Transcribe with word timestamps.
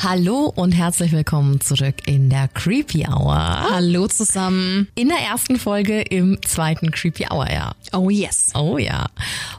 Hallo 0.00 0.52
und 0.54 0.70
herzlich 0.70 1.10
willkommen 1.10 1.60
zurück 1.60 1.96
in 2.06 2.30
der 2.30 2.46
Creepy 2.46 3.08
Hour. 3.08 3.34
Hallo 3.34 4.06
zusammen. 4.06 4.86
In 4.94 5.08
der 5.08 5.18
ersten 5.18 5.58
Folge 5.58 6.02
im 6.02 6.40
zweiten 6.42 6.92
Creepy 6.92 7.26
Hour, 7.28 7.50
ja. 7.50 7.72
Oh 7.92 8.08
yes. 8.08 8.52
Oh 8.54 8.78
ja. 8.78 9.06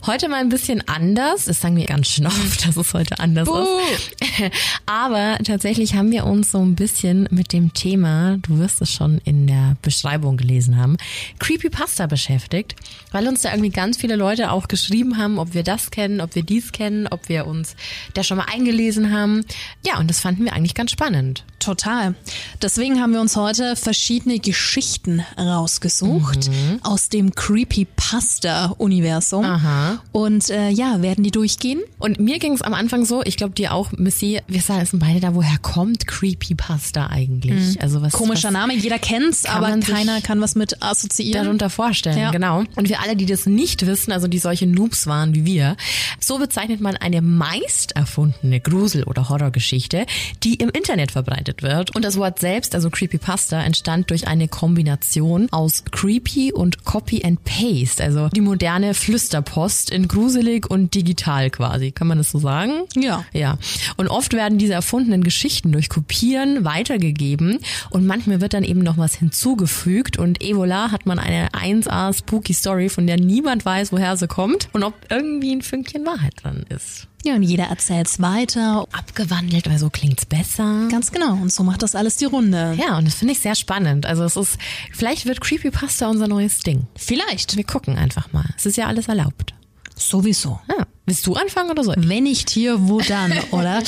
Heute 0.05 0.29
mal 0.29 0.39
ein 0.39 0.47
bisschen 0.47 0.81
anders. 0.87 1.43
Das 1.43 1.59
sagen 1.59 1.75
wir 1.75 1.85
ganz 1.85 2.07
schön 2.07 2.25
oft, 2.27 2.65
dass 2.65 2.77
es 2.77 2.93
heute 2.93 3.19
anders 3.19 3.49
Buh. 3.49 3.65
ist. 3.93 4.15
Aber 4.85 5.39
tatsächlich 5.43 5.95
haben 5.95 6.09
wir 6.09 6.25
uns 6.25 6.51
so 6.51 6.59
ein 6.59 6.75
bisschen 6.75 7.27
mit 7.31 7.51
dem 7.51 7.73
Thema, 7.73 8.37
du 8.37 8.59
wirst 8.59 8.81
es 8.81 8.93
schon 8.93 9.19
in 9.25 9.45
der 9.45 9.75
Beschreibung 9.81 10.37
gelesen 10.37 10.77
haben, 10.77 10.95
Creepypasta 11.39 12.07
beschäftigt, 12.07 12.77
weil 13.11 13.27
uns 13.27 13.41
da 13.41 13.51
irgendwie 13.51 13.71
ganz 13.71 13.97
viele 13.97 14.15
Leute 14.15 14.51
auch 14.51 14.69
geschrieben 14.69 15.17
haben, 15.17 15.37
ob 15.37 15.53
wir 15.53 15.63
das 15.63 15.91
kennen, 15.91 16.21
ob 16.21 16.33
wir 16.35 16.43
dies 16.43 16.71
kennen, 16.71 17.07
ob 17.11 17.27
wir 17.27 17.45
uns 17.45 17.75
da 18.13 18.23
schon 18.23 18.37
mal 18.37 18.47
eingelesen 18.49 19.11
haben. 19.11 19.43
Ja, 19.85 19.99
und 19.99 20.09
das 20.09 20.28
fanden 20.29 20.45
wir 20.45 20.53
eigentlich 20.53 20.75
ganz 20.75 20.91
spannend. 20.91 21.43
Total. 21.59 22.15
Deswegen 22.61 23.01
haben 23.01 23.13
wir 23.13 23.21
uns 23.21 23.35
heute 23.35 23.75
verschiedene 23.75 24.39
Geschichten 24.39 25.23
rausgesucht 25.37 26.49
aus 26.83 27.09
dem 27.09 27.33
Creepypasta-Universum. 27.35 29.45
Aha. 29.45 29.99
Und 30.11 30.49
äh, 30.49 30.69
ja, 30.69 31.01
werden 31.01 31.23
die 31.23 31.31
durchgehen? 31.31 31.81
Und 31.97 32.19
mir 32.19 32.39
ging 32.39 32.53
es 32.53 32.61
am 32.61 32.73
Anfang 32.73 33.05
so, 33.05 33.21
ich 33.23 33.37
glaube 33.37 33.53
dir 33.53 33.73
auch, 33.73 33.91
Missy, 33.91 34.41
wir 34.47 34.61
wissen 34.67 34.99
beide 34.99 35.19
da, 35.19 35.35
woher 35.35 35.57
kommt 35.61 36.07
Creepypasta 36.07 37.07
eigentlich? 37.07 37.81
Also 37.81 38.01
was 38.01 38.13
Komischer 38.13 38.47
was 38.49 38.53
Name, 38.53 38.75
jeder 38.75 38.99
kennt's, 38.99 39.45
aber 39.45 39.77
keiner 39.79 40.21
kann 40.21 40.41
was 40.41 40.55
mit 40.55 40.81
assoziieren. 40.81 41.43
darunter 41.43 41.69
vorstellen, 41.69 42.17
Ja. 42.17 42.31
genau. 42.31 42.63
Und 42.75 42.87
für 42.87 42.99
alle, 42.99 43.15
die 43.15 43.25
das 43.25 43.45
nicht 43.45 43.85
wissen, 43.85 44.11
also 44.11 44.27
die 44.27 44.39
solche 44.39 44.67
Noobs 44.67 45.07
waren 45.07 45.35
wie 45.35 45.45
wir, 45.45 45.75
so 46.19 46.37
bezeichnet 46.37 46.81
man 46.81 46.97
eine 46.97 47.21
meist 47.21 47.95
erfundene 47.95 48.59
Grusel- 48.59 49.03
oder 49.03 49.29
Horrorgeschichte, 49.29 50.05
die 50.43 50.55
im 50.55 50.69
Internet 50.69 51.11
verbreitet 51.11 51.48
wird. 51.61 51.95
Und 51.95 52.05
das 52.05 52.17
Wort 52.17 52.39
selbst, 52.39 52.75
also 52.75 52.89
Creepypasta, 52.89 53.61
entstand 53.61 54.09
durch 54.09 54.27
eine 54.27 54.47
Kombination 54.47 55.47
aus 55.51 55.83
Creepy 55.91 56.53
und 56.53 56.85
Copy 56.85 57.23
and 57.23 57.43
Paste, 57.43 58.03
also 58.03 58.29
die 58.29 58.41
moderne 58.41 58.93
Flüsterpost 58.93 59.91
in 59.91 60.07
gruselig 60.07 60.69
und 60.69 60.93
digital 60.95 61.49
quasi. 61.49 61.91
Kann 61.91 62.07
man 62.07 62.17
das 62.17 62.31
so 62.31 62.39
sagen? 62.39 62.83
Ja. 62.95 63.25
Ja. 63.33 63.57
Und 63.97 64.07
oft 64.07 64.33
werden 64.33 64.57
diese 64.57 64.73
erfundenen 64.73 65.23
Geschichten 65.23 65.71
durch 65.71 65.89
Kopieren 65.89 66.63
weitergegeben 66.63 67.59
und 67.89 68.05
manchmal 68.05 68.41
wird 68.41 68.53
dann 68.53 68.63
eben 68.63 68.81
noch 68.81 68.97
was 68.97 69.15
hinzugefügt 69.15 70.17
und 70.17 70.41
Evola 70.41 70.91
hat 70.91 71.05
man 71.05 71.19
eine 71.19 71.49
1A 71.49 72.17
spooky 72.17 72.53
Story, 72.53 72.89
von 72.89 73.07
der 73.07 73.19
niemand 73.19 73.65
weiß, 73.65 73.91
woher 73.91 74.17
sie 74.17 74.27
kommt 74.27 74.69
und 74.73 74.83
ob 74.83 74.93
irgendwie 75.09 75.53
ein 75.53 75.61
Fünkchen 75.61 76.05
Wahrheit 76.05 76.33
dran 76.41 76.65
ist. 76.69 77.07
Ja, 77.25 77.35
und 77.35 77.43
jeder 77.43 77.65
erzählt's 77.65 78.21
weiter. 78.21 78.85
Abgewandelt, 78.91 79.69
weil 79.69 79.77
so 79.77 79.89
klingt's 79.89 80.25
besser. 80.25 80.87
Ganz 80.89 81.11
genau. 81.11 81.33
Und 81.33 81.51
so 81.51 81.63
macht 81.63 81.83
das 81.83 81.95
alles 81.95 82.15
die 82.15 82.25
Runde. 82.25 82.75
Ja, 82.79 82.97
und 82.97 83.05
das 83.05 83.15
finde 83.15 83.33
ich 83.33 83.39
sehr 83.39 83.55
spannend. 83.55 84.05
Also 84.05 84.23
es 84.23 84.37
ist, 84.37 84.57
vielleicht 84.93 85.25
wird 85.25 85.41
Creepypasta 85.41 86.07
unser 86.07 86.27
neues 86.27 86.59
Ding. 86.59 86.87
Vielleicht. 86.95 87.57
Wir 87.57 87.65
gucken 87.65 87.97
einfach 87.97 88.31
mal. 88.31 88.45
Es 88.57 88.65
ist 88.65 88.77
ja 88.77 88.87
alles 88.87 89.07
erlaubt. 89.09 89.53
Sowieso. 89.97 90.59
Ja. 90.69 90.85
Willst 91.05 91.27
du 91.27 91.33
anfangen 91.33 91.71
oder 91.71 91.83
so? 91.83 91.93
Wenn 91.97 92.23
nicht 92.23 92.49
hier, 92.49 92.87
wo 92.87 93.01
dann, 93.01 93.33
oder? 93.51 93.83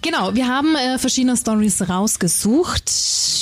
Genau, 0.00 0.34
wir 0.34 0.46
haben 0.46 0.74
äh, 0.76 0.98
verschiedene 0.98 1.36
Stories 1.36 1.88
rausgesucht. 1.88 2.84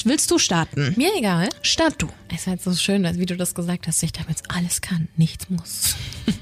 Willst 0.05 0.31
du 0.31 0.39
starten? 0.39 0.95
Mir 0.97 1.11
egal. 1.17 1.49
Start 1.63 2.01
du. 2.01 2.09
Es 2.35 2.47
war 2.47 2.55
jetzt 2.55 2.65
so 2.65 2.75
schön, 2.75 3.03
dass, 3.03 3.19
wie 3.19 3.27
du 3.27 3.37
das 3.37 3.55
gesagt 3.55 3.87
hast, 3.87 4.03
ich 4.03 4.13
damit 4.13 4.39
alles 4.49 4.81
kann, 4.81 5.09
nichts 5.17 5.49
muss. 5.49 5.95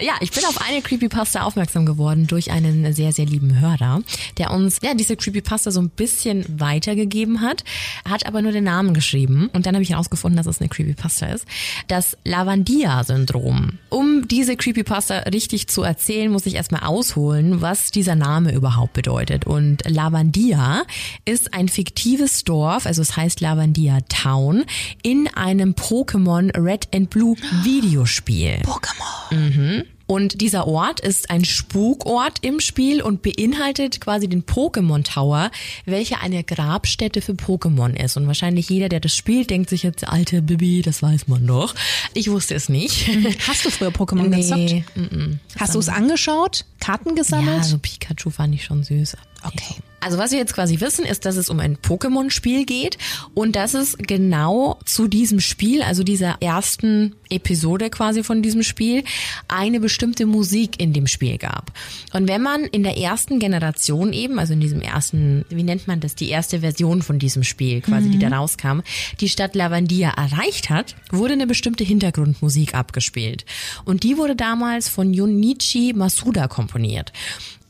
ja, 0.00 0.14
ich 0.20 0.32
bin 0.32 0.44
auf 0.44 0.60
eine 0.60 0.82
Creepypasta 0.82 1.42
aufmerksam 1.42 1.86
geworden 1.86 2.26
durch 2.26 2.50
einen 2.50 2.92
sehr, 2.92 3.12
sehr 3.12 3.26
lieben 3.26 3.60
Hörer, 3.60 4.02
der 4.38 4.50
uns 4.50 4.78
ja 4.82 4.94
diese 4.94 5.16
Creepypasta 5.16 5.70
so 5.70 5.80
ein 5.80 5.90
bisschen 5.90 6.60
weitergegeben 6.60 7.40
hat, 7.40 7.64
hat 8.08 8.26
aber 8.26 8.42
nur 8.42 8.52
den 8.52 8.64
Namen 8.64 8.94
geschrieben 8.94 9.48
und 9.52 9.66
dann 9.66 9.74
habe 9.74 9.84
ich 9.84 9.90
herausgefunden, 9.90 10.36
dass 10.36 10.46
es 10.46 10.60
eine 10.60 10.68
Creepypasta 10.68 11.26
ist. 11.26 11.46
Das 11.86 12.16
Lavandia-Syndrom. 12.24 13.78
Um 13.90 14.26
diese 14.26 14.56
Creepypasta 14.56 15.18
richtig 15.20 15.68
zu 15.68 15.82
erzählen, 15.82 16.32
muss 16.32 16.46
ich 16.46 16.56
erstmal 16.56 16.82
ausholen, 16.82 17.60
was 17.60 17.92
dieser 17.92 18.13
Name 18.14 18.52
überhaupt 18.52 18.92
bedeutet. 18.92 19.46
Und 19.46 19.82
Lavandia 19.88 20.84
ist 21.24 21.54
ein 21.54 21.68
fiktives 21.68 22.44
Dorf, 22.44 22.86
also 22.86 23.02
es 23.02 23.16
heißt 23.16 23.40
Lavandia 23.40 23.98
Town, 24.08 24.64
in 25.02 25.28
einem 25.34 25.72
Pokémon 25.72 26.56
Red 26.56 26.88
and 26.94 27.10
Blue 27.10 27.36
Videospiel. 27.62 28.62
Pokémon. 28.64 29.84
Und 30.06 30.40
dieser 30.40 30.66
Ort 30.66 31.00
ist 31.00 31.30
ein 31.30 31.44
Spukort 31.44 32.38
im 32.42 32.60
Spiel 32.60 33.02
und 33.02 33.22
beinhaltet 33.22 34.00
quasi 34.00 34.28
den 34.28 34.44
Pokémon 34.44 35.02
Tower, 35.02 35.50
welcher 35.86 36.20
eine 36.20 36.44
Grabstätte 36.44 37.20
für 37.22 37.32
Pokémon 37.32 37.94
ist. 37.96 38.16
Und 38.16 38.26
wahrscheinlich 38.26 38.68
jeder, 38.68 38.88
der 38.88 39.00
das 39.00 39.16
spielt, 39.16 39.50
denkt 39.50 39.70
sich 39.70 39.82
jetzt, 39.82 40.06
alte 40.06 40.42
Bibi, 40.42 40.82
das 40.82 41.02
weiß 41.02 41.28
man 41.28 41.46
doch. 41.46 41.74
Ich 42.12 42.30
wusste 42.30 42.54
es 42.54 42.68
nicht. 42.68 43.08
Hast 43.48 43.64
du 43.64 43.70
früher 43.70 43.90
Pokémon 43.90 44.28
gezockt? 44.28 44.58
Nee, 44.60 44.84
mm, 44.94 45.40
Hast 45.58 45.74
du 45.74 45.78
es 45.78 45.88
angeschaut? 45.88 46.64
Karten 46.80 47.10
ja, 47.10 47.14
gesammelt? 47.16 47.64
so 47.64 47.78
Pikachu 47.78 48.30
fand 48.30 48.54
ich 48.54 48.64
schon 48.64 48.82
süß. 48.82 49.16
Okay. 49.42 49.76
Also 50.04 50.18
was 50.18 50.32
wir 50.32 50.38
jetzt 50.38 50.52
quasi 50.52 50.80
wissen, 50.80 51.06
ist, 51.06 51.24
dass 51.24 51.36
es 51.36 51.48
um 51.48 51.60
ein 51.60 51.78
Pokémon-Spiel 51.78 52.66
geht 52.66 52.98
und 53.32 53.56
dass 53.56 53.72
es 53.72 53.96
genau 53.96 54.78
zu 54.84 55.08
diesem 55.08 55.40
Spiel, 55.40 55.80
also 55.80 56.04
dieser 56.04 56.36
ersten 56.42 57.14
Episode 57.30 57.88
quasi 57.88 58.22
von 58.22 58.42
diesem 58.42 58.62
Spiel, 58.62 59.02
eine 59.48 59.80
bestimmte 59.80 60.26
Musik 60.26 60.78
in 60.78 60.92
dem 60.92 61.06
Spiel 61.06 61.38
gab. 61.38 61.72
Und 62.12 62.28
wenn 62.28 62.42
man 62.42 62.64
in 62.64 62.82
der 62.82 62.98
ersten 62.98 63.38
Generation 63.38 64.12
eben, 64.12 64.38
also 64.38 64.52
in 64.52 64.60
diesem 64.60 64.82
ersten, 64.82 65.46
wie 65.48 65.62
nennt 65.62 65.88
man 65.88 66.00
das, 66.00 66.14
die 66.14 66.28
erste 66.28 66.60
Version 66.60 67.00
von 67.00 67.18
diesem 67.18 67.42
Spiel 67.42 67.80
quasi, 67.80 68.10
die 68.10 68.18
da 68.18 68.28
rauskam, 68.28 68.80
die 69.20 69.30
Stadt 69.30 69.54
Lavandia 69.54 70.10
erreicht 70.10 70.68
hat, 70.68 70.96
wurde 71.10 71.32
eine 71.32 71.46
bestimmte 71.46 71.82
Hintergrundmusik 71.82 72.74
abgespielt. 72.74 73.46
Und 73.86 74.02
die 74.02 74.18
wurde 74.18 74.36
damals 74.36 74.90
von 74.90 75.14
Junichi 75.14 75.94
Masuda 75.94 76.46
komponiert. 76.46 77.10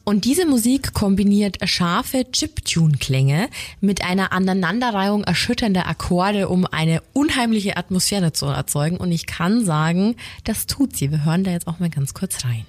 Und 0.04 0.26
diese 0.26 0.44
Musik 0.44 0.92
kombiniert 0.92 1.58
scharfe 1.66 2.30
Chiptune-Klänge 2.30 3.48
mit 3.80 4.04
einer 4.04 4.32
Aneinanderreihung 4.32 5.24
erschütternder 5.24 5.86
Akkorde, 5.86 6.48
um 6.50 6.66
eine 6.66 7.02
unheimliche 7.14 7.78
Atmosphäre 7.78 8.32
zu 8.32 8.46
erzeugen. 8.46 8.98
Und 8.98 9.12
ich 9.12 9.24
kann 9.24 9.64
sagen, 9.64 10.16
das 10.44 10.66
tut 10.66 10.94
sie. 10.94 11.10
Wir 11.10 11.24
hören 11.24 11.42
da 11.42 11.52
jetzt 11.52 11.66
auch 11.66 11.78
mal 11.78 11.88
ganz 11.88 12.12
kurz 12.12 12.44
rein. 12.44 12.66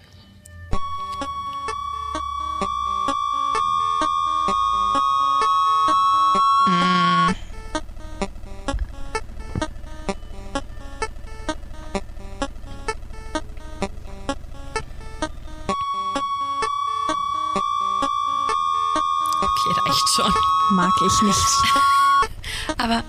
Ich 21.08 21.22
nicht. 21.22 22.78
Aber 22.78 23.04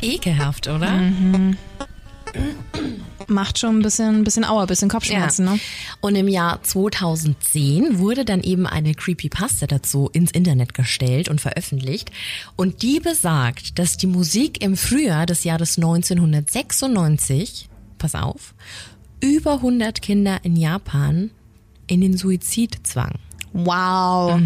ekelhaft, 0.00 0.68
oder? 0.68 1.12
Macht 3.28 3.58
schon 3.58 3.78
ein 3.78 3.82
bisschen, 3.82 4.16
ein 4.16 4.24
bisschen 4.24 4.44
Aua, 4.44 4.62
ein 4.62 4.66
bisschen 4.66 4.88
Kopfschmerzen, 4.88 5.46
ne? 5.46 5.58
Und 6.00 6.14
im 6.14 6.28
Jahr 6.28 6.62
2010 6.62 7.98
wurde 7.98 8.24
dann 8.24 8.42
eben 8.42 8.66
eine 8.66 8.94
Creepypasta 8.94 9.66
dazu 9.66 10.08
ins 10.12 10.30
Internet 10.30 10.74
gestellt 10.74 11.28
und 11.28 11.40
veröffentlicht. 11.40 12.10
Und 12.54 12.82
die 12.82 13.00
besagt, 13.00 13.78
dass 13.78 13.96
die 13.96 14.06
Musik 14.06 14.62
im 14.62 14.76
Frühjahr 14.76 15.26
des 15.26 15.44
Jahres 15.44 15.76
1996, 15.76 17.68
pass 17.98 18.14
auf, 18.14 18.54
über 19.20 19.54
100 19.54 20.02
Kinder 20.02 20.38
in 20.42 20.56
Japan 20.56 21.30
in 21.86 22.00
den 22.00 22.16
Suizid 22.16 22.86
zwang. 22.86 23.14
Wow. 23.64 24.38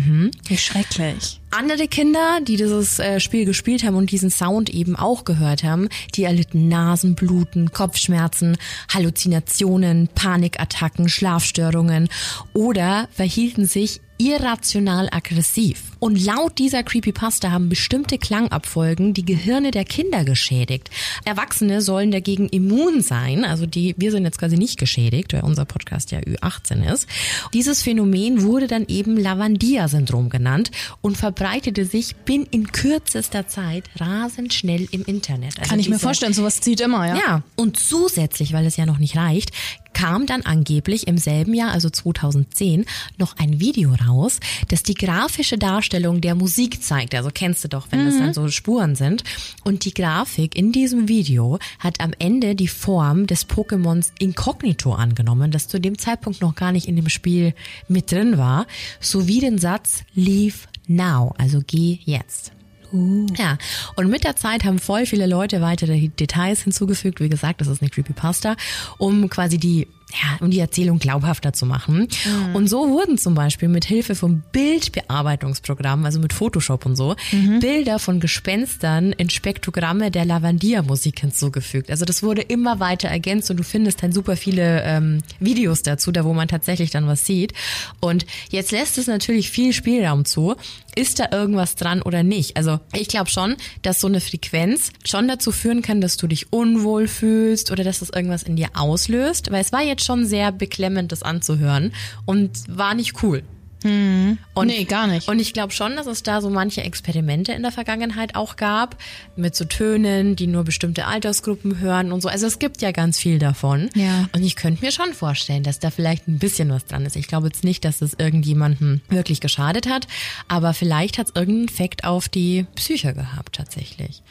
Wie 0.47 0.57
schrecklich. 0.57 1.41
Andere 1.51 1.89
Kinder, 1.89 2.39
die 2.47 2.57
dieses 2.57 3.01
äh, 3.01 3.19
Spiel 3.19 3.45
gespielt 3.45 3.83
haben 3.83 3.97
und 3.97 4.13
diesen 4.13 4.31
Sound 4.31 4.71
eben 4.71 4.95
auch 4.95 5.25
gehört 5.25 5.65
haben, 5.65 5.89
die 6.15 6.23
erlitten 6.23 6.69
Nasenbluten, 6.69 7.73
Kopfschmerzen, 7.73 8.57
Halluzinationen, 8.89 10.09
Panikattacken, 10.15 11.09
Schlafstörungen 11.09 12.09
oder 12.55 13.09
verhielten 13.11 13.67
sich 13.67 14.01
irrational 14.21 15.09
aggressiv. 15.11 15.93
Und 15.99 16.23
laut 16.23 16.59
dieser 16.59 16.83
Creepypasta 16.83 17.51
haben 17.51 17.69
bestimmte 17.71 18.19
Klangabfolgen 18.19 19.15
die 19.15 19.25
Gehirne 19.25 19.71
der 19.71 19.85
Kinder 19.85 20.25
geschädigt. 20.25 20.91
Erwachsene 21.25 21.81
sollen 21.81 22.11
dagegen 22.11 22.49
immun 22.49 23.01
sein, 23.01 23.45
also 23.45 23.65
die, 23.65 23.95
wir 23.97 24.11
sind 24.11 24.25
jetzt 24.25 24.39
quasi 24.39 24.57
nicht 24.57 24.79
geschädigt, 24.79 25.33
weil 25.33 25.43
unser 25.43 25.65
Podcast 25.65 26.11
ja 26.11 26.19
Ü18 26.21 26.93
ist. 26.93 27.07
Dieses 27.55 27.83
Phänomen 27.83 28.43
wurde 28.43 28.67
dann 28.67 28.87
eben 28.89 29.17
Lavandia-Syndrom 29.17 30.29
genannt 30.29 30.71
und 31.01 31.17
verbreitete 31.17 31.87
sich 31.87 32.17
bin 32.17 32.45
in 32.45 32.73
kürzester 32.73 33.49
Zeit 33.49 33.85
rasend 33.99 34.53
schnell 34.53 34.87
im 34.91 35.05
Internet. 35.05 35.59
Also 35.59 35.71
Kann 35.71 35.81
ich 35.81 35.89
mir 35.89 35.99
vorstellen, 35.99 36.35
sowas 36.35 36.61
zieht 36.61 36.81
immer, 36.83 37.07
ja. 37.07 37.17
ja, 37.17 37.43
und 37.57 37.79
zusätzlich, 37.79 38.53
weil 38.53 38.67
es 38.67 38.77
ja 38.77 38.85
noch 38.85 38.99
nicht 38.99 39.17
reicht, 39.17 39.53
kam 39.93 40.27
dann 40.27 40.43
angeblich 40.43 41.07
im 41.07 41.19
selben 41.19 41.55
Jahr, 41.55 41.73
also 41.73 41.91
2010, 41.91 42.85
noch 43.19 43.37
ein 43.39 43.61
Video 43.61 43.95
raus, 43.95 44.41
das 44.69 44.83
die 44.83 44.95
grafische 44.95 45.59
Darstellung 45.59 46.21
der 46.21 46.35
Musik 46.35 46.83
zeigt. 46.83 47.15
Also 47.15 47.31
kennst 47.33 47.65
du 47.65 47.69
doch, 47.69 47.89
wenn 47.91 48.05
das 48.05 48.19
dann 48.19 48.35
so 48.35 48.49
Spuren 48.49 48.95
sind. 48.95 49.25
Und 49.65 49.85
die 49.85 49.95
Grafik 49.95 50.57
in 50.57 50.73
diesem 50.73 51.09
Video 51.09 51.59
hat 51.79 52.01
am 52.01 52.13
Ende 52.19 52.55
die 52.55 52.69
Form 52.69 53.27
des 53.27 53.49
Pokémons 53.49 54.11
Incognito 54.19 54.93
angenommen, 54.93 55.51
das 55.51 55.69
zu 55.69 55.81
dem 55.81 55.99
Zeitpunkt 55.99 56.41
noch 56.41 56.55
gar 56.55 56.73
nicht 56.73 56.87
in 56.87 56.97
dem 56.97 57.09
Spiel 57.09 57.55
mit 57.89 58.13
drin 58.13 58.39
war, 58.39 58.67
sowie 59.01 59.41
den 59.41 59.59
Satz 59.59 60.05
Leave 60.15 60.57
Now, 60.87 61.35
also 61.39 61.61
geh 61.67 61.99
jetzt. 62.05 62.53
Ja, 62.93 63.59
und 63.97 64.09
mit 64.09 64.25
der 64.25 64.37
Zeit 64.37 64.65
haben 64.65 64.79
voll 64.79 65.07
viele 65.07 65.27
Leute 65.27 65.61
weitere 65.61 66.09
Details 66.09 66.63
hinzugefügt. 66.63 67.21
Wie 67.21 67.29
gesagt, 67.29 67.61
das 67.61 67.69
ist 67.69 67.83
eine 67.83 67.91
Creepypasta, 67.91 68.57
um 68.99 69.29
quasi 69.31 69.59
die, 69.59 69.87
ja, 70.11 70.45
um 70.45 70.51
die 70.51 70.59
Erzählung 70.59 70.99
glaubhafter 70.99 71.53
zu 71.53 71.67
machen. 71.67 72.09
Und 72.53 72.69
so 72.69 72.89
wurden 72.89 73.17
zum 73.17 73.35
Beispiel 73.35 73.69
mit 73.69 73.85
Hilfe 73.85 74.17
von 74.17 74.43
Bildbearbeitungsprogrammen, 74.53 76.05
also 76.05 76.19
mit 76.19 76.33
Photoshop 76.33 76.85
und 76.85 76.97
so, 76.97 77.15
Bilder 77.61 77.99
von 78.01 78.19
Gespenstern 78.19 79.13
in 79.13 79.31
Spektrogramme 79.31 80.11
der 80.11 80.25
Lavandia-Musik 80.25 81.21
hinzugefügt. 81.21 81.91
Also 81.91 82.05
das 82.05 82.25
wurde 82.25 82.43
immer 82.43 82.81
weiter 82.81 83.09
ergänzt 83.09 83.51
und 83.53 83.59
du 83.59 83.63
findest 83.63 84.03
dann 84.03 84.13
super 84.13 84.37
viele 84.37 84.83
ähm, 84.83 85.19
Videos 85.39 85.83
dazu, 85.83 86.11
da 86.11 86.25
wo 86.25 86.33
man 86.33 86.49
tatsächlich 86.49 86.91
dann 86.91 87.07
was 87.07 87.25
sieht. 87.25 87.53
Und 88.01 88.27
jetzt 88.51 88.73
lässt 88.73 88.99
es 88.99 89.07
natürlich 89.07 89.51
viel 89.51 89.73
Spielraum 89.73 90.25
zu. 90.25 90.57
Ist 91.01 91.19
da 91.19 91.29
irgendwas 91.33 91.77
dran 91.77 92.03
oder 92.03 92.23
nicht? 92.23 92.59
Also 92.59 92.79
ich 92.93 93.09
glaube 93.09 93.31
schon, 93.31 93.57
dass 93.81 94.03
so 94.03 94.07
eine 94.07 94.21
Frequenz 94.21 94.93
schon 95.03 95.29
dazu 95.29 95.51
führen 95.51 95.81
kann, 95.81 96.03
dass 96.03 96.19
du 96.19 96.27
dich 96.27 96.53
unwohl 96.53 97.09
fühlst 97.09 97.71
oder 97.71 97.85
dass 97.85 98.01
das 98.01 98.11
irgendwas 98.11 98.43
in 98.43 98.55
dir 98.55 98.69
auslöst. 98.75 99.51
Weil 99.51 99.63
es 99.63 99.73
war 99.73 99.81
jetzt 99.81 100.05
schon 100.05 100.27
sehr 100.27 100.53
beklemmend, 100.53 101.11
das 101.11 101.23
anzuhören 101.23 101.95
und 102.27 102.51
war 102.69 102.93
nicht 102.93 103.23
cool. 103.23 103.43
Und, 103.83 104.67
Nee, 104.67 104.85
gar 104.85 105.07
nicht. 105.07 105.29
Und 105.29 105.39
ich 105.39 105.53
glaube 105.53 105.73
schon, 105.73 105.97
dass 105.97 106.07
es 106.07 106.23
da 106.23 106.41
so 106.41 106.51
manche 106.51 106.83
Experimente 106.83 107.53
in 107.53 107.63
der 107.63 107.73
Vergangenheit 107.73 108.35
auch 108.37 108.57
gab, 108.57 108.97
mit 109.37 109.55
so 109.55 109.65
Tönen, 109.65 110.37
die 110.37 110.47
nur 110.47 110.65
bestimmte 110.65 111.07
Altersgruppen 111.07 111.79
hören 111.79 112.13
und 112.13 112.21
so. 112.21 112.29
Also 112.29 112.47
es 112.47 112.59
gibt 112.59 112.83
ja 112.83 112.93
ganz 112.93 113.19
viel 113.19 113.39
davon. 113.39 113.89
Ja. 113.95 114.29
Und 114.35 114.43
ich 114.43 114.57
könnte 114.57 114.85
mir 114.85 114.93
schon 114.93 115.13
vorstellen, 115.15 115.63
dass 115.63 115.79
da 115.79 115.91
vielleicht 115.91 116.29
ein 116.29 116.39
bisschen 116.39 116.71
was 116.71 116.85
dran 116.85 117.07
ist. 117.07 117.17
Ich 117.17 117.27
glaube 117.27 117.47
jetzt 117.49 117.65
nicht, 117.65 117.85
dass 117.85 118.03
es 118.03 118.15
irgendjemandem 118.15 119.01
wirklich 119.09 119.41
geschadet 119.41 119.89
hat, 119.89 120.07
aber 120.49 120.75
vielleicht 120.75 121.19
hat 121.19 121.29
es 121.29 121.35
irgendeinen 121.35 121.69
Effekt 121.69 122.05
auf 122.05 122.29
die 122.29 122.67
Psyche 122.75 123.15
gehabt 123.15 123.57
tatsächlich. 123.57 124.23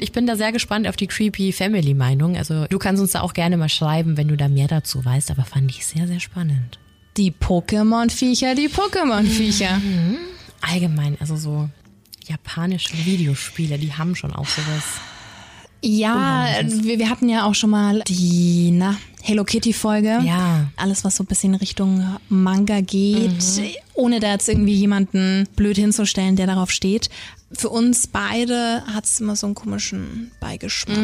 Ich 0.00 0.12
bin 0.12 0.26
da 0.26 0.36
sehr 0.36 0.52
gespannt 0.52 0.88
auf 0.88 0.96
die 0.96 1.06
Creepy 1.06 1.52
Family 1.52 1.94
Meinung. 1.94 2.36
Also 2.36 2.66
du 2.66 2.78
kannst 2.78 3.00
uns 3.02 3.12
da 3.12 3.20
auch 3.20 3.34
gerne 3.34 3.56
mal 3.56 3.68
schreiben, 3.68 4.16
wenn 4.16 4.28
du 4.28 4.36
da 4.36 4.48
mehr 4.48 4.68
dazu 4.68 5.04
weißt, 5.04 5.30
aber 5.30 5.44
fand 5.44 5.70
ich 5.70 5.86
sehr, 5.86 6.06
sehr 6.06 6.20
spannend. 6.20 6.78
Die 7.16 7.30
Pokémon-Viecher, 7.30 8.54
die 8.54 8.68
Pokémon-Viecher. 8.68 9.80
Allgemein, 10.60 11.16
also 11.20 11.36
so 11.36 11.68
japanische 12.26 12.94
Videospiele, 13.04 13.78
die 13.78 13.92
haben 13.92 14.14
schon 14.14 14.32
auch 14.32 14.46
sowas. 14.46 14.84
Ja, 15.84 16.46
wir, 16.62 16.98
wir 16.98 17.10
hatten 17.10 17.28
ja 17.28 17.44
auch 17.44 17.54
schon 17.54 17.70
mal 17.70 18.02
die 18.06 18.70
na, 18.70 18.96
Hello 19.24 19.44
Kitty 19.44 19.72
Folge. 19.72 20.18
Ja. 20.24 20.66
Alles, 20.76 21.04
was 21.04 21.14
so 21.16 21.22
ein 21.22 21.26
bisschen 21.26 21.54
Richtung 21.54 22.04
Manga 22.28 22.80
geht, 22.80 23.30
ohne 23.94 24.18
da 24.18 24.32
jetzt 24.32 24.48
irgendwie 24.48 24.74
jemanden 24.74 25.46
blöd 25.54 25.76
hinzustellen, 25.76 26.34
der 26.34 26.48
darauf 26.48 26.72
steht. 26.72 27.08
Für 27.52 27.68
uns 27.68 28.08
beide 28.08 28.82
hat's 28.92 29.20
immer 29.20 29.36
so 29.36 29.46
einen 29.46 29.54
komischen 29.54 30.32
Beigeschmack. 30.40 30.98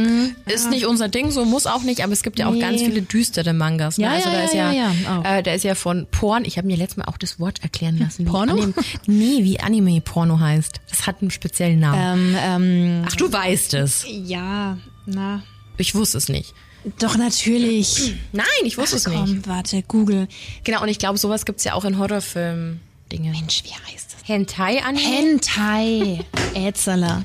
Ist 0.46 0.68
nicht 0.68 0.86
unser 0.86 1.08
Ding, 1.08 1.30
so 1.30 1.44
muss 1.44 1.66
auch 1.66 1.82
nicht, 1.82 2.02
aber 2.02 2.12
es 2.12 2.22
gibt 2.24 2.40
ja 2.40 2.48
auch 2.48 2.52
Nee. 2.54 2.60
ganz 2.60 2.80
viele 2.82 3.02
düstere 3.02 3.52
Mangas. 3.52 3.98
Ne? 3.98 4.04
Ja, 4.06 4.12
also 4.12 4.28
ja, 4.30 4.34
da 4.34 4.44
ist 4.44 4.54
ja, 4.54 4.72
ja, 4.72 4.92
ja. 5.04 5.38
Äh, 5.38 5.42
da 5.44 5.52
ist 5.52 5.62
ja 5.62 5.74
von 5.76 6.06
Porn, 6.10 6.44
ich 6.44 6.56
habe 6.58 6.66
mir 6.66 6.76
letztes 6.76 6.96
Mal 6.96 7.04
auch 7.04 7.18
das 7.18 7.38
Wort 7.38 7.62
erklären 7.62 7.98
lassen. 7.98 8.24
Wie 8.26 8.30
Porno? 8.30 8.52
Anime, 8.54 8.74
nee, 9.06 9.44
wie 9.44 9.60
Anime-Porno 9.60 10.40
heißt. 10.40 10.80
Das 10.90 11.06
hat 11.06 11.20
einen 11.20 11.30
speziellen 11.30 11.78
Namen. 11.78 12.34
Ähm, 12.34 12.36
ähm, 12.40 13.04
Ach, 13.06 13.14
du 13.14 13.30
weißt 13.30 13.74
es. 13.74 14.04
ja, 14.08 14.78
na. 15.06 15.42
Ich 15.76 15.94
wusste 15.94 16.18
es 16.18 16.28
nicht. 16.28 16.54
Doch, 16.98 17.16
natürlich. 17.16 18.14
Nein, 18.32 18.46
ich 18.64 18.78
wusste 18.78 18.96
es 18.96 19.06
nicht. 19.06 19.48
Warte, 19.48 19.82
Google. 19.82 20.28
Genau, 20.64 20.82
und 20.82 20.88
ich 20.88 20.98
glaube, 20.98 21.18
sowas 21.18 21.44
gibt's 21.44 21.64
ja 21.64 21.74
auch 21.74 21.84
in 21.84 21.98
Horrorfilmen. 21.98 22.80
Dinge. 23.10 23.30
Mensch, 23.30 23.62
wie 23.64 23.70
heißt 23.70 24.14
das? 24.14 24.28
Hentai-Anime? 24.28 25.02
Hentai. 25.02 26.24
Ätzerler. 26.54 27.24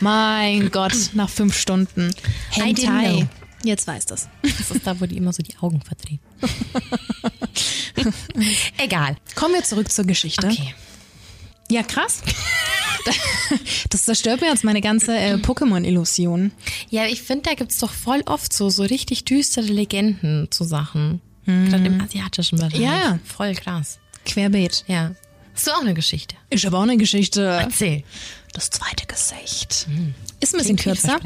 Mein 0.00 0.70
Gott, 0.70 1.10
nach 1.14 1.30
fünf 1.30 1.56
Stunden. 1.56 2.14
Hentai. 2.50 3.28
Jetzt 3.62 3.86
weiß 3.86 4.06
das. 4.06 4.28
Das 4.42 4.70
ist 4.70 4.86
da, 4.86 5.00
wo 5.00 5.06
die 5.06 5.16
immer 5.16 5.32
so 5.32 5.42
die 5.42 5.56
Augen 5.58 5.80
verdrehen. 5.80 6.20
Egal. 8.76 9.16
Kommen 9.34 9.54
wir 9.54 9.62
zurück 9.62 9.90
zur 9.90 10.04
Geschichte. 10.04 10.46
Okay. 10.46 10.74
Ja, 11.74 11.82
krass. 11.82 12.22
Das 13.90 14.04
zerstört 14.04 14.40
mir 14.40 14.46
jetzt 14.48 14.64
meine 14.64 14.80
ganze 14.80 15.14
äh, 15.14 15.34
Pokémon-Illusion. 15.34 16.52
Ja, 16.88 17.04
ich 17.04 17.20
finde, 17.20 17.50
da 17.50 17.54
gibt's 17.54 17.78
doch 17.78 17.92
voll 17.92 18.22
oft 18.24 18.50
so, 18.52 18.70
so 18.70 18.82
richtig 18.82 19.24
düstere 19.24 19.66
Legenden 19.66 20.48
zu 20.50 20.64
Sachen. 20.64 21.20
Gerade 21.44 21.84
im 21.84 22.00
asiatischen 22.00 22.56
Bereich. 22.56 22.76
Mhm. 22.76 22.82
Ja, 22.82 22.96
ja. 22.96 23.18
Voll 23.24 23.54
krass. 23.54 23.98
Querbeet. 24.24 24.84
Ja. 24.88 25.14
Hast 25.54 25.66
du 25.66 25.72
auch 25.72 25.82
eine 25.82 25.92
Geschichte? 25.92 26.34
Ich 26.48 26.64
habe 26.64 26.78
auch 26.78 26.82
eine 26.82 26.96
Geschichte. 26.96 27.42
Erzähl. 27.42 28.04
Das 28.54 28.70
zweite 28.70 29.04
Gesicht. 29.06 29.88
Ist 30.38 30.54
ein 30.54 30.58
bisschen 30.58 30.76
Klingt 30.76 31.00
kürzer. 31.00 31.18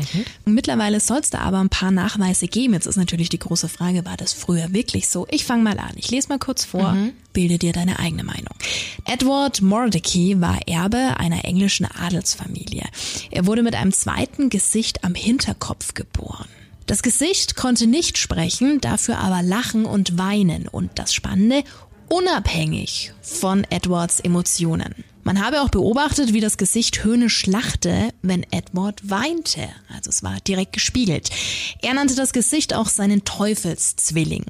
Mittlerweile 0.46 0.98
soll 0.98 1.18
es 1.18 1.28
da 1.28 1.40
aber 1.40 1.58
ein 1.60 1.68
paar 1.68 1.90
Nachweise 1.90 2.48
geben. 2.48 2.72
Jetzt 2.72 2.86
ist 2.86 2.96
natürlich 2.96 3.28
die 3.28 3.38
große 3.38 3.68
Frage, 3.68 4.06
war 4.06 4.16
das 4.16 4.32
früher 4.32 4.72
wirklich 4.72 5.10
so? 5.10 5.26
Ich 5.30 5.44
fange 5.44 5.62
mal 5.62 5.78
an. 5.78 5.92
Ich 5.96 6.10
lese 6.10 6.28
mal 6.30 6.38
kurz 6.38 6.64
vor. 6.64 6.96
Bilde 7.34 7.58
dir 7.58 7.74
deine 7.74 7.98
eigene 7.98 8.24
Meinung. 8.24 8.54
Edward 9.04 9.60
Mordecai 9.60 10.36
war 10.38 10.58
Erbe 10.66 11.18
einer 11.18 11.44
englischen 11.44 11.84
Adelsfamilie. 11.84 12.84
Er 13.30 13.44
wurde 13.44 13.62
mit 13.62 13.74
einem 13.74 13.92
zweiten 13.92 14.48
Gesicht 14.48 15.04
am 15.04 15.14
Hinterkopf 15.14 15.92
geboren. 15.92 16.48
Das 16.86 17.02
Gesicht 17.02 17.56
konnte 17.56 17.86
nicht 17.86 18.16
sprechen, 18.16 18.80
dafür 18.80 19.18
aber 19.18 19.42
lachen 19.42 19.84
und 19.84 20.16
weinen. 20.16 20.66
Und 20.66 20.92
das 20.94 21.12
Spannende, 21.12 21.62
unabhängig 22.08 23.12
von 23.20 23.64
Edwards 23.68 24.20
Emotionen. 24.20 25.04
Man 25.28 25.44
habe 25.44 25.60
auch 25.60 25.68
beobachtet, 25.68 26.32
wie 26.32 26.40
das 26.40 26.56
Gesicht 26.56 27.04
höhnisch 27.04 27.44
lachte, 27.44 28.14
wenn 28.22 28.46
Edward 28.50 29.10
weinte. 29.10 29.68
Also 29.94 30.08
es 30.08 30.22
war 30.22 30.40
direkt 30.40 30.72
gespiegelt. 30.72 31.28
Er 31.82 31.92
nannte 31.92 32.16
das 32.16 32.32
Gesicht 32.32 32.72
auch 32.72 32.86
seinen 32.88 33.26
Teufelszwilling. 33.26 34.46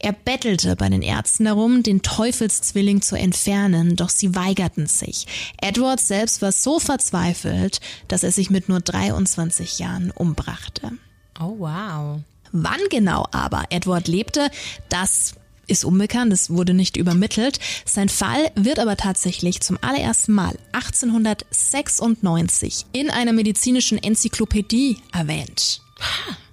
Er 0.00 0.12
bettelte 0.12 0.76
bei 0.76 0.90
den 0.90 1.00
Ärzten 1.00 1.46
darum, 1.46 1.82
den 1.82 2.02
Teufelszwilling 2.02 3.00
zu 3.00 3.16
entfernen, 3.16 3.96
doch 3.96 4.10
sie 4.10 4.34
weigerten 4.34 4.86
sich. 4.86 5.26
Edward 5.62 5.98
selbst 5.98 6.42
war 6.42 6.52
so 6.52 6.78
verzweifelt, 6.78 7.80
dass 8.08 8.22
er 8.22 8.30
sich 8.30 8.50
mit 8.50 8.68
nur 8.68 8.80
23 8.80 9.78
Jahren 9.78 10.10
umbrachte. 10.10 10.92
Oh, 11.40 11.54
wow. 11.56 12.20
Wann 12.52 12.80
genau 12.90 13.26
aber 13.32 13.64
Edward 13.70 14.08
lebte, 14.08 14.50
das 14.90 15.36
ist 15.68 15.84
unbekannt, 15.84 16.32
es 16.32 16.50
wurde 16.50 16.74
nicht 16.74 16.96
übermittelt. 16.96 17.58
Sein 17.84 18.08
Fall 18.08 18.50
wird 18.54 18.78
aber 18.78 18.96
tatsächlich 18.96 19.60
zum 19.60 19.78
allerersten 19.80 20.32
Mal 20.32 20.56
1896 20.72 22.86
in 22.92 23.10
einer 23.10 23.32
medizinischen 23.32 24.02
Enzyklopädie 24.02 24.98
erwähnt. 25.12 25.82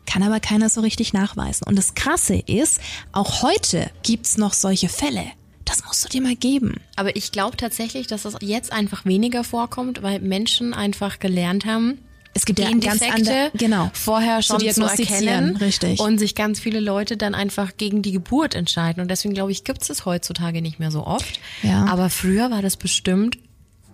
Kann 0.05 0.23
aber 0.23 0.39
keiner 0.39 0.69
so 0.69 0.81
richtig 0.81 1.13
nachweisen. 1.13 1.67
Und 1.67 1.77
das 1.77 1.95
Krasse 1.95 2.35
ist, 2.35 2.79
auch 3.11 3.41
heute 3.41 3.89
gibt's 4.03 4.37
noch 4.37 4.53
solche 4.53 4.89
Fälle. 4.89 5.25
Das 5.65 5.83
musst 5.83 6.05
du 6.05 6.09
dir 6.09 6.21
mal 6.21 6.35
geben. 6.35 6.75
Aber 6.95 7.15
ich 7.15 7.31
glaube 7.31 7.57
tatsächlich, 7.57 8.05
dass 8.07 8.21
das 8.21 8.35
jetzt 8.39 8.71
einfach 8.71 9.05
weniger 9.05 9.43
vorkommt, 9.43 10.03
weil 10.03 10.19
Menschen 10.19 10.75
einfach 10.75 11.19
gelernt 11.19 11.65
haben, 11.65 12.04
Es 12.37 12.45
gibt 12.45 12.59
ja 12.59 12.69
ganz 12.69 12.83
Gendefekte 12.83 13.15
andere, 13.15 13.51
genau, 13.57 13.89
vorher 13.93 14.41
schon 14.41 14.59
zu, 14.59 14.65
diagnostizieren, 14.65 15.25
erkennen 15.27 15.57
richtig. 15.57 15.99
und 16.01 16.17
sich 16.19 16.35
ganz 16.35 16.59
viele 16.59 16.81
Leute 16.81 17.15
dann 17.15 17.33
einfach 17.33 17.77
gegen 17.77 18.01
die 18.01 18.11
Geburt 18.11 18.55
entscheiden 18.55 19.01
und 19.01 19.09
deswegen 19.09 19.33
glaube 19.33 19.53
ich 19.53 19.63
gibt 19.63 19.81
es 19.81 19.89
es 19.89 20.05
heutzutage 20.05 20.61
nicht 20.61 20.77
mehr 20.77 20.91
so 20.91 21.07
oft. 21.07 21.39
Ja. 21.63 21.85
Aber 21.85 22.09
früher 22.09 22.51
war 22.51 22.61
das 22.61 22.75
bestimmt 22.75 23.37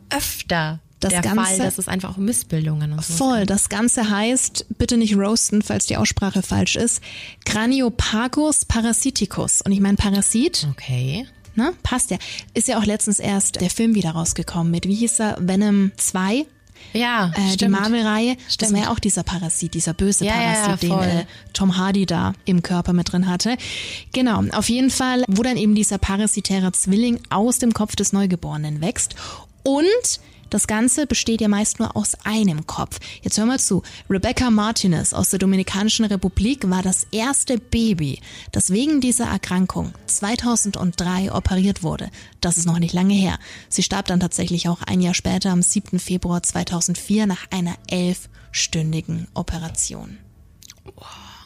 öfter 0.10 0.79
Das 1.00 1.12
der 1.12 1.21
Ganze- 1.21 1.43
Fall, 1.43 1.57
dass 1.60 1.77
es 1.77 1.88
einfach 1.88 2.10
auch 2.13 2.17
Missbildungen 2.17 2.93
und 2.93 3.03
so. 3.05 3.13
Voll. 3.13 3.45
Das 3.45 3.69
Ganze 3.69 4.10
heißt, 4.10 4.65
bitte 4.77 4.98
nicht 4.98 5.15
roasten, 5.15 5.62
falls 5.62 5.86
die 5.86 5.98
Aussprache 5.98 6.41
falsch 6.41 6.75
ist, 6.75 7.01
Craniopagus 7.45 8.65
parasiticus. 8.65 9.62
Und 9.62 9.71
ich 9.71 9.79
meine 9.79 9.98
Parasit, 9.98 10.67
Okay. 10.71 11.27
Ne? 11.55 11.74
Passt 11.83 12.12
ja. 12.12 12.17
Ist 12.53 12.69
ja 12.69 12.79
auch 12.79 12.86
letztens 12.86 13.19
erst 13.19 13.60
der 13.60 13.69
Film 13.69 13.93
wieder 13.93 14.12
rausgekommen 14.12 14.71
mit, 14.71 14.88
wie 14.88 14.95
hieß 14.95 15.19
er, 15.19 15.38
Venom 15.39 15.91
2? 15.98 16.45
Ja, 16.93 17.31
Äh, 17.35 17.41
die 17.47 17.53
stimmt. 17.53 17.79
Marvel-Reihe, 17.79 18.35
das 18.59 18.73
war 18.73 18.79
ja 18.81 18.91
auch 18.91 19.00
dieser 19.00 19.23
Parasit, 19.23 19.73
dieser 19.73 19.93
böse 19.93 20.25
Ja, 20.25 20.35
ja, 20.35 20.41
ja, 20.53 20.61
Parasit, 20.65 20.83
den 20.83 21.00
äh, 21.00 21.25
Tom 21.53 21.77
Hardy 21.77 22.05
da 22.05 22.33
im 22.45 22.61
Körper 22.63 22.93
mit 22.93 23.11
drin 23.11 23.27
hatte. 23.27 23.57
Genau, 24.13 24.43
auf 24.51 24.69
jeden 24.69 24.89
Fall, 24.89 25.23
wo 25.27 25.43
dann 25.43 25.57
eben 25.57 25.75
dieser 25.75 25.97
parasitäre 25.97 26.71
Zwilling 26.71 27.19
aus 27.29 27.59
dem 27.59 27.73
Kopf 27.73 27.95
des 27.95 28.13
Neugeborenen 28.13 28.81
wächst 28.81 29.15
und 29.63 29.83
das 30.51 30.67
Ganze 30.67 31.08
besteht 31.08 31.41
ja 31.41 31.48
meist 31.48 31.79
nur 31.79 31.96
aus 31.96 32.13
einem 32.25 32.67
Kopf. 32.67 33.00
Jetzt 33.24 33.38
hör 33.38 33.46
mal 33.46 33.60
zu. 33.60 33.81
Rebecca 34.10 34.51
Martinez 34.51 35.13
aus 35.13 35.29
der 35.29 35.39
Dominikanischen 35.39 36.05
Republik 36.05 36.70
war 36.70 36.84
das 36.84 37.08
erste 37.12 37.58
Baby, 37.58 38.20
das 38.51 38.70
wegen 38.70 39.00
dieser 39.00 39.25
Erkrankung 39.25 39.93
2003 40.08 41.31
operiert 41.31 41.84
wurde. 41.84 42.12
Das 42.41 42.58
ist 42.58 42.65
noch 42.65 42.79
nicht 42.79 42.93
lange 42.93 43.13
her. 43.13 43.39
Sie 43.70 43.81
starb 43.81 44.08
dann 44.08 44.20
tatsächlich 44.20 44.67
auch 44.67 44.81
ein 44.81 45.00
Jahr 45.01 45.13
später, 45.13 45.51
am 45.51 45.62
7. 45.62 46.00
Februar 46.00 46.43
2004, 46.43 47.27
nach 47.27 47.50
einer 47.50 47.75
elfstündigen 47.88 49.27
Operation. 49.34 50.17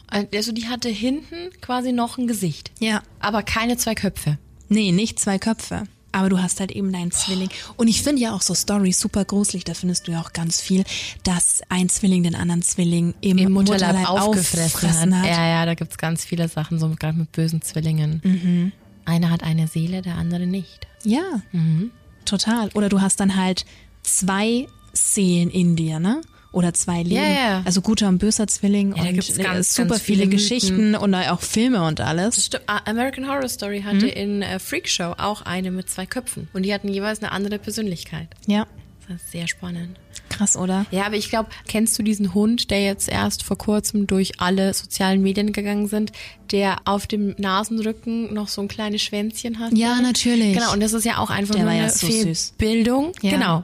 Also 0.07 0.51
die 0.51 0.67
hatte 0.67 0.89
hinten 0.89 1.51
quasi 1.62 1.91
noch 1.91 2.17
ein 2.17 2.25
Gesicht. 2.25 2.71
Ja. 2.79 3.03
Aber 3.19 3.43
keine 3.43 3.77
zwei 3.77 3.93
Köpfe. 3.93 4.39
Nee, 4.67 4.91
nicht 4.91 5.19
zwei 5.19 5.38
Köpfe. 5.38 5.83
Aber 6.15 6.29
du 6.29 6.41
hast 6.41 6.62
halt 6.62 6.72
eben 6.72 6.93
deinen 6.93 7.12
Zwilling. 7.12 7.50
Und 7.75 7.89
ich 7.89 8.01
finde 8.01 8.22
ja 8.22 8.34
auch 8.34 8.41
so 8.41 8.55
Stories 8.55 8.98
super 9.00 9.25
gruselig, 9.25 9.65
da 9.65 9.74
findest 9.74 10.07
du 10.07 10.13
ja 10.13 10.22
auch 10.22 10.31
ganz 10.31 10.62
viel, 10.62 10.86
dass 11.24 11.62
ein 11.67 11.89
Zwilling 11.89 12.24
den 12.24 12.36
anderen 12.36 12.62
Zwilling 12.62 13.13
im, 13.19 13.38
Im 13.38 13.51
Mutterleib, 13.51 13.95
Mutterleib 13.98 14.10
aufgefressen 14.10 15.19
hat. 15.22 15.27
Ja, 15.27 15.45
ja, 15.45 15.65
da 15.65 15.74
gibt's 15.74 15.98
ganz 15.98 16.24
viele 16.24 16.48
Sachen, 16.48 16.79
so 16.79 16.88
gerade 16.98 17.17
mit 17.17 17.34
bösen 17.34 17.62
Zwillingen. 17.62 18.22
Mhm. 18.24 18.72
Einer 19.03 19.29
hat 19.29 19.43
eine 19.43 19.67
Seele, 19.67 20.01
der 20.01 20.15
andere 20.15 20.48
nicht. 20.48 20.88
Ja, 21.03 21.41
Mhm. 21.51 21.91
total. 22.24 22.69
Oder 22.75 22.88
du 22.88 23.01
hast 23.01 23.19
dann 23.19 23.36
halt 23.36 23.65
zwei 24.03 24.67
Seelen 24.93 25.50
in 25.50 25.75
dir, 25.75 26.00
ne? 26.00 26.22
Oder 26.55 26.74
zwei 26.74 27.03
Leben. 27.03 27.15
Ja, 27.15 27.27
ja. 27.27 27.62
Also 27.65 27.81
guter 27.81 28.07
und 28.07 28.17
böser 28.17 28.47
Zwilling 28.47 28.95
Ja, 28.95 29.03
und 29.03 29.09
äh, 29.09 29.43
ganz, 29.43 29.75
super 29.75 29.89
ganz 29.89 30.01
viele, 30.01 30.21
viele 30.21 30.27
Geschichten 30.29 30.95
und 30.95 31.13
auch 31.13 31.41
Filme 31.41 31.83
und 31.85 32.00
alles. 32.00 32.50
Ah, 32.67 32.79
American 32.85 33.27
Horror 33.27 33.50
Story 33.50 33.81
hatte 33.81 34.05
Mhm. 34.05 34.12
in 34.12 34.41
äh, 34.41 34.57
Freak 34.59 34.88
Show 34.88 35.13
auch 35.17 35.41
eine 35.41 35.69
mit 35.71 35.89
zwei 35.89 36.05
Köpfen. 36.05 36.47
Und 36.53 36.63
die 36.63 36.74
hatten 36.74 36.88
jeweils 36.88 37.21
eine 37.21 37.33
andere 37.33 37.59
Persönlichkeit. 37.59 38.29
Ja, 38.47 38.65
Das 39.07 39.17
ist 39.21 39.31
sehr 39.33 39.47
spannend. 39.50 40.00
krass, 40.29 40.55
oder? 40.55 40.85
Ja, 40.91 41.05
aber 41.05 41.15
ich 41.17 41.29
glaube, 41.29 41.50
kennst 41.67 42.00
du 42.00 42.03
diesen 42.03 42.33
Hund, 42.33 42.71
der 42.71 42.81
jetzt 42.83 43.09
erst 43.09 43.43
vor 43.43 43.57
kurzem 43.57 44.07
durch 44.07 44.39
alle 44.39 44.74
sozialen 44.74 45.21
Medien 45.21 45.51
gegangen 45.51 45.88
sind, 45.88 46.13
der 46.51 46.77
auf 46.85 47.05
dem 47.05 47.35
Nasenrücken 47.38 48.33
noch 48.33 48.47
so 48.47 48.62
ein 48.62 48.67
kleines 48.69 49.01
Schwänzchen 49.03 49.59
hat? 49.59 49.74
Ja, 49.77 50.00
natürlich. 50.01 50.53
Genau, 50.53 50.71
und 50.74 50.79
das 50.81 50.93
ist 50.93 51.03
ja 51.03 51.17
auch 51.17 51.29
einfach 51.29 51.55
Der 51.55 51.63
nur 51.65 51.71
war 51.71 51.77
ja 51.77 51.83
eine 51.83 51.91
so. 51.91 52.07
Fehlbildung. 52.07 53.12
Ja. 53.21 53.31
Genau. 53.31 53.63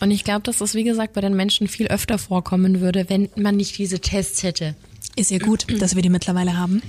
Und 0.00 0.10
ich 0.10 0.24
glaube, 0.24 0.42
dass 0.42 0.58
das, 0.58 0.74
wie 0.74 0.84
gesagt, 0.84 1.12
bei 1.12 1.20
den 1.20 1.34
Menschen 1.34 1.68
viel 1.68 1.88
öfter 1.88 2.18
vorkommen 2.18 2.80
würde, 2.80 3.08
wenn 3.08 3.28
man 3.36 3.56
nicht 3.56 3.76
diese 3.78 4.00
Tests 4.00 4.42
hätte. 4.42 4.74
Ist 5.16 5.30
ja 5.30 5.38
gut, 5.38 5.66
dass 5.80 5.94
wir 5.94 6.02
die 6.02 6.08
mittlerweile 6.08 6.56
haben. 6.56 6.82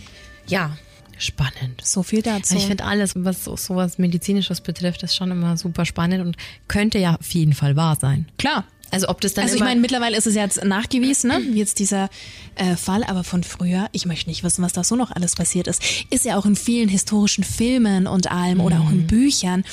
Ja, 0.48 0.78
spannend. 1.18 1.82
So 1.84 2.04
viel 2.04 2.22
dazu. 2.22 2.56
Ich 2.56 2.66
finde 2.68 2.86
alles, 2.86 3.14
was 3.16 3.44
so, 3.44 3.56
sowas 3.58 3.98
Medizinisches 3.98 4.62
betrifft, 4.62 5.04
ist 5.04 5.16
schon 5.16 5.32
immer 5.32 5.58
super 5.58 5.86
spannend 5.86 6.26
und 6.26 6.38
könnte 6.68 7.00
ja 7.00 7.16
auf 7.16 7.30
jeden 7.32 7.54
Fall 7.54 7.76
wahr 7.76 7.98
sein. 8.00 8.28
Klar. 8.38 8.66
Also 8.92 9.08
ob 9.10 9.22
das 9.22 9.34
dann 9.34 9.44
Also 9.46 9.56
ich 9.56 9.62
meine, 9.62 9.80
mittlerweile 9.80 10.18
ist 10.18 10.28
es 10.28 10.36
jetzt 10.36 10.64
nachgewiesen, 10.64 11.30
ne? 11.30 11.42
wie 11.52 11.60
jetzt 11.60 11.80
dieser 11.80 12.10
äh, 12.56 12.76
Fall, 12.76 13.04
aber 13.04 13.24
von 13.24 13.44
früher, 13.44 13.88
ich 13.94 14.06
möchte 14.06 14.30
nicht 14.30 14.44
wissen, 14.44 14.64
was 14.64 14.74
da 14.74 14.84
so 14.84 14.96
noch 14.96 15.12
alles 15.12 15.36
passiert 15.36 15.68
ist. 15.68 15.82
Ist 16.10 16.26
ja 16.26 16.38
auch 16.38 16.46
in 16.46 16.56
vielen 16.56 16.90
historischen 16.90 17.44
Filmen 17.44 18.06
und 18.08 18.32
allem 18.32 18.60
oder 18.60 18.82
auch 18.82 18.92
in 18.92 19.08
Büchern. 19.08 19.64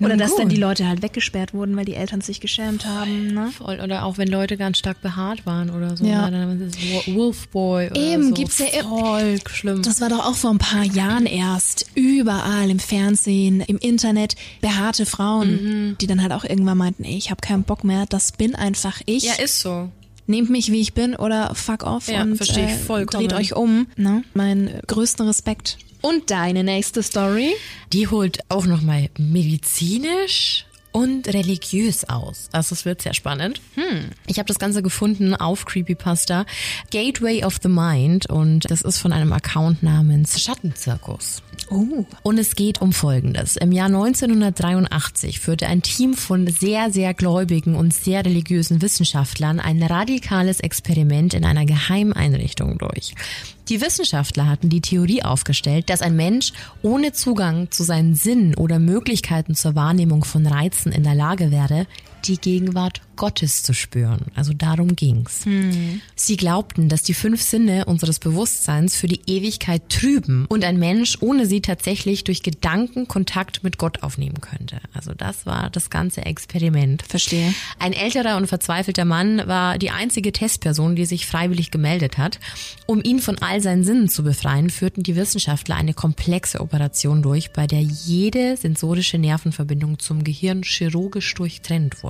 Oder 0.00 0.10
Nun 0.10 0.18
dass 0.18 0.36
dann 0.36 0.44
gut. 0.48 0.52
die 0.52 0.60
Leute 0.60 0.86
halt 0.86 1.02
weggesperrt 1.02 1.52
wurden, 1.54 1.76
weil 1.76 1.84
die 1.84 1.94
Eltern 1.94 2.20
sich 2.20 2.40
geschämt 2.40 2.86
haben. 2.86 3.34
Ne? 3.34 3.50
voll 3.56 3.80
oder 3.80 4.04
auch 4.04 4.18
wenn 4.18 4.28
Leute 4.28 4.56
ganz 4.56 4.78
stark 4.78 5.02
behaart 5.02 5.44
waren 5.46 5.70
oder 5.70 5.96
so. 5.96 6.04
Ja. 6.04 6.30
ne, 6.30 6.46
Dann 6.46 6.60
ist 6.60 6.78
Wolfboy 7.14 7.90
oder 7.90 7.96
Eben, 8.00 8.28
so. 8.28 8.34
gibt's 8.34 8.58
ja 8.58 8.66
voll 8.82 9.38
schlimm. 9.50 9.82
Das 9.82 10.00
war 10.00 10.08
doch 10.08 10.24
auch 10.24 10.34
vor 10.36 10.50
ein 10.50 10.58
paar 10.58 10.84
Jahren 10.84 11.26
erst 11.26 11.86
überall 11.94 12.70
im 12.70 12.78
Fernsehen, 12.78 13.60
im 13.60 13.78
Internet, 13.78 14.36
behaarte 14.60 15.06
Frauen, 15.06 15.96
die 16.00 16.06
dann 16.06 16.22
halt 16.22 16.32
auch 16.32 16.44
irgendwann 16.44 16.78
meinten, 16.78 17.04
ey, 17.04 17.16
ich 17.16 17.30
habe 17.30 17.40
keinen 17.40 17.64
Bock 17.64 17.84
mehr, 17.84 18.06
das 18.06 18.32
bin 18.32 18.54
einfach 18.68 19.00
ich. 19.06 19.24
ja, 19.24 19.34
ist 19.34 19.60
so. 19.60 19.90
Nehmt 20.26 20.50
mich, 20.50 20.70
wie 20.70 20.80
ich 20.80 20.92
bin 20.92 21.16
oder 21.16 21.54
fuck 21.54 21.84
off 21.84 22.08
Ja, 22.08 22.22
und 22.22 22.36
versteh 22.36 22.64
ich 22.66 22.72
äh, 22.72 22.76
vollkommen. 22.78 23.28
dreht 23.28 23.38
euch 23.38 23.56
um. 23.56 23.86
Ne? 23.96 24.22
Mein 24.34 24.80
größten 24.86 25.26
Respekt. 25.26 25.78
Und 26.02 26.30
deine 26.30 26.62
nächste 26.64 27.02
Story? 27.02 27.54
Die 27.94 28.08
holt 28.08 28.40
auch 28.50 28.66
nochmal 28.66 29.08
medizinisch 29.18 30.66
und 30.92 31.28
religiös 31.28 32.08
aus. 32.08 32.48
Also 32.52 32.74
es 32.74 32.84
wird 32.84 33.02
sehr 33.02 33.14
spannend. 33.14 33.60
Ich 34.26 34.38
habe 34.38 34.46
das 34.46 34.58
Ganze 34.58 34.82
gefunden 34.82 35.34
auf 35.34 35.64
Creepypasta. 35.64 36.46
Gateway 36.90 37.44
of 37.44 37.58
the 37.62 37.68
Mind 37.68 38.28
und 38.28 38.70
das 38.70 38.82
ist 38.82 38.98
von 38.98 39.12
einem 39.12 39.32
Account 39.32 39.82
namens 39.82 40.40
Schattenzirkus. 40.40 41.42
Oh. 41.70 42.06
Und 42.22 42.38
es 42.38 42.54
geht 42.54 42.80
um 42.80 42.92
Folgendes. 42.92 43.56
Im 43.56 43.72
Jahr 43.72 43.86
1983 43.86 45.40
führte 45.40 45.66
ein 45.66 45.82
Team 45.82 46.14
von 46.14 46.46
sehr, 46.46 46.90
sehr 46.90 47.12
gläubigen 47.14 47.74
und 47.74 47.92
sehr 47.92 48.24
religiösen 48.24 48.80
Wissenschaftlern 48.80 49.60
ein 49.60 49.82
radikales 49.82 50.60
Experiment 50.60 51.34
in 51.34 51.44
einer 51.44 51.66
Geheimeinrichtung 51.66 52.78
durch. 52.78 53.14
Die 53.68 53.82
Wissenschaftler 53.82 54.46
hatten 54.46 54.70
die 54.70 54.80
Theorie 54.80 55.22
aufgestellt, 55.22 55.90
dass 55.90 56.00
ein 56.00 56.16
Mensch 56.16 56.52
ohne 56.80 57.12
Zugang 57.12 57.70
zu 57.70 57.82
seinen 57.82 58.14
Sinnen 58.14 58.54
oder 58.54 58.78
Möglichkeiten 58.78 59.54
zur 59.54 59.74
Wahrnehmung 59.74 60.24
von 60.24 60.46
Reizen 60.46 60.90
in 60.90 61.02
der 61.02 61.14
Lage 61.14 61.50
wäre, 61.50 61.86
die 62.24 62.38
Gegenwart 62.38 63.00
Gottes 63.18 63.64
zu 63.64 63.74
spüren. 63.74 64.26
Also 64.34 64.52
darum 64.52 64.94
ging's. 64.94 65.44
Sie 66.14 66.36
glaubten, 66.36 66.88
dass 66.88 67.02
die 67.02 67.14
fünf 67.14 67.42
Sinne 67.42 67.84
unseres 67.84 68.20
Bewusstseins 68.20 68.96
für 68.96 69.08
die 69.08 69.20
Ewigkeit 69.26 69.88
trüben 69.88 70.46
und 70.48 70.64
ein 70.64 70.78
Mensch 70.78 71.18
ohne 71.20 71.46
sie 71.46 71.60
tatsächlich 71.60 72.24
durch 72.24 72.42
Gedanken 72.42 73.08
Kontakt 73.08 73.64
mit 73.64 73.76
Gott 73.76 74.02
aufnehmen 74.04 74.40
könnte. 74.40 74.80
Also 74.94 75.14
das 75.14 75.46
war 75.46 75.68
das 75.68 75.90
ganze 75.90 76.24
Experiment. 76.24 77.02
Verstehe. 77.02 77.52
Ein 77.80 77.92
älterer 77.92 78.36
und 78.36 78.46
verzweifelter 78.46 79.04
Mann 79.04 79.46
war 79.48 79.78
die 79.78 79.90
einzige 79.90 80.30
Testperson, 80.30 80.94
die 80.94 81.04
sich 81.04 81.26
freiwillig 81.26 81.72
gemeldet 81.72 82.18
hat. 82.18 82.38
Um 82.86 83.02
ihn 83.02 83.18
von 83.18 83.38
all 83.38 83.60
seinen 83.60 83.82
Sinnen 83.82 84.08
zu 84.08 84.22
befreien, 84.22 84.70
führten 84.70 85.02
die 85.02 85.16
Wissenschaftler 85.16 85.74
eine 85.74 85.92
komplexe 85.92 86.60
Operation 86.60 87.22
durch, 87.22 87.50
bei 87.50 87.66
der 87.66 87.80
jede 87.80 88.56
sensorische 88.56 89.18
Nervenverbindung 89.18 89.98
zum 89.98 90.22
Gehirn 90.22 90.62
chirurgisch 90.62 91.34
durchtrennt 91.34 92.04
wurde. 92.04 92.07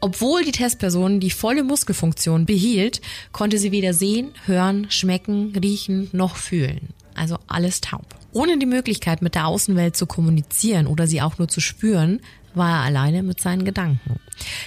Obwohl 0.00 0.44
die 0.44 0.52
Testperson 0.52 1.20
die 1.20 1.30
volle 1.30 1.62
Muskelfunktion 1.62 2.46
behielt, 2.46 3.02
konnte 3.32 3.58
sie 3.58 3.70
weder 3.70 3.92
sehen, 3.92 4.30
hören, 4.46 4.86
schmecken, 4.90 5.52
riechen 5.62 6.08
noch 6.12 6.36
fühlen. 6.36 6.88
Also 7.14 7.36
alles 7.46 7.82
taub. 7.82 8.06
Ohne 8.32 8.58
die 8.58 8.66
Möglichkeit, 8.66 9.20
mit 9.20 9.34
der 9.34 9.46
Außenwelt 9.46 9.96
zu 9.96 10.06
kommunizieren 10.06 10.86
oder 10.86 11.06
sie 11.06 11.20
auch 11.20 11.38
nur 11.38 11.48
zu 11.48 11.60
spüren, 11.60 12.20
war 12.54 12.70
er 12.70 12.84
alleine 12.84 13.22
mit 13.22 13.40
seinen 13.40 13.64
Gedanken. 13.64 14.20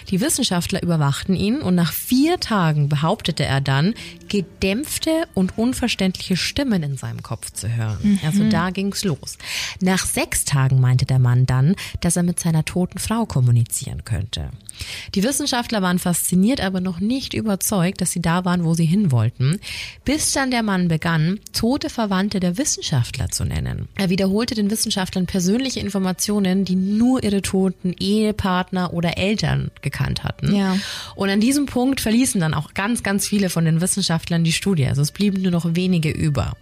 Die 0.10 0.22
Wissenschaftler 0.22 0.84
überwachten 0.84 1.36
ihn 1.36 1.62
und 1.62 1.76
nach 1.76 1.94
vier 1.94 2.40
Tagen 2.40 2.90
behauptete 2.90 3.44
er 3.44 3.62
dann, 3.62 3.96
gedämpfte 4.28 5.28
und 5.34 5.58
unverständliche 5.58 6.38
Stimmen 6.38 6.84
in 6.84 6.98
seinem 6.98 7.24
Kopf 7.24 7.52
zu 7.52 7.70
hören. 7.70 8.20
Also 8.26 8.48
da 8.50 8.70
ging's 8.70 9.04
los. 9.04 9.38
Nach 9.82 10.06
sechs 10.06 10.46
Tagen 10.46 10.80
meinte 10.80 11.06
der 11.06 11.20
Mann 11.20 11.46
dann, 11.46 11.76
dass 12.02 12.16
er 12.16 12.24
mit 12.24 12.40
seiner 12.40 12.66
toten 12.66 13.00
Frau 13.00 13.26
kommunizieren 13.26 14.06
könnte. 14.06 14.50
Die 15.14 15.24
Wissenschaftler 15.24 15.82
waren 15.82 16.00
fasziniert, 16.00 16.62
aber 16.62 16.82
noch 16.82 17.00
nicht 17.00 17.34
überzeugt, 17.34 18.02
dass 18.02 18.12
sie 18.12 18.22
da 18.22 18.44
waren, 18.44 18.64
wo 18.64 18.74
sie 18.74 18.86
hin 18.86 19.12
wollten, 19.12 19.60
bis 20.04 20.32
dann 20.32 20.52
der 20.52 20.64
Mann 20.64 20.88
begann, 20.88 21.40
tote 21.54 21.90
Verwandte 21.90 22.40
der 22.40 22.58
Wissenschaftler 22.58 23.30
zu 23.30 23.46
nennen. 23.46 23.88
Er 23.96 24.10
wiederholte 24.10 24.56
den 24.56 24.72
Wissenschaftlern 24.72 25.28
persönliche 25.28 25.80
Informationen, 25.80 26.66
die 26.66 26.76
nur 26.76 27.24
ihre 27.24 27.42
toten 27.42 27.73
Ehepartner 28.00 28.94
oder 28.94 29.18
Eltern 29.18 29.72
gekannt 29.82 30.24
hatten. 30.24 30.56
Ja. 30.56 30.78
Und 31.16 31.30
an 31.30 31.40
diesem 31.40 31.66
Punkt 31.66 32.02
verließen 32.02 32.40
dann 32.40 32.54
auch 32.54 32.74
ganz, 32.74 33.04
ganz 33.04 33.28
viele 33.28 33.50
von 33.50 33.66
den 33.66 33.82
Wissenschaftlern 33.82 34.44
die 34.44 34.52
Studie. 34.52 34.88
Also 34.88 35.02
es 35.02 35.12
blieben 35.12 35.42
nur 35.42 35.52
noch 35.52 35.66
wenige 35.76 36.10
über. 36.10 36.54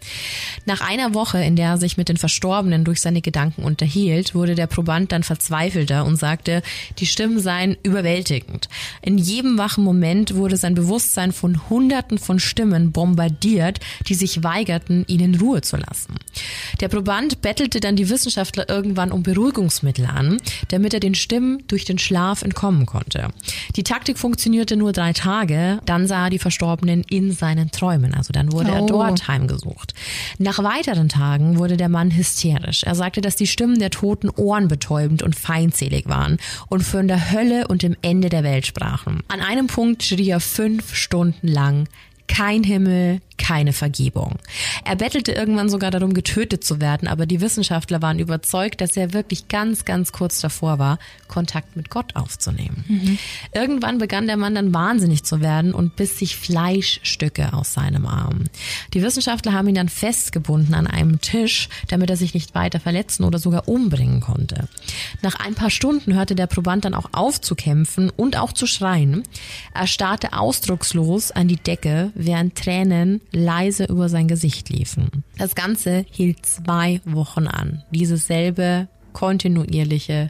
Nach 0.66 0.82
einer 0.82 1.14
Woche, 1.14 1.44
in 1.44 1.56
der 1.56 1.70
er 1.70 1.78
sich 1.78 1.98
mit 1.98 2.10
den 2.10 2.18
Verstorbenen 2.18 2.84
durch 2.84 3.02
seine 3.02 3.22
Gedanken 3.22 3.64
unterhielt, 3.64 4.36
wurde 4.36 4.56
der 4.56 4.68
Proband 4.68 5.12
dann 5.12 5.24
verzweifelter 5.24 6.06
und 6.06 6.18
sagte, 6.18 6.62
die 7.00 7.06
Stimmen 7.06 7.40
seien 7.40 7.78
überwältigend. 7.84 8.70
In 9.02 9.18
jedem 9.18 9.58
wachen 9.58 9.84
Moment 9.84 10.36
wurde 10.36 10.58
sein 10.58 10.76
Bewusstsein 10.76 11.32
von 11.32 11.70
Hunderten 11.70 12.18
von 12.18 12.40
Stimmen 12.40 12.92
bombardiert, 12.92 13.80
die 14.08 14.16
sich 14.16 14.44
weigerten, 14.44 15.06
ihn 15.08 15.20
in 15.20 15.36
Ruhe 15.36 15.62
zu 15.62 15.78
lassen. 15.78 16.16
Der 16.80 16.88
Proband 16.88 17.42
bettelte 17.42 17.80
dann 17.80 17.96
die 17.96 18.10
Wissenschaftler 18.10 18.70
irgendwann 18.70 19.12
um 19.12 19.24
Beruhigungsmittel 19.24 20.06
an, 20.06 20.38
damit 20.70 20.94
er 20.94 21.00
den 21.02 21.16
Stimmen 21.16 21.64
durch 21.68 21.84
den 21.84 21.98
Schlaf 21.98 22.42
entkommen 22.42 22.86
konnte. 22.86 23.28
Die 23.76 23.84
Taktik 23.84 24.18
funktionierte 24.18 24.78
nur 24.78 24.94
drei 24.94 25.12
Tage, 25.12 25.80
dann 25.86 26.08
sah 26.08 26.26
er 26.26 26.30
die 26.30 26.40
Verstorbenen 26.40 27.04
in 27.10 27.32
seinen 27.34 27.72
Träumen, 27.72 28.14
also 28.14 28.32
dann 28.32 28.52
wurde 28.54 28.72
er 28.72 28.84
Oh. 28.84 28.88
dort 28.88 29.28
heimgesucht. 29.28 29.94
Nach 30.38 30.64
weiteren 30.64 31.10
Tagen 31.10 31.58
wurde 31.60 31.76
der 31.78 31.90
Mann 31.90 32.16
hysterisch. 32.16 32.84
Er 32.84 32.96
sagte, 32.96 33.22
dass 33.22 33.36
die 33.36 33.48
Stimmen 33.48 33.80
der 33.80 33.90
Toten 33.90 34.30
ohrenbetäubend 34.30 35.24
und 35.24 35.36
feindselig 35.36 36.08
waren 36.08 36.38
und 36.70 36.82
von 36.84 37.08
der 37.08 37.32
Hölle 37.32 37.68
und 37.68 37.84
dem 37.84 37.96
Ende 38.02 38.30
der 38.30 38.44
Welt 38.44 38.66
sprachen. 38.66 39.22
An 39.28 39.42
einem 39.42 39.68
Punkt 39.68 40.04
schrie 40.04 40.30
er 40.30 40.40
fünf 40.40 40.96
Stunden 40.96 41.48
lang 41.48 41.88
kein 42.28 42.64
Himmel, 42.64 43.20
keine 43.42 43.74
Vergebung. 43.74 44.38
Er 44.86 44.96
bettelte 44.96 45.32
irgendwann 45.32 45.68
sogar 45.68 45.90
darum, 45.90 46.14
getötet 46.14 46.64
zu 46.64 46.80
werden, 46.80 47.08
aber 47.08 47.26
die 47.26 47.42
Wissenschaftler 47.42 48.02
waren 48.02 48.20
überzeugt, 48.20 48.82
dass 48.82 48.96
er 48.96 49.14
wirklich 49.14 49.48
ganz, 49.48 49.84
ganz 49.84 50.12
kurz 50.12 50.40
davor 50.42 50.78
war, 50.78 51.00
Kontakt 51.28 51.76
mit 51.76 51.90
Gott 51.90 52.16
aufzunehmen. 52.16 53.18
Irgendwann 53.54 53.98
begann 53.98 54.28
der 54.28 54.38
Mann 54.38 54.54
dann 54.54 54.74
wahnsinnig 54.74 55.24
zu 55.24 55.42
werden 55.42 55.74
und 55.74 55.96
biss 55.96 56.20
sich 56.20 56.36
Fleischstücke 56.36 57.54
aus 57.54 57.74
seinem 57.74 58.06
Arm. 58.06 58.46
Die 58.94 59.02
Wissenschaftler 59.02 59.54
haben 59.54 59.68
ihn 59.70 59.76
dann 59.76 59.90
festgebunden 59.90 60.76
an 60.76 60.88
einem 60.88 61.20
Tisch, 61.22 61.68
damit 61.88 62.10
er 62.10 62.18
sich 62.18 62.34
nicht 62.34 62.54
weiter 62.54 62.80
verletzen 62.80 63.24
oder 63.24 63.40
sogar 63.40 63.68
umbringen 63.68 64.22
konnte. 64.22 64.68
Nach 65.22 65.36
ein 65.36 65.56
paar 65.56 65.72
Stunden 65.72 66.14
hörte 66.14 66.36
der 66.36 66.48
Proband 66.48 66.86
dann 66.86 66.94
auch 66.94 67.10
auf 67.12 67.42
zu 67.42 67.56
kämpfen 67.56 68.12
und 68.12 68.38
auch 68.38 68.54
zu 68.54 68.68
schreien. 68.68 69.24
Er 69.74 69.88
starrte 69.88 70.34
ausdruckslos 70.34 71.32
an 71.32 71.48
die 71.48 71.58
Decke, 71.58 72.12
während 72.14 72.56
Tränen 72.56 73.22
leise 73.32 73.86
über 73.86 74.10
sein 74.10 74.28
Gesicht 74.28 74.70
liefen. 74.70 75.24
Das 75.38 75.56
Ganze 75.56 76.06
hielt 76.12 76.46
zwei 76.46 77.02
Wochen 77.06 77.48
an. 77.48 77.84
Dieses 77.92 78.28
selbe 78.28 78.88
kontinuierliche 79.14 80.30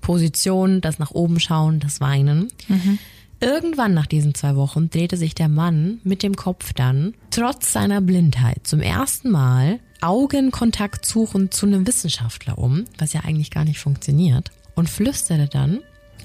Position, 0.00 0.80
das 0.80 0.98
nach 0.98 1.10
oben 1.10 1.40
schauen, 1.40 1.80
das 1.80 2.00
Weinen. 2.00 2.48
Irgendwann 3.40 3.92
nach 3.92 4.06
diesen 4.06 4.34
zwei 4.34 4.56
Wochen 4.56 4.88
drehte 4.88 5.16
sich 5.16 5.34
der 5.34 5.48
Mann 5.48 6.00
mit 6.04 6.22
dem 6.22 6.36
Kopf 6.36 6.72
dann, 6.72 7.14
trotz 7.30 7.72
seiner 7.72 8.00
Blindheit, 8.00 8.66
zum 8.66 8.80
ersten 8.80 9.30
Mal 9.30 9.80
Augenkontakt 10.00 11.04
suchend 11.04 11.52
zu 11.52 11.66
einem 11.66 11.86
Wissenschaftler 11.86 12.58
um, 12.58 12.84
was 12.98 13.12
ja 13.12 13.20
eigentlich 13.22 13.50
gar 13.50 13.64
nicht 13.64 13.78
funktioniert, 13.78 14.50
und 14.74 14.88
flüsterte 14.88 15.48
dann, 15.48 15.80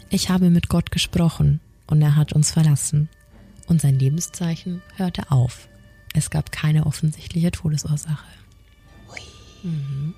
ich 0.09 0.29
habe 0.29 0.49
mit 0.49 0.69
Gott 0.69 0.91
gesprochen 0.91 1.59
und 1.87 2.01
er 2.01 2.15
hat 2.15 2.33
uns 2.33 2.51
verlassen. 2.51 3.09
Und 3.67 3.81
sein 3.81 3.97
Lebenszeichen 3.97 4.81
hörte 4.95 5.31
auf. 5.31 5.69
Es 6.13 6.29
gab 6.29 6.51
keine 6.51 6.85
offensichtliche 6.85 7.51
Todesursache. 7.51 8.25
Mhm. 9.63 10.13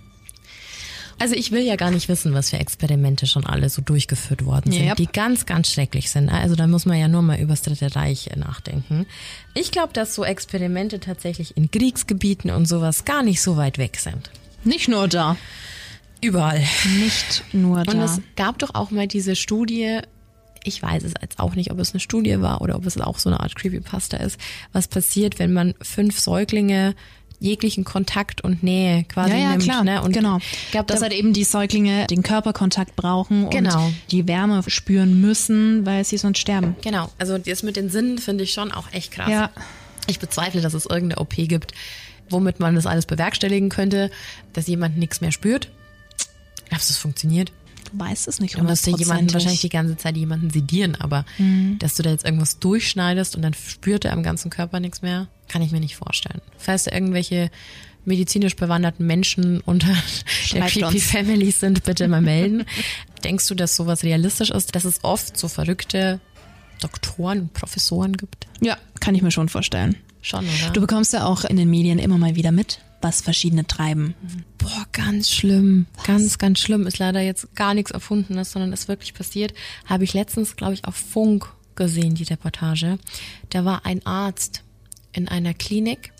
Also 1.19 1.35
ich 1.35 1.51
will 1.51 1.61
ja 1.61 1.75
gar 1.75 1.91
nicht 1.91 2.09
wissen, 2.09 2.33
was 2.33 2.49
für 2.49 2.57
Experimente 2.57 3.27
schon 3.27 3.45
alle 3.45 3.69
so 3.69 3.81
durchgeführt 3.81 4.45
worden 4.45 4.71
sind, 4.71 4.83
Yep. 4.87 4.97
die 4.97 5.05
ganz, 5.07 5.45
ganz 5.45 5.69
schrecklich 5.71 6.09
sind. 6.09 6.27
Also 6.29 6.55
da 6.55 6.65
muss 6.65 6.85
man 6.85 6.97
ja 6.97 7.07
nur 7.07 7.21
mal 7.21 7.39
über 7.39 7.53
das 7.53 7.61
Dritte 7.61 7.95
Reich 7.95 8.29
nachdenken. 8.35 9.05
Ich 9.53 9.71
glaube, 9.71 9.93
dass 9.93 10.15
so 10.15 10.23
Experimente 10.25 10.99
tatsächlich 10.99 11.55
in 11.55 11.69
Kriegsgebieten 11.69 12.49
und 12.51 12.65
sowas 12.67 13.05
gar 13.05 13.21
nicht 13.21 13.41
so 13.41 13.57
weit 13.57 13.77
weg 13.77 13.97
sind. 13.97 14.31
Nicht 14.63 14.87
nur 14.87 15.07
da. 15.07 15.37
Überall. 16.21 16.63
Nicht 16.99 17.43
nur 17.53 17.79
Und 17.79 17.93
da. 17.93 18.05
es 18.05 18.19
gab 18.35 18.57
doch 18.59 18.73
auch 18.73 18.91
mal 18.91 19.07
diese 19.07 19.35
Studie, 19.35 19.99
ich 20.63 20.81
weiß 20.81 21.03
es 21.03 21.13
jetzt 21.21 21.39
auch 21.39 21.55
nicht, 21.55 21.71
ob 21.71 21.79
es 21.79 21.91
eine 21.93 21.99
Studie 21.99 22.39
war 22.41 22.61
oder 22.61 22.75
ob 22.75 22.85
es 22.85 22.99
auch 22.99 23.19
so 23.19 23.29
eine 23.29 23.39
Art 23.39 23.55
Creepypasta 23.55 24.17
ist, 24.17 24.39
was 24.71 24.87
passiert, 24.87 25.39
wenn 25.39 25.53
man 25.53 25.73
fünf 25.81 26.19
Säuglinge 26.19 26.95
jeglichen 27.39 27.83
Kontakt 27.83 28.39
und 28.41 28.63
Nähe 28.63 29.03
quasi 29.03 29.31
ja, 29.31 29.37
ja, 29.37 29.49
nimmt. 29.51 29.63
klar. 29.63 29.83
Ne? 29.83 30.01
Und 30.01 30.13
genau. 30.13 30.37
ich 30.37 30.71
glaub, 30.71 30.87
dass 30.87 30.99
da- 30.99 31.03
halt 31.07 31.13
eben 31.13 31.33
die 31.33 31.43
Säuglinge 31.43 32.07
den 32.07 32.23
Körperkontakt 32.23 32.95
brauchen 32.95 33.49
Genau. 33.49 33.87
und 33.87 33.95
die 34.11 34.27
Wärme 34.29 34.63
spüren 34.67 35.19
müssen, 35.19 35.85
weil 35.85 36.05
sie 36.05 36.17
sonst 36.17 36.37
sterben. 36.39 36.77
Genau, 36.81 37.11
also 37.17 37.37
das 37.37 37.61
mit 37.63 37.75
den 37.75 37.89
Sinnen 37.89 38.17
finde 38.17 38.45
ich 38.45 38.53
schon 38.53 38.71
auch 38.71 38.85
echt 38.93 39.11
krass. 39.11 39.29
Ja. 39.29 39.49
Ich 40.07 40.19
bezweifle, 40.19 40.61
dass 40.61 40.73
es 40.73 40.85
irgendeine 40.85 41.19
OP 41.21 41.35
gibt, 41.35 41.73
womit 42.29 42.61
man 42.61 42.75
das 42.75 42.85
alles 42.85 43.05
bewerkstelligen 43.05 43.67
könnte, 43.67 44.09
dass 44.53 44.67
jemand 44.67 44.97
nichts 44.97 45.19
mehr 45.19 45.33
spürt. 45.33 45.69
Glaubst 46.69 46.89
du, 46.89 46.93
es 46.93 46.97
funktioniert? 46.97 47.51
Du 47.93 47.99
weißt 47.99 48.27
es 48.27 48.39
nicht 48.39 48.57
Du 48.57 48.63
musst 48.63 48.87
ja 48.87 48.97
jemanden 48.97 49.33
wahrscheinlich 49.33 49.61
die 49.61 49.69
ganze 49.69 49.95
Zeit 49.97 50.17
jemanden 50.17 50.49
sedieren, 50.49 50.95
aber 50.95 51.25
dass 51.79 51.95
du 51.95 52.03
da 52.03 52.09
jetzt 52.09 52.25
irgendwas 52.25 52.59
durchschneidest 52.59 53.35
und 53.35 53.41
dann 53.41 53.53
spürt 53.53 54.05
er 54.05 54.13
am 54.13 54.23
ganzen 54.23 54.49
Körper 54.49 54.79
nichts 54.79 55.01
mehr, 55.01 55.27
kann 55.47 55.61
ich 55.61 55.71
mir 55.71 55.79
nicht 55.79 55.95
vorstellen. 55.95 56.41
Falls 56.57 56.83
da 56.83 56.91
irgendwelche 56.91 57.51
medizinisch 58.05 58.55
bewanderten 58.55 59.05
Menschen 59.05 59.61
unter 59.61 59.87
der 59.87 59.95
Schreibt 60.25 60.73
Creepy 60.73 60.95
uns. 60.95 61.03
Family 61.05 61.51
sind, 61.51 61.83
bitte 61.83 62.07
mal 62.07 62.21
melden. 62.21 62.65
Denkst 63.23 63.47
du, 63.47 63.55
dass 63.55 63.75
sowas 63.75 64.03
realistisch 64.03 64.51
ist, 64.51 64.75
dass 64.75 64.85
es 64.85 65.03
oft 65.03 65.37
so 65.37 65.47
verrückte 65.47 66.19
Doktoren 66.81 67.41
und 67.41 67.53
Professoren 67.53 68.17
gibt? 68.17 68.47
Ja, 68.61 68.77
kann 68.99 69.15
ich 69.15 69.21
mir 69.21 69.31
schon 69.31 69.47
vorstellen. 69.49 69.95
Schon, 70.21 70.45
oder? 70.45 70.71
Du 70.71 70.81
bekommst 70.81 71.13
ja 71.13 71.25
auch 71.25 71.43
in 71.45 71.57
den 71.57 71.69
Medien 71.69 71.99
immer 71.99 72.17
mal 72.17 72.35
wieder 72.35 72.51
mit, 72.51 72.79
was 73.03 73.21
verschiedene 73.21 73.67
treiben. 73.67 74.15
Boah, 74.57 74.85
ganz 74.91 75.29
schlimm. 75.29 75.87
Ganz, 76.05 76.37
ganz 76.37 76.59
schlimm. 76.59 76.87
Ist 76.87 76.99
leider 76.99 77.21
jetzt 77.21 77.53
gar 77.55 77.73
nichts 77.73 77.91
Erfundenes, 77.91 78.51
sondern 78.51 78.71
ist 78.71 78.87
wirklich 78.87 79.13
passiert. 79.13 79.53
Habe 79.85 80.05
ich 80.05 80.13
letztens, 80.13 80.55
glaube 80.55 80.73
ich, 80.73 80.85
auf 80.85 80.95
Funk 80.95 81.51
gesehen, 81.75 82.15
die 82.15 82.23
Reportage. 82.23 82.97
Da 83.49 83.65
war 83.65 83.85
ein 83.85 84.05
Arzt 84.05 84.63
in 85.11 85.27
einer 85.27 85.53
Klinik 85.53 86.12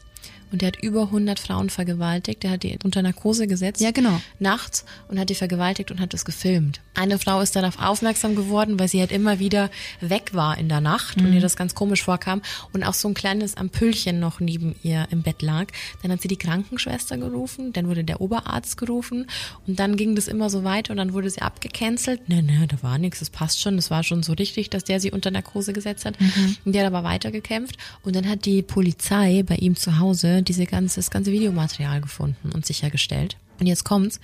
und 0.53 0.61
der 0.61 0.67
hat 0.67 0.81
über 0.81 1.01
100 1.01 1.39
Frauen 1.39 1.71
vergewaltigt. 1.71 2.43
Der 2.43 2.51
hat 2.51 2.63
die 2.63 2.77
unter 2.83 3.01
Narkose 3.01 3.47
gesetzt. 3.47 3.81
Ja, 3.81 3.89
genau. 3.89 4.21
Nachts 4.39 4.85
und 5.07 5.19
hat 5.19 5.29
die 5.29 5.35
vergewaltigt 5.35 5.89
und 5.89 5.99
hat 5.99 6.13
das 6.13 6.25
gefilmt. 6.25 6.79
Eine 6.93 7.17
Frau 7.17 7.41
ist 7.41 7.55
darauf 7.55 7.79
aufmerksam 7.79 8.35
geworden, 8.35 8.79
weil 8.79 8.87
sie 8.87 8.99
halt 8.99 9.11
immer 9.11 9.39
wieder 9.39 9.71
weg 9.99 10.35
war 10.35 10.55
in 10.59 10.69
der 10.69 10.79
Nacht 10.79 11.17
und 11.17 11.33
ihr 11.33 11.41
das 11.41 11.55
ganz 11.55 11.73
komisch 11.73 12.03
vorkam 12.03 12.43
und 12.71 12.83
auch 12.83 12.93
so 12.93 13.07
ein 13.07 13.15
kleines 13.15 13.57
Ampüllchen 13.57 14.19
noch 14.19 14.39
neben 14.39 14.75
ihr 14.83 15.07
im 15.09 15.23
Bett 15.23 15.41
lag. 15.41 15.65
Dann 16.03 16.11
hat 16.11 16.21
sie 16.21 16.27
die 16.27 16.37
Krankenschwester 16.37 17.17
gerufen, 17.17 17.73
dann 17.73 17.87
wurde 17.87 18.03
der 18.03 18.21
Oberarzt 18.21 18.77
gerufen 18.77 19.25
und 19.65 19.79
dann 19.79 19.97
ging 19.97 20.15
das 20.15 20.27
immer 20.27 20.51
so 20.51 20.63
weiter 20.63 20.91
und 20.91 20.97
dann 20.97 21.13
wurde 21.13 21.31
sie 21.31 21.41
abgecancelt. 21.41 22.29
Ne, 22.29 22.43
ne, 22.43 22.67
da 22.67 22.83
war 22.83 22.99
nichts, 22.99 23.19
das 23.19 23.31
passt 23.31 23.59
schon, 23.59 23.75
das 23.75 23.89
war 23.89 24.03
schon 24.03 24.21
so 24.21 24.33
richtig, 24.33 24.69
dass 24.69 24.83
der 24.83 24.99
sie 24.99 25.09
unter 25.09 25.31
Narkose 25.31 25.73
gesetzt 25.73 26.05
hat. 26.05 26.15
Und 26.63 26.75
der 26.75 26.85
hat 26.85 26.93
aber 26.93 27.03
weitergekämpft 27.03 27.77
und 28.03 28.15
dann 28.15 28.29
hat 28.29 28.45
die 28.45 28.61
Polizei 28.61 29.43
bei 29.43 29.55
ihm 29.55 29.75
zu 29.75 29.97
Hause 29.97 30.42
diese 30.49 30.65
ganze, 30.65 30.95
das 30.97 31.11
ganze 31.11 31.31
Videomaterial 31.31 32.01
gefunden 32.01 32.51
und 32.51 32.65
sichergestellt. 32.65 33.37
Und 33.59 33.67
jetzt 33.67 33.83
kommt's. 33.83 34.19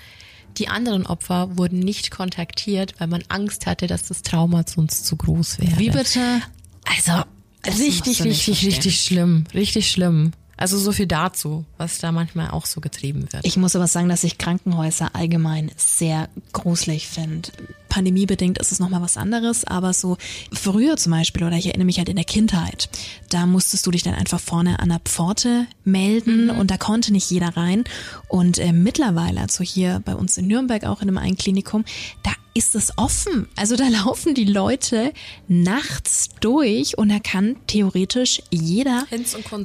Die 0.57 0.67
anderen 0.67 1.05
Opfer 1.05 1.57
wurden 1.57 1.79
nicht 1.79 2.11
kontaktiert, 2.11 2.95
weil 2.99 3.07
man 3.07 3.23
Angst 3.29 3.65
hatte, 3.67 3.87
dass 3.87 4.03
das 4.03 4.23
Trauma 4.23 4.63
sonst 4.67 5.05
zu 5.05 5.15
groß 5.15 5.59
wäre. 5.59 5.77
Wie 5.77 5.89
bitte? 5.91 6.41
Also 6.85 7.23
Das 7.61 7.79
richtig, 7.79 8.23
richtig, 8.23 8.43
verstehen. 8.43 8.69
richtig 8.71 9.01
schlimm. 9.01 9.43
Richtig 9.53 9.91
schlimm. 9.91 10.31
Also 10.59 10.77
so 10.77 10.91
viel 10.91 11.07
dazu, 11.07 11.63
was 11.77 11.99
da 11.99 12.11
manchmal 12.11 12.51
auch 12.51 12.65
so 12.65 12.81
getrieben 12.81 13.31
wird. 13.31 13.45
Ich 13.45 13.55
muss 13.55 13.77
aber 13.77 13.87
sagen, 13.87 14.09
dass 14.09 14.25
ich 14.25 14.37
Krankenhäuser 14.37 15.15
allgemein 15.15 15.71
sehr 15.77 16.27
gruselig 16.51 17.07
finde. 17.07 17.49
Pandemiebedingt 17.87 18.57
ist 18.57 18.73
es 18.73 18.79
nochmal 18.79 19.01
was 19.01 19.15
anderes, 19.15 19.63
aber 19.63 19.93
so 19.93 20.17
früher 20.51 20.97
zum 20.97 21.13
Beispiel, 21.13 21.45
oder 21.45 21.55
ich 21.55 21.67
erinnere 21.67 21.85
mich 21.85 21.97
halt 21.97 22.09
in 22.09 22.17
der 22.17 22.25
Kindheit, 22.25 22.89
da 23.29 23.45
musstest 23.45 23.87
du 23.87 23.91
dich 23.91 24.03
dann 24.03 24.15
einfach 24.15 24.41
vorne 24.41 24.79
an 24.79 24.89
der 24.89 24.99
Pforte 24.99 25.65
melden 25.85 26.49
und 26.49 26.69
da 26.69 26.77
konnte 26.77 27.13
nicht 27.13 27.31
jeder 27.31 27.55
rein. 27.55 27.85
Und 28.27 28.59
äh, 28.59 28.73
mittlerweile, 28.73 29.39
also 29.39 29.63
hier 29.63 30.01
bei 30.03 30.13
uns 30.13 30.37
in 30.37 30.47
Nürnberg 30.47 30.83
auch 30.83 31.01
in 31.01 31.07
einem 31.07 31.17
einen 31.19 31.37
Klinikum, 31.37 31.85
da 32.23 32.31
ist 32.59 32.75
es 32.75 32.91
offen. 32.97 33.47
Also 33.55 33.75
da 33.77 33.87
laufen 34.03 34.35
die 34.35 34.43
Leute 34.43 35.13
nachts 35.47 36.29
durch 36.41 36.97
und 36.97 37.09
da 37.09 37.19
kann 37.19 37.55
theoretisch 37.67 38.41
jeder 38.51 39.05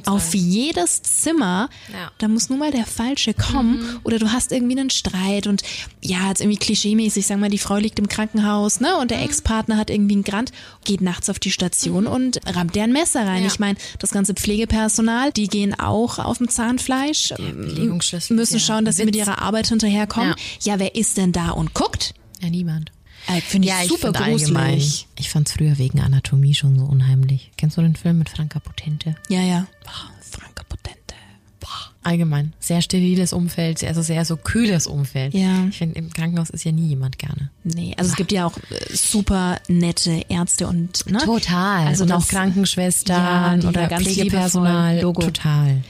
auf 0.05 0.33
jedes 0.33 1.01
Zimmer, 1.03 1.69
Ja. 1.91 2.11
da 2.17 2.27
muss 2.29 2.49
nur 2.49 2.57
mal 2.57 2.71
der 2.71 2.85
Falsche 2.85 3.33
kommen 3.33 3.99
oder 4.03 4.17
du 4.17 4.31
hast 4.31 4.51
irgendwie 4.53 4.79
einen 4.79 4.89
Streit 4.89 5.45
und 5.47 5.61
ja, 6.01 6.29
jetzt 6.29 6.39
irgendwie 6.41 6.57
klischeemäßig, 6.57 7.27
sagen 7.27 7.41
wir, 7.41 7.49
die 7.49 7.57
Frau 7.57 7.75
liegt 7.77 7.99
im 7.99 8.07
Krankenhaus, 8.07 8.79
ne, 8.79 8.95
und 8.97 9.11
der 9.11 9.21
Ex-Partner 9.23 9.77
hat 9.77 9.89
irgendwie 9.89 10.13
einen 10.15 10.23
Grant, 10.23 10.51
geht 10.85 11.01
nachts 11.01 11.29
auf 11.29 11.37
die 11.39 11.51
Station 11.51 12.07
und 12.07 12.39
rammt 12.47 12.75
der 12.75 12.85
ein 12.85 12.93
Messer 12.93 13.27
rein. 13.27 13.41
Ja. 13.41 13.47
Ich 13.47 13.59
meine, 13.59 13.77
das 13.99 14.11
ganze 14.11 14.33
Pflegepersonal, 14.33 15.31
die 15.33 15.47
gehen 15.47 15.77
auch 15.77 16.17
auf 16.19 16.37
dem 16.37 16.47
Zahnfleisch, 16.49 17.33
Belegungsschlüssel 17.37 18.35
müssen 18.35 18.53
ja 18.55 18.59
schauen, 18.59 18.85
dass 18.85 18.95
sie 18.97 19.05
mit 19.05 19.15
Witz. 19.15 19.25
ihrer 19.27 19.41
Arbeit 19.41 19.67
hinterherkommen. 19.67 20.33
Ja, 20.61 20.79
wer 20.79 20.95
ist 20.95 21.17
denn 21.17 21.31
da 21.31 21.49
und 21.51 21.73
guckt? 21.73 22.13
Ja, 22.41 22.49
niemand. 22.49 22.91
Äh, 23.27 23.41
Finde 23.41 23.67
ich 23.67 23.73
ja, 23.73 23.83
super 23.87 24.13
find 24.13 24.21
allgemein- 24.21 24.73
gruselig. 24.75 25.07
Ich 25.17 25.29
fand's 25.29 25.53
früher 25.53 25.77
wegen 25.77 25.99
Anatomie 26.01 26.53
schon 26.53 26.77
so 26.77 26.85
unheimlich. 26.85 27.51
Kennst 27.57 27.77
du 27.77 27.81
den 27.81 27.95
Film 27.95 28.19
mit 28.19 28.29
Franka 28.29 28.59
Potente? 28.59 29.15
Ja, 29.29 29.41
ja. 29.41 29.65
Boah, 29.83 30.11
Franka 30.21 30.63
Potente. 30.67 30.95
Allgemein. 32.03 32.53
Sehr 32.59 32.83
steriles 32.83 33.33
Umfeld, 33.33 33.83
also 33.83 34.03
sehr 34.03 34.25
so 34.25 34.37
kühles 34.37 34.85
Umfeld. 34.85 35.33
Ja. 35.33 35.65
Ich 35.69 35.79
finde, 35.79 35.95
im 35.97 36.11
Krankenhaus 36.13 36.51
ist 36.51 36.63
ja 36.63 36.71
nie 36.71 36.89
jemand 36.89 37.17
gerne. 37.17 37.49
Nee, 37.63 37.95
also 37.97 38.11
es 38.11 38.15
gibt 38.15 38.31
ja 38.31 38.45
auch 38.45 38.55
äh, 38.57 38.93
super 38.95 39.59
nette 39.67 40.21
Ärzte 40.29 40.67
und 40.67 41.09
ne? 41.09 41.17
Total. 41.17 41.87
Also 41.87 42.03
und 42.03 42.11
auch 42.11 42.27
Krankenschwestern 42.27 43.61
Ja, 43.61 43.67
oder 43.67 43.87
ganz 43.87 44.03
Pflegepersonal. 44.03 45.01
Logo. 45.01 45.23
Total. 45.23 45.81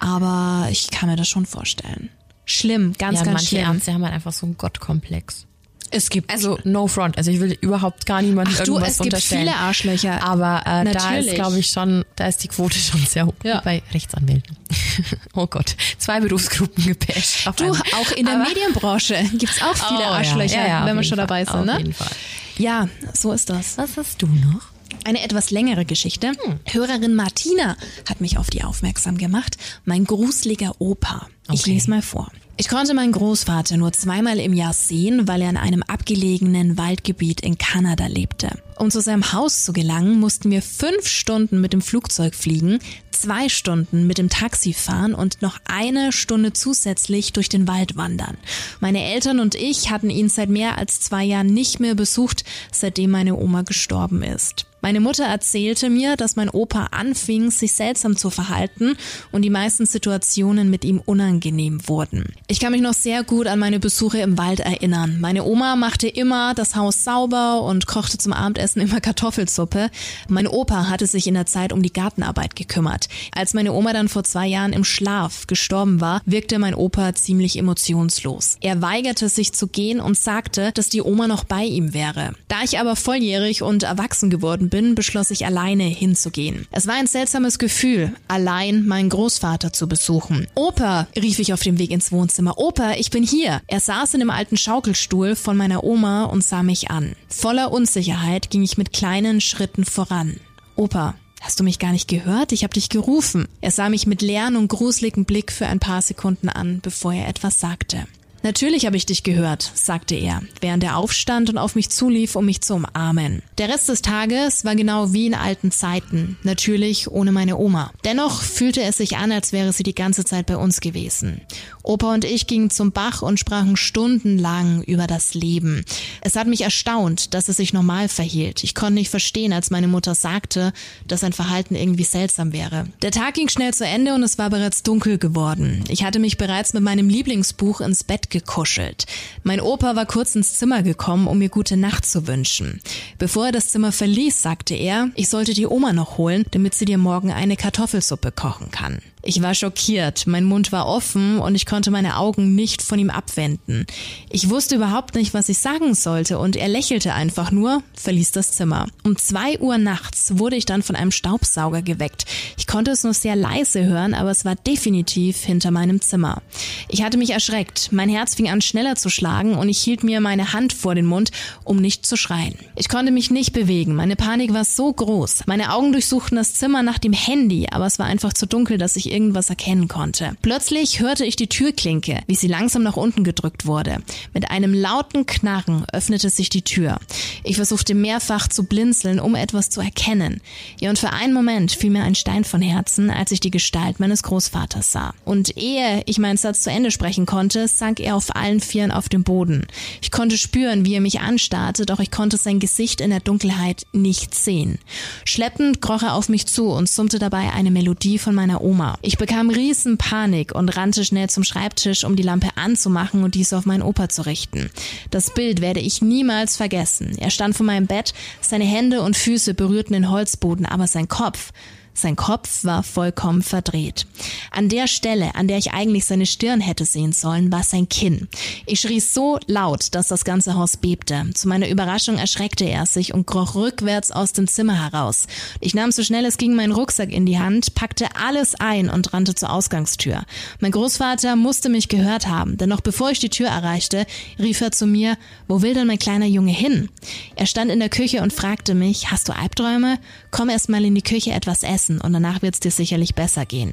Aber 0.00 0.68
ich 0.70 0.90
kann 0.90 1.08
mir 1.08 1.16
das 1.16 1.28
schon 1.28 1.46
vorstellen. 1.46 2.10
Schlimm, 2.44 2.92
ganz, 2.98 3.20
ja, 3.20 3.24
ganz 3.24 3.34
manche 3.36 3.56
schlimm. 3.56 3.72
Ärzte 3.72 3.94
haben 3.94 4.04
halt 4.04 4.12
einfach 4.12 4.34
so 4.34 4.44
einen 4.44 4.58
Gottkomplex. 4.58 5.46
Es 5.90 6.10
gibt 6.10 6.30
Also 6.30 6.58
no 6.64 6.86
front. 6.88 7.16
Also 7.18 7.30
ich 7.30 7.38
will 7.40 7.56
überhaupt 7.60 8.04
gar 8.06 8.20
niemandem 8.22 8.54
Ach 8.58 8.64
du, 8.64 8.72
irgendwas 8.72 8.92
es 8.92 8.98
gibt 8.98 9.14
unterstellen. 9.14 9.42
viele 9.42 9.56
Arschlöcher. 9.56 10.22
Aber 10.24 10.62
äh, 10.66 10.92
da 10.92 11.16
ist, 11.16 11.34
glaube 11.34 11.58
ich, 11.58 11.68
schon, 11.68 12.04
da 12.16 12.26
ist 12.26 12.42
die 12.42 12.48
Quote 12.48 12.78
schon 12.78 13.04
sehr 13.06 13.26
hoch. 13.26 13.34
Ja. 13.44 13.60
Bei 13.64 13.82
Rechtsanwälten. 13.92 14.56
oh 15.34 15.46
Gott, 15.46 15.76
zwei 15.98 16.20
Berufsgruppen 16.20 16.84
gepasht. 16.84 17.46
Du, 17.56 17.64
einmal. 17.64 17.80
auch 17.94 18.10
in 18.12 18.26
der 18.26 18.34
Aber- 18.36 18.44
Medienbranche 18.48 19.22
gibt's 19.34 19.62
auch 19.62 19.76
viele 19.76 20.00
Oh. 20.00 20.12
Arschlöcher, 20.14 20.56
Ja, 20.62 20.66
ja, 20.80 20.86
wenn 20.86 20.96
wir 20.96 21.02
schon 21.04 21.16
Fall. 21.18 21.26
dabei 21.26 21.44
sind. 21.44 21.54
Auf 21.54 21.64
ne? 21.66 21.78
jeden 21.78 21.92
Fall. 21.94 22.10
Ja, 22.58 22.88
so 23.12 23.32
ist 23.32 23.48
das. 23.50 23.78
Was 23.78 23.96
hast 23.96 24.20
du 24.22 24.26
noch? 24.26 24.73
Eine 25.04 25.22
etwas 25.22 25.50
längere 25.50 25.84
Geschichte. 25.84 26.28
Hm. 26.28 26.60
Hörerin 26.70 27.14
Martina 27.14 27.76
hat 28.08 28.20
mich 28.20 28.38
auf 28.38 28.50
die 28.50 28.64
aufmerksam 28.64 29.18
gemacht. 29.18 29.56
Mein 29.84 30.04
gruseliger 30.04 30.74
Opa. 30.78 31.26
Ich 31.52 31.60
Okay. 31.62 31.72
lese 31.74 31.90
mal 31.90 32.02
vor. 32.02 32.30
Ich 32.56 32.68
konnte 32.68 32.94
meinen 32.94 33.10
Großvater 33.10 33.76
nur 33.76 33.92
zweimal 33.92 34.38
im 34.38 34.52
Jahr 34.52 34.72
sehen, 34.72 35.26
weil 35.26 35.42
er 35.42 35.50
in 35.50 35.56
einem 35.56 35.82
abgelegenen 35.82 36.78
Waldgebiet 36.78 37.40
in 37.40 37.58
Kanada 37.58 38.06
lebte. 38.06 38.48
Um 38.76 38.92
zu 38.92 39.00
seinem 39.00 39.32
Haus 39.32 39.64
zu 39.64 39.72
gelangen, 39.72 40.20
mussten 40.20 40.52
wir 40.52 40.62
fünf 40.62 41.08
Stunden 41.08 41.60
mit 41.60 41.72
dem 41.72 41.82
Flugzeug 41.82 42.34
fliegen, 42.36 42.78
zwei 43.10 43.48
Stunden 43.48 44.06
mit 44.06 44.18
dem 44.18 44.28
Taxi 44.30 44.72
fahren 44.72 45.14
und 45.14 45.42
noch 45.42 45.58
eine 45.64 46.12
Stunde 46.12 46.52
zusätzlich 46.52 47.32
durch 47.32 47.48
den 47.48 47.66
Wald 47.66 47.96
wandern. 47.96 48.36
Meine 48.78 49.02
Eltern 49.02 49.40
und 49.40 49.56
ich 49.56 49.90
hatten 49.90 50.08
ihn 50.10 50.28
seit 50.28 50.48
mehr 50.48 50.78
als 50.78 51.00
zwei 51.00 51.24
Jahren 51.24 51.48
nicht 51.48 51.80
mehr 51.80 51.96
besucht, 51.96 52.44
seitdem 52.72 53.10
meine 53.10 53.34
Oma 53.36 53.62
gestorben 53.62 54.22
ist. 54.22 54.66
Meine 54.84 55.00
Mutter 55.00 55.24
erzählte 55.24 55.88
mir, 55.88 56.14
dass 56.14 56.36
mein 56.36 56.50
Opa 56.50 56.88
anfing, 56.90 57.50
sich 57.50 57.72
seltsam 57.72 58.18
zu 58.18 58.28
verhalten 58.28 58.98
und 59.32 59.40
die 59.40 59.48
meisten 59.48 59.86
Situationen 59.86 60.68
mit 60.68 60.84
ihm 60.84 61.00
unangenehm 61.02 61.88
wurden. 61.88 62.34
Ich 62.48 62.60
kann 62.60 62.72
mich 62.72 62.82
noch 62.82 62.92
sehr 62.92 63.24
gut 63.24 63.46
an 63.46 63.58
meine 63.58 63.80
Besuche 63.80 64.18
im 64.18 64.36
Wald 64.36 64.60
erinnern. 64.60 65.20
Meine 65.22 65.44
Oma 65.44 65.76
machte 65.76 66.06
immer 66.06 66.52
das 66.52 66.76
Haus 66.76 67.02
sauber 67.02 67.62
und 67.62 67.86
kochte 67.86 68.18
zum 68.18 68.34
Abendessen 68.34 68.82
immer 68.82 69.00
Kartoffelsuppe. 69.00 69.88
Mein 70.28 70.46
Opa 70.46 70.90
hatte 70.90 71.06
sich 71.06 71.26
in 71.28 71.34
der 71.34 71.46
Zeit 71.46 71.72
um 71.72 71.82
die 71.82 71.92
Gartenarbeit 71.92 72.54
gekümmert. 72.54 73.08
Als 73.34 73.54
meine 73.54 73.72
Oma 73.72 73.94
dann 73.94 74.10
vor 74.10 74.24
zwei 74.24 74.46
Jahren 74.46 74.74
im 74.74 74.84
Schlaf 74.84 75.46
gestorben 75.46 76.02
war, 76.02 76.20
wirkte 76.26 76.58
mein 76.58 76.74
Opa 76.74 77.14
ziemlich 77.14 77.58
emotionslos. 77.58 78.58
Er 78.60 78.82
weigerte 78.82 79.30
sich 79.30 79.54
zu 79.54 79.66
gehen 79.66 79.98
und 79.98 80.18
sagte, 80.18 80.72
dass 80.72 80.90
die 80.90 81.00
Oma 81.00 81.26
noch 81.26 81.44
bei 81.44 81.64
ihm 81.64 81.94
wäre. 81.94 82.34
Da 82.48 82.56
ich 82.62 82.78
aber 82.78 82.96
volljährig 82.96 83.62
und 83.62 83.82
erwachsen 83.82 84.28
geworden 84.28 84.68
bin, 84.68 84.73
beschloss 84.94 85.30
ich 85.30 85.46
alleine 85.46 85.84
hinzugehen. 85.84 86.66
Es 86.72 86.86
war 86.86 86.94
ein 86.94 87.06
seltsames 87.06 87.58
Gefühl, 87.58 88.12
allein 88.26 88.86
meinen 88.86 89.08
Großvater 89.08 89.72
zu 89.72 89.88
besuchen. 89.88 90.48
Opa, 90.54 91.06
rief 91.16 91.38
ich 91.38 91.52
auf 91.52 91.62
dem 91.62 91.78
Weg 91.78 91.90
ins 91.90 92.10
Wohnzimmer. 92.10 92.58
Opa, 92.58 92.94
ich 92.94 93.10
bin 93.10 93.22
hier. 93.22 93.60
Er 93.68 93.80
saß 93.80 94.14
in 94.14 94.20
dem 94.20 94.30
alten 94.30 94.56
Schaukelstuhl 94.56 95.36
von 95.36 95.56
meiner 95.56 95.84
Oma 95.84 96.24
und 96.24 96.42
sah 96.42 96.64
mich 96.64 96.90
an. 96.90 97.14
Voller 97.28 97.70
Unsicherheit 97.72 98.50
ging 98.50 98.64
ich 98.64 98.76
mit 98.76 98.92
kleinen 98.92 99.40
Schritten 99.40 99.84
voran. 99.84 100.40
Opa, 100.76 101.14
Hast 101.44 101.60
du 101.60 101.64
mich 101.64 101.78
gar 101.78 101.92
nicht 101.92 102.08
gehört? 102.08 102.52
Ich 102.52 102.64
habe 102.64 102.72
dich 102.72 102.88
gerufen. 102.88 103.46
Er 103.60 103.70
sah 103.70 103.90
mich 103.90 104.06
mit 104.06 104.22
leeren 104.22 104.56
und 104.56 104.68
gruseligen 104.68 105.26
Blick 105.26 105.52
für 105.52 105.66
ein 105.66 105.78
paar 105.78 106.00
Sekunden 106.00 106.48
an, 106.48 106.80
bevor 106.80 107.12
er 107.12 107.28
etwas 107.28 107.60
sagte. 107.60 108.06
Natürlich 108.44 108.84
habe 108.84 108.98
ich 108.98 109.06
dich 109.06 109.22
gehört, 109.22 109.72
sagte 109.74 110.14
er, 110.14 110.42
während 110.60 110.84
er 110.84 110.98
aufstand 110.98 111.48
und 111.48 111.56
auf 111.56 111.76
mich 111.76 111.88
zulief, 111.88 112.36
um 112.36 112.44
mich 112.44 112.60
zu 112.60 112.74
umarmen. 112.74 113.40
Der 113.56 113.70
Rest 113.70 113.88
des 113.88 114.02
Tages 114.02 114.66
war 114.66 114.76
genau 114.76 115.14
wie 115.14 115.26
in 115.26 115.34
alten 115.34 115.70
Zeiten, 115.70 116.36
natürlich 116.42 117.10
ohne 117.10 117.32
meine 117.32 117.56
Oma. 117.56 117.90
Dennoch 118.04 118.42
fühlte 118.42 118.82
es 118.82 118.98
sich 118.98 119.16
an, 119.16 119.32
als 119.32 119.52
wäre 119.52 119.72
sie 119.72 119.82
die 119.82 119.94
ganze 119.94 120.26
Zeit 120.26 120.44
bei 120.44 120.58
uns 120.58 120.82
gewesen. 120.82 121.40
Opa 121.82 122.12
und 122.12 122.26
ich 122.26 122.46
gingen 122.46 122.68
zum 122.68 122.92
Bach 122.92 123.22
und 123.22 123.40
sprachen 123.40 123.78
stundenlang 123.78 124.82
über 124.82 125.06
das 125.06 125.32
Leben. 125.32 125.82
Es 126.20 126.36
hat 126.36 126.46
mich 126.46 126.60
erstaunt, 126.60 127.32
dass 127.32 127.48
es 127.48 127.56
sich 127.56 127.72
normal 127.72 128.10
verhielt. 128.10 128.62
Ich 128.62 128.74
konnte 128.74 128.94
nicht 128.94 129.10
verstehen, 129.10 129.54
als 129.54 129.70
meine 129.70 129.88
Mutter 129.88 130.14
sagte, 130.14 130.74
dass 131.08 131.20
sein 131.20 131.32
Verhalten 131.32 131.76
irgendwie 131.76 132.04
seltsam 132.04 132.52
wäre. 132.52 132.88
Der 133.00 133.10
Tag 133.10 133.34
ging 133.34 133.48
schnell 133.48 133.72
zu 133.72 133.86
Ende 133.86 134.12
und 134.14 134.22
es 134.22 134.36
war 134.36 134.50
bereits 134.50 134.82
dunkel 134.82 135.16
geworden. 135.16 135.82
Ich 135.88 136.04
hatte 136.04 136.18
mich 136.18 136.36
bereits 136.36 136.74
mit 136.74 136.82
meinem 136.82 137.08
Lieblingsbuch 137.08 137.80
ins 137.80 138.04
Bett 138.04 138.33
gekuschelt. 138.34 139.06
Mein 139.44 139.60
Opa 139.60 139.94
war 139.94 140.06
kurz 140.06 140.34
ins 140.34 140.58
Zimmer 140.58 140.82
gekommen, 140.82 141.28
um 141.28 141.38
mir 141.38 141.48
gute 141.48 141.76
Nacht 141.76 142.04
zu 142.04 142.26
wünschen. 142.26 142.80
Bevor 143.16 143.46
er 143.46 143.52
das 143.52 143.68
Zimmer 143.68 143.92
verließ, 143.92 144.42
sagte 144.42 144.74
er, 144.74 145.10
ich 145.14 145.28
sollte 145.28 145.54
die 145.54 145.68
Oma 145.68 145.92
noch 145.92 146.18
holen, 146.18 146.44
damit 146.50 146.74
sie 146.74 146.84
dir 146.84 146.98
morgen 146.98 147.32
eine 147.32 147.56
Kartoffelsuppe 147.56 148.32
kochen 148.32 148.72
kann. 148.72 149.00
Ich 149.26 149.40
war 149.40 149.54
schockiert, 149.54 150.26
mein 150.26 150.44
Mund 150.44 150.70
war 150.70 150.86
offen 150.86 151.38
und 151.38 151.54
ich 151.54 151.64
konnte 151.64 151.90
meine 151.90 152.18
Augen 152.18 152.54
nicht 152.54 152.82
von 152.82 152.98
ihm 152.98 153.08
abwenden. 153.08 153.86
Ich 154.28 154.50
wusste 154.50 154.74
überhaupt 154.74 155.14
nicht, 155.14 155.32
was 155.32 155.48
ich 155.48 155.56
sagen 155.56 155.94
sollte 155.94 156.38
und 156.38 156.56
er 156.56 156.68
lächelte 156.68 157.14
einfach 157.14 157.50
nur, 157.50 157.82
verließ 157.94 158.32
das 158.32 158.52
Zimmer. 158.52 158.86
Um 159.02 159.16
zwei 159.16 159.58
Uhr 159.60 159.78
nachts 159.78 160.38
wurde 160.38 160.56
ich 160.56 160.66
dann 160.66 160.82
von 160.82 160.94
einem 160.94 161.10
Staubsauger 161.10 161.80
geweckt. 161.80 162.26
Ich 162.58 162.66
konnte 162.66 162.90
es 162.90 163.02
nur 163.02 163.14
sehr 163.14 163.34
leise 163.34 163.86
hören, 163.86 164.12
aber 164.12 164.30
es 164.30 164.44
war 164.44 164.56
definitiv 164.56 165.38
hinter 165.38 165.70
meinem 165.70 166.02
Zimmer. 166.02 166.42
Ich 166.88 167.02
hatte 167.02 167.16
mich 167.16 167.30
erschreckt, 167.30 167.92
mein 167.92 168.10
Herz 168.10 168.34
fing 168.34 168.50
an 168.50 168.60
schneller 168.60 168.96
zu 168.96 169.08
schlagen 169.08 169.54
und 169.54 169.70
ich 169.70 169.78
hielt 169.78 170.04
mir 170.04 170.20
meine 170.20 170.52
Hand 170.52 170.74
vor 170.74 170.94
den 170.94 171.06
Mund, 171.06 171.30
um 171.64 171.78
nicht 171.78 172.04
zu 172.04 172.18
schreien. 172.18 172.56
Ich 172.76 172.90
konnte 172.90 173.10
mich 173.10 173.30
nicht 173.30 173.54
bewegen, 173.54 173.94
meine 173.94 174.16
Panik 174.16 174.52
war 174.52 174.66
so 174.66 174.92
groß. 174.92 175.44
Meine 175.46 175.72
Augen 175.72 175.92
durchsuchten 175.92 176.36
das 176.36 176.52
Zimmer 176.52 176.82
nach 176.82 176.98
dem 176.98 177.14
Handy, 177.14 177.68
aber 177.70 177.86
es 177.86 177.98
war 177.98 178.04
einfach 178.04 178.34
zu 178.34 178.46
dunkel, 178.46 178.76
dass 178.76 178.96
ich 178.96 179.13
irgendwas 179.14 179.48
erkennen 179.48 179.86
konnte. 179.86 180.36
Plötzlich 180.42 181.00
hörte 181.00 181.24
ich 181.24 181.36
die 181.36 181.46
Türklinke, 181.46 182.20
wie 182.26 182.34
sie 182.34 182.48
langsam 182.48 182.82
nach 182.82 182.96
unten 182.96 183.22
gedrückt 183.22 183.64
wurde. 183.64 183.98
Mit 184.34 184.50
einem 184.50 184.74
lauten 184.74 185.24
Knarren 185.24 185.86
öffnete 185.92 186.28
sich 186.28 186.48
die 186.48 186.62
Tür. 186.62 186.98
Ich 187.44 187.56
versuchte 187.56 187.94
mehrfach 187.94 188.48
zu 188.48 188.64
blinzeln, 188.64 189.20
um 189.20 189.36
etwas 189.36 189.70
zu 189.70 189.80
erkennen. 189.80 190.40
Ja, 190.80 190.90
und 190.90 190.98
für 190.98 191.10
einen 191.10 191.32
Moment 191.32 191.70
fiel 191.70 191.90
mir 191.90 192.02
ein 192.02 192.16
Stein 192.16 192.44
von 192.44 192.60
Herzen, 192.60 193.08
als 193.08 193.30
ich 193.30 193.40
die 193.40 193.52
Gestalt 193.52 194.00
meines 194.00 194.24
Großvaters 194.24 194.90
sah. 194.90 195.14
Und 195.24 195.56
ehe 195.56 196.02
ich 196.06 196.18
meinen 196.18 196.36
Satz 196.36 196.62
zu 196.62 196.70
Ende 196.70 196.90
sprechen 196.90 197.24
konnte, 197.24 197.68
sank 197.68 198.00
er 198.00 198.16
auf 198.16 198.34
allen 198.34 198.60
Vieren 198.60 198.90
auf 198.90 199.08
den 199.08 199.22
Boden. 199.22 199.66
Ich 200.02 200.10
konnte 200.10 200.36
spüren, 200.36 200.84
wie 200.84 200.94
er 200.94 201.00
mich 201.00 201.20
anstarrte, 201.20 201.86
doch 201.86 202.00
ich 202.00 202.10
konnte 202.10 202.36
sein 202.36 202.58
Gesicht 202.58 203.00
in 203.00 203.10
der 203.10 203.20
Dunkelheit 203.20 203.86
nicht 203.92 204.34
sehen. 204.34 204.78
Schleppend 205.24 205.80
kroch 205.80 206.02
er 206.02 206.14
auf 206.14 206.28
mich 206.28 206.46
zu 206.46 206.70
und 206.70 206.88
summte 206.88 207.20
dabei 207.20 207.52
eine 207.52 207.70
Melodie 207.70 208.18
von 208.18 208.34
meiner 208.34 208.60
Oma. 208.62 208.98
Ich 209.06 209.18
bekam 209.18 209.50
riesen 209.50 209.98
Panik 209.98 210.54
und 210.54 210.70
rannte 210.70 211.04
schnell 211.04 211.28
zum 211.28 211.44
Schreibtisch, 211.44 212.04
um 212.04 212.16
die 212.16 212.22
Lampe 212.22 212.48
anzumachen 212.56 213.22
und 213.22 213.34
diese 213.34 213.58
auf 213.58 213.66
meinen 213.66 213.82
Opa 213.82 214.08
zu 214.08 214.24
richten. 214.24 214.70
Das 215.10 215.34
Bild 215.34 215.60
werde 215.60 215.80
ich 215.80 216.00
niemals 216.00 216.56
vergessen. 216.56 217.12
Er 217.18 217.28
stand 217.28 217.54
vor 217.54 217.66
meinem 217.66 217.86
Bett, 217.86 218.14
seine 218.40 218.64
Hände 218.64 219.02
und 219.02 219.14
Füße 219.14 219.52
berührten 219.52 219.92
den 219.92 220.10
Holzboden, 220.10 220.64
aber 220.64 220.86
sein 220.86 221.06
Kopf, 221.06 221.52
sein 221.94 222.16
Kopf 222.16 222.64
war 222.64 222.82
vollkommen 222.82 223.42
verdreht. 223.42 224.06
An 224.50 224.68
der 224.68 224.88
Stelle, 224.88 225.34
an 225.36 225.46
der 225.46 225.58
ich 225.58 225.72
eigentlich 225.72 226.04
seine 226.04 226.26
Stirn 226.26 226.60
hätte 226.60 226.84
sehen 226.84 227.12
sollen, 227.12 227.52
war 227.52 227.62
sein 227.62 227.88
Kinn. 227.88 228.28
Ich 228.66 228.80
schrie 228.80 229.00
so 229.00 229.38
laut, 229.46 229.94
dass 229.94 230.08
das 230.08 230.24
ganze 230.24 230.54
Haus 230.54 230.76
bebte. 230.76 231.30
Zu 231.34 231.48
meiner 231.48 231.68
Überraschung 231.68 232.18
erschreckte 232.18 232.64
er 232.64 232.86
sich 232.86 233.14
und 233.14 233.26
kroch 233.26 233.54
rückwärts 233.54 234.10
aus 234.10 234.32
dem 234.32 234.48
Zimmer 234.48 234.82
heraus. 234.82 235.28
Ich 235.60 235.74
nahm 235.74 235.92
so 235.92 236.02
schnell 236.02 236.24
es 236.24 236.36
ging 236.36 236.54
meinen 236.54 236.72
Rucksack 236.72 237.12
in 237.12 237.26
die 237.26 237.38
Hand, 237.38 237.74
packte 237.76 238.08
alles 238.16 238.56
ein 238.56 238.90
und 238.90 239.12
rannte 239.12 239.36
zur 239.36 239.52
Ausgangstür. 239.52 240.24
Mein 240.60 240.72
Großvater 240.72 241.36
musste 241.36 241.68
mich 241.68 241.88
gehört 241.88 242.26
haben, 242.26 242.56
denn 242.56 242.68
noch 242.68 242.80
bevor 242.80 243.10
ich 243.10 243.20
die 243.20 243.30
Tür 243.30 243.48
erreichte, 243.48 244.04
rief 244.38 244.60
er 244.60 244.72
zu 244.72 244.86
mir, 244.86 245.16
wo 245.46 245.62
will 245.62 245.74
denn 245.74 245.86
mein 245.86 245.98
kleiner 245.98 246.26
Junge 246.26 246.52
hin? 246.52 246.88
Er 247.36 247.46
stand 247.46 247.70
in 247.70 247.78
der 247.78 247.88
Küche 247.88 248.22
und 248.22 248.32
fragte 248.32 248.74
mich, 248.74 249.12
hast 249.12 249.28
du 249.28 249.36
Albträume? 249.36 249.98
Komm 250.32 250.48
erst 250.48 250.68
mal 250.68 250.84
in 250.84 250.94
die 250.94 251.02
Küche 251.02 251.30
etwas 251.30 251.62
essen 251.62 251.83
und 251.88 252.12
danach 252.12 252.42
wird's 252.42 252.60
dir 252.60 252.70
sicherlich 252.70 253.14
besser 253.14 253.46
gehen. 253.46 253.72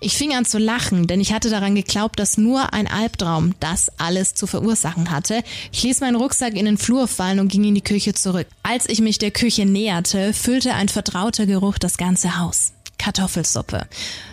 Ich 0.00 0.16
fing 0.16 0.34
an 0.34 0.44
zu 0.44 0.58
lachen, 0.58 1.06
denn 1.06 1.20
ich 1.20 1.32
hatte 1.32 1.50
daran 1.50 1.74
geglaubt, 1.74 2.18
dass 2.18 2.38
nur 2.38 2.72
ein 2.72 2.86
Albtraum 2.86 3.54
das 3.60 3.90
alles 3.98 4.34
zu 4.34 4.46
verursachen 4.46 5.10
hatte. 5.10 5.42
Ich 5.72 5.82
ließ 5.82 6.00
meinen 6.00 6.16
Rucksack 6.16 6.54
in 6.54 6.66
den 6.66 6.78
Flur 6.78 7.08
fallen 7.08 7.40
und 7.40 7.48
ging 7.48 7.64
in 7.64 7.74
die 7.74 7.80
Küche 7.80 8.14
zurück. 8.14 8.46
Als 8.62 8.88
ich 8.88 9.00
mich 9.00 9.18
der 9.18 9.30
Küche 9.30 9.66
näherte, 9.66 10.32
füllte 10.32 10.74
ein 10.74 10.88
vertrauter 10.88 11.46
Geruch 11.46 11.78
das 11.78 11.96
ganze 11.96 12.38
Haus. 12.38 12.72
Kartoffelsuppe. 12.98 13.86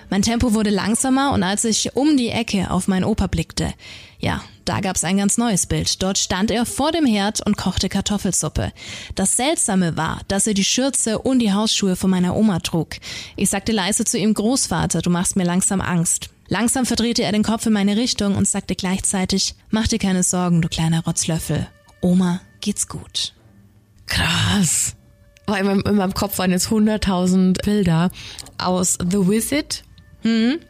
Mein 0.10 0.22
Tempo 0.22 0.54
wurde 0.54 0.70
langsamer 0.70 1.32
und 1.34 1.44
als 1.44 1.64
ich 1.66 1.96
um 1.96 2.18
die 2.18 2.30
Ecke 2.30 2.72
auf 2.72 2.88
meinen 2.88 3.04
Opa 3.04 3.28
blickte, 3.28 3.74
ja, 4.20 4.44
da 4.66 4.80
gab's 4.80 5.04
ein 5.04 5.18
ganz 5.18 5.38
neues 5.38 5.68
Bild. 5.68 6.02
Dort 6.02 6.18
stand 6.18 6.52
er 6.52 6.66
vor 6.66 6.92
dem 6.92 7.06
Herd 7.06 7.46
und 7.46 7.56
kochte 7.56 7.90
Kartoffelsuppe. 7.90 8.72
Das 9.16 9.38
Seltsame 9.38 9.96
war, 9.96 10.22
dass 10.28 10.48
er 10.48 10.54
die 10.54 10.64
Schürze 10.64 11.20
und 11.20 11.40
die 11.40 11.54
Hausschuhe 11.54 11.96
von 11.96 12.10
meiner 12.10 12.36
Oma 12.36 12.60
trug. 12.60 12.96
Ich 13.36 13.50
sagte 13.50 13.72
leise 13.72 14.06
zu 14.06 14.18
ihm, 14.18 14.34
Großvater, 14.34 15.02
du 15.02 15.10
machst 15.10 15.36
mir 15.36 15.46
langsam 15.46 15.82
Angst. 15.82 16.30
Langsam 16.48 16.86
verdrehte 16.86 17.24
er 17.24 17.32
den 17.32 17.44
Kopf 17.44 17.66
in 17.66 17.74
meine 17.74 17.98
Richtung 17.98 18.36
und 18.36 18.48
sagte 18.48 18.76
gleichzeitig, 18.76 19.56
mach 19.70 19.88
dir 19.88 20.00
keine 20.00 20.24
Sorgen, 20.24 20.62
du 20.62 20.68
kleiner 20.68 21.04
Rotzlöffel. 21.04 21.68
Oma 22.02 22.42
geht's 22.62 22.88
gut. 22.88 23.34
Krass. 24.06 24.96
In 25.48 25.96
meinem 25.96 26.14
Kopf 26.14 26.38
waren 26.40 26.52
jetzt 26.52 26.70
100.000 26.70 27.64
Bilder 27.64 28.10
aus 28.58 28.98
The 29.00 29.28
Wizard 29.28 29.84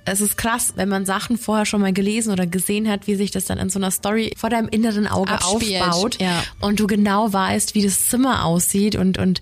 Es 0.04 0.20
ist 0.20 0.38
krass, 0.38 0.74
wenn 0.76 0.90
man 0.90 1.06
Sachen 1.06 1.38
vorher 1.38 1.66
schon 1.66 1.82
mal 1.82 1.94
gelesen 1.94 2.32
oder 2.32 2.46
gesehen 2.46 2.90
hat, 2.90 3.08
wie 3.08 3.16
sich 3.16 3.32
das 3.32 3.46
dann 3.46 3.58
in 3.58 3.70
so 3.70 3.80
einer 3.80 3.92
Story 3.92 4.34
vor 4.36 4.50
deinem 4.50 4.68
inneren 4.68 5.08
Auge 5.08 5.32
Abspielt, 5.32 5.82
aufbaut 5.82 6.22
ja. 6.22 6.44
und 6.60 6.80
du 6.80 6.88
genau 6.88 7.32
weißt, 7.32 7.74
wie 7.74 7.84
das 7.84 8.08
Zimmer 8.08 8.44
aussieht 8.44 8.96
und 8.96 9.18
und 9.18 9.42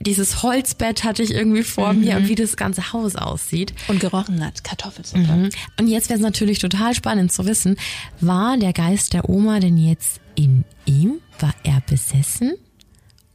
dieses 0.00 0.42
Holzbett 0.42 1.02
hatte 1.04 1.22
ich 1.22 1.32
irgendwie 1.32 1.64
vor 1.64 1.92
mir 1.92 2.16
und 2.16 2.28
wie 2.28 2.36
das 2.36 2.56
ganze 2.56 2.92
Haus 2.92 3.16
aussieht. 3.16 3.74
Und 3.88 3.98
gerochen 3.98 4.44
hat 4.44 4.62
Kartoffelsuppe. 4.62 5.50
Und 5.78 5.88
jetzt 5.88 6.08
wäre 6.08 6.18
es 6.18 6.22
natürlich 6.22 6.60
total 6.60 6.94
spannend 6.94 7.32
zu 7.32 7.46
wissen, 7.46 7.76
war 8.20 8.56
der 8.56 8.72
Geist 8.72 9.12
der 9.12 9.28
Oma 9.28 9.58
denn 9.58 9.76
jetzt 9.76 10.20
in 10.36 10.64
ihm? 10.84 11.20
War 11.40 11.54
er 11.64 11.82
besessen? 11.88 12.54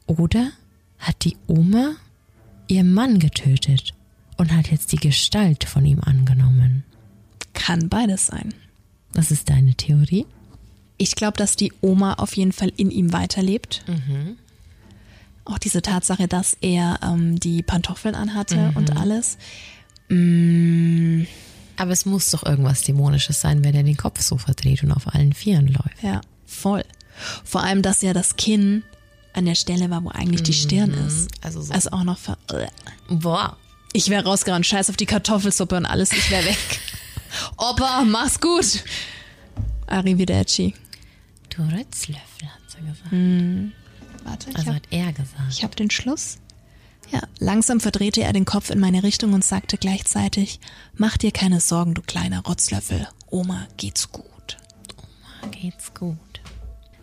Oder 0.06 0.52
hat 1.00 1.26
die 1.26 1.36
Oma 1.48 1.96
ihren 2.68 2.94
Mann 2.94 3.20
getötet 3.20 3.94
und 4.38 4.52
hat 4.56 4.72
jetzt 4.72 4.92
die 4.92 4.98
Gestalt 4.98 5.64
von 5.64 5.86
ihm 5.86 6.00
angenommen? 6.02 6.84
Kann 7.54 7.90
beides 7.90 8.28
sein. 8.28 8.54
Was 9.14 9.32
ist 9.32 9.50
deine 9.50 9.76
Theorie? 9.76 10.26
Ich 10.98 11.16
glaube, 11.16 11.38
dass 11.38 11.56
die 11.56 11.72
Oma 11.82 12.14
auf 12.16 12.36
jeden 12.36 12.52
Fall 12.52 12.72
in 12.78 12.90
ihm 12.92 13.14
weiterlebt. 13.14 13.84
Auch 15.46 15.58
diese 15.60 15.82
Tatsache, 15.82 16.28
dass 16.28 16.56
er 16.62 17.00
ähm, 17.04 17.40
die 17.40 17.62
Pantoffeln 17.64 18.16
anhatte 18.16 18.72
und 18.76 18.96
alles. 18.98 19.38
Aber 21.78 21.92
es 21.92 22.06
muss 22.06 22.30
doch 22.32 22.46
irgendwas 22.46 22.84
Dämonisches 22.84 23.42
sein, 23.42 23.64
wenn 23.64 23.76
er 23.76 23.84
den 23.84 23.98
Kopf 23.98 24.22
so 24.22 24.38
verdreht 24.38 24.84
und 24.84 24.92
auf 24.92 25.14
allen 25.14 25.34
Vieren 25.34 25.68
läuft. 25.68 26.02
Ja, 26.02 26.22
voll. 26.46 26.84
Vor 27.44 27.64
allem, 27.64 27.82
dass 27.82 28.02
ja 28.02 28.14
das 28.14 28.36
Kinn 28.36 28.84
an 29.34 29.46
der 29.46 29.56
Stelle 29.56 29.90
war, 29.90 30.04
wo 30.04 30.10
eigentlich 30.10 30.44
die 30.44 30.54
Stirn 30.54 30.92
ist. 30.94 31.30
Also 31.42 31.62
so- 31.62 31.74
Also 31.74 31.90
auch 31.92 32.04
noch 32.04 32.18
ver 32.20 32.38
Boah. 33.10 33.58
Ich 33.94 34.10
wäre 34.10 34.24
rausgerannt, 34.24 34.66
scheiß 34.66 34.90
auf 34.90 34.98
die 34.98 35.06
Kartoffelsuppe 35.06 35.78
und 35.78 35.86
alles, 35.86 36.12
ich 36.12 36.30
wäre 36.32 36.46
weg. 36.46 36.80
Opa, 37.58 38.04
mach's 38.06 38.40
gut. 38.40 38.84
Arrivederci. 39.88 40.74
Du 41.50 41.62
Rötzlöffel, 41.64 42.48
hat 42.48 42.62
sie 42.68 42.78
gesagt. 42.80 43.74
Warte, 44.26 44.50
ich 44.50 44.56
Also 44.58 44.70
hab, 44.70 44.76
hat 44.78 44.88
er 44.90 45.14
gesagt. 45.14 45.52
ich 45.52 45.64
hab 45.64 45.76
den 45.76 45.92
Schluss. 45.92 46.40
Ja, 47.12 47.22
langsam 47.38 47.80
verdrehte 47.80 48.24
er 48.24 48.34
den 48.34 48.46
Kopf 48.46 48.70
in 48.72 48.80
meine 48.80 49.04
Richtung 49.04 49.34
und 49.34 49.44
sagte 49.44 49.78
gleichzeitig, 49.78 50.60
mach 50.96 51.18
dir 51.18 51.32
keine 51.32 51.60
Sorgen, 51.60 51.94
du 51.94 52.02
kleiner 52.02 52.42
Rotzlöffel. 52.44 53.08
Oma 53.30 53.68
geht's 53.78 54.12
gut. 54.12 54.58
geht's 55.52 55.94
gut. 55.94 56.18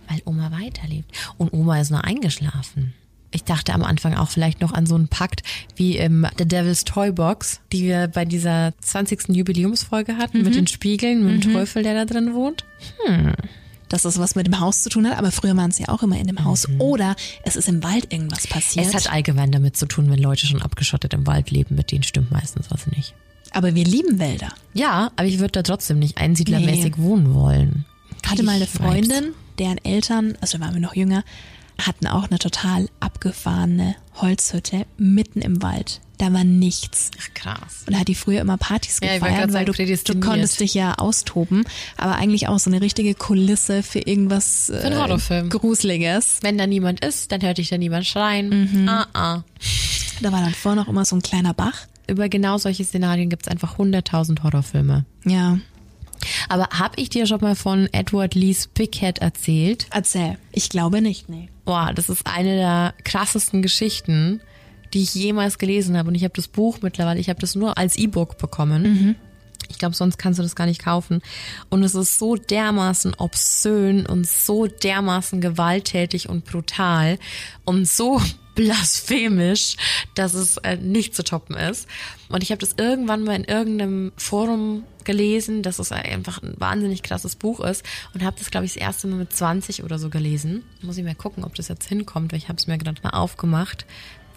Weil 0.08 0.22
Oma 0.24 0.50
weiterlebt. 0.50 1.12
Und 1.38 1.52
Oma 1.52 1.80
ist 1.80 1.90
nur 1.90 2.02
eingeschlafen. 2.02 2.94
Ich 3.32 3.44
dachte 3.44 3.72
am 3.74 3.84
Anfang 3.84 4.14
auch 4.14 4.28
vielleicht 4.28 4.60
noch 4.60 4.72
an 4.72 4.86
so 4.86 4.94
einen 4.96 5.08
Pakt 5.08 5.42
wie 5.76 5.96
im 5.96 6.26
The 6.36 6.44
Devil's 6.46 6.84
Toy 6.84 7.12
Box, 7.12 7.60
die 7.72 7.84
wir 7.84 8.08
bei 8.08 8.24
dieser 8.24 8.72
20. 8.80 9.28
Jubiläumsfolge 9.28 10.16
hatten, 10.16 10.42
mit 10.42 10.54
den 10.56 10.66
Spiegeln, 10.66 11.24
mit 11.24 11.44
dem 11.44 11.52
Teufel, 11.52 11.82
der 11.82 11.94
da 11.94 12.04
drin 12.04 12.34
wohnt. 12.34 12.64
Dass 13.88 14.02
das 14.02 14.18
was 14.18 14.34
mit 14.34 14.46
dem 14.46 14.60
Haus 14.60 14.82
zu 14.82 14.88
tun 14.88 15.08
hat, 15.08 15.18
aber 15.18 15.30
früher 15.32 15.56
waren 15.56 15.70
sie 15.72 15.84
ja 15.84 15.88
auch 15.90 16.02
immer 16.02 16.18
in 16.18 16.26
dem 16.26 16.44
Haus. 16.44 16.68
Oder 16.78 17.16
es 17.44 17.56
ist 17.56 17.68
im 17.68 17.82
Wald 17.82 18.12
irgendwas 18.12 18.46
passiert. 18.46 18.86
Es 18.86 18.94
hat 18.94 19.12
allgemein 19.12 19.50
damit 19.52 19.76
zu 19.76 19.86
tun, 19.86 20.10
wenn 20.10 20.18
Leute 20.20 20.46
schon 20.46 20.62
abgeschottet 20.62 21.12
im 21.14 21.26
Wald 21.26 21.50
leben, 21.50 21.74
mit 21.76 21.90
denen 21.92 22.02
stimmt 22.04 22.30
meistens 22.30 22.70
was 22.70 22.86
nicht. 22.88 23.14
aber 23.52 23.74
wir 23.74 23.84
lieben 23.84 24.18
Wälder. 24.18 24.48
Ja, 24.74 25.10
aber 25.16 25.26
ich 25.26 25.38
würde 25.38 25.52
da 25.52 25.62
trotzdem 25.62 25.98
nicht 25.98 26.18
einsiedlermäßig 26.18 26.98
wohnen 26.98 27.34
wollen. 27.34 27.84
hatte 28.26 28.42
mal 28.44 28.56
eine 28.56 28.64
Ich 28.64 28.70
Freundin, 28.70 29.32
deren 29.58 29.78
Eltern, 29.84 30.36
also 30.40 30.58
da 30.58 30.64
waren 30.64 30.74
wir 30.74 30.80
noch 30.80 30.94
jünger, 30.94 31.24
hatten 31.86 32.06
auch 32.06 32.28
eine 32.28 32.38
total 32.38 32.88
abgefahrene 33.00 33.96
Holzhütte 34.16 34.86
mitten 34.96 35.40
im 35.40 35.62
Wald. 35.62 36.00
Da 36.18 36.32
war 36.34 36.44
nichts. 36.44 37.10
Ach, 37.18 37.28
krass. 37.32 37.84
Und 37.86 37.94
da 37.94 38.00
hat 38.00 38.08
die 38.08 38.14
früher 38.14 38.42
immer 38.42 38.58
Partys 38.58 39.00
gefeiert, 39.00 39.22
weil 39.22 39.50
sagen, 39.50 39.66
du, 39.86 40.12
du 40.12 40.20
konntest 40.20 40.60
dich 40.60 40.74
ja 40.74 40.94
austoben, 40.96 41.64
aber 41.96 42.16
eigentlich 42.16 42.46
auch 42.48 42.58
so 42.58 42.68
eine 42.70 42.82
richtige 42.82 43.14
Kulisse 43.14 43.82
für 43.82 44.00
irgendwas 44.00 44.68
äh, 44.68 44.80
einen 44.80 44.98
Horrorfilm. 44.98 45.48
Gruseliges. 45.48 46.40
Wenn 46.42 46.58
da 46.58 46.66
niemand 46.66 47.02
ist, 47.02 47.32
dann 47.32 47.40
hört 47.40 47.56
dich 47.56 47.70
da 47.70 47.78
niemand 47.78 48.06
schreien. 48.06 48.86
Ah, 48.86 49.06
ah. 49.14 49.42
Da 50.20 50.32
war 50.32 50.42
dann 50.42 50.52
vorne 50.52 50.82
noch 50.82 50.88
immer 50.88 51.06
so 51.06 51.16
ein 51.16 51.22
kleiner 51.22 51.54
Bach. 51.54 51.86
Über 52.06 52.28
genau 52.28 52.58
solche 52.58 52.84
Szenarien 52.84 53.30
gibt's 53.30 53.48
einfach 53.48 53.78
100.000 53.78 54.42
Horrorfilme. 54.42 55.06
Ja, 55.24 55.58
Aber 56.48 56.68
hab 56.70 56.98
ich 56.98 57.10
dir 57.10 57.26
schon 57.26 57.40
mal 57.40 57.54
von 57.54 57.88
Edward 57.92 58.34
Lees 58.34 58.66
Big 58.66 58.92
Cat 58.92 59.18
erzählt? 59.18 59.86
erzähl. 59.90 60.38
Ich 60.52 60.68
glaube 60.68 61.00
nicht, 61.00 61.28
nee. 61.28 61.48
Boah, 61.64 61.92
das 61.94 62.08
ist 62.08 62.26
eine 62.26 62.56
der 62.56 62.94
krassesten 63.04 63.62
Geschichten, 63.62 64.40
die 64.92 65.02
ich 65.02 65.14
jemals 65.14 65.58
gelesen 65.58 65.96
habe. 65.96 66.08
Und 66.08 66.14
ich 66.14 66.24
habe 66.24 66.34
das 66.34 66.48
Buch 66.48 66.78
mittlerweile, 66.82 67.20
ich 67.20 67.28
habe 67.28 67.40
das 67.40 67.54
nur 67.54 67.78
als 67.78 67.96
E-Book 67.96 68.38
bekommen. 68.38 69.16
Ich 69.68 69.78
glaube, 69.78 69.94
sonst 69.94 70.18
kannst 70.18 70.38
du 70.38 70.42
das 70.42 70.56
gar 70.56 70.66
nicht 70.66 70.82
kaufen. 70.82 71.22
Und 71.68 71.84
es 71.84 71.94
ist 71.94 72.18
so 72.18 72.34
dermaßen 72.34 73.14
obszön 73.14 74.04
und 74.04 74.26
so 74.26 74.66
dermaßen 74.66 75.40
gewalttätig 75.40 76.28
und 76.28 76.44
brutal 76.44 77.18
und 77.64 77.86
so 77.86 78.20
blasphemisch, 78.60 79.76
dass 80.14 80.34
es 80.34 80.58
äh, 80.58 80.76
nicht 80.76 81.14
zu 81.14 81.24
toppen 81.24 81.56
ist. 81.56 81.88
Und 82.28 82.42
ich 82.42 82.50
habe 82.50 82.60
das 82.60 82.74
irgendwann 82.76 83.24
mal 83.24 83.34
in 83.34 83.44
irgendeinem 83.44 84.12
Forum 84.18 84.84
gelesen, 85.04 85.62
dass 85.62 85.78
es 85.78 85.92
einfach 85.92 86.42
ein 86.42 86.54
wahnsinnig 86.58 87.02
krasses 87.02 87.36
Buch 87.36 87.60
ist 87.60 87.84
und 88.12 88.22
habe 88.22 88.36
das, 88.38 88.50
glaube 88.50 88.66
ich, 88.66 88.74
das 88.74 88.82
erste 88.82 89.08
Mal 89.08 89.16
mit 89.16 89.32
20 89.32 89.82
oder 89.82 89.98
so 89.98 90.10
gelesen. 90.10 90.62
Muss 90.82 90.98
ich 90.98 91.04
mal 91.04 91.14
gucken, 91.14 91.44
ob 91.44 91.54
das 91.54 91.68
jetzt 91.68 91.88
hinkommt, 91.88 92.32
weil 92.32 92.38
ich 92.38 92.48
habe 92.48 92.58
es 92.58 92.66
mir 92.66 92.76
gerade 92.76 93.00
mal 93.02 93.10
aufgemacht. 93.10 93.86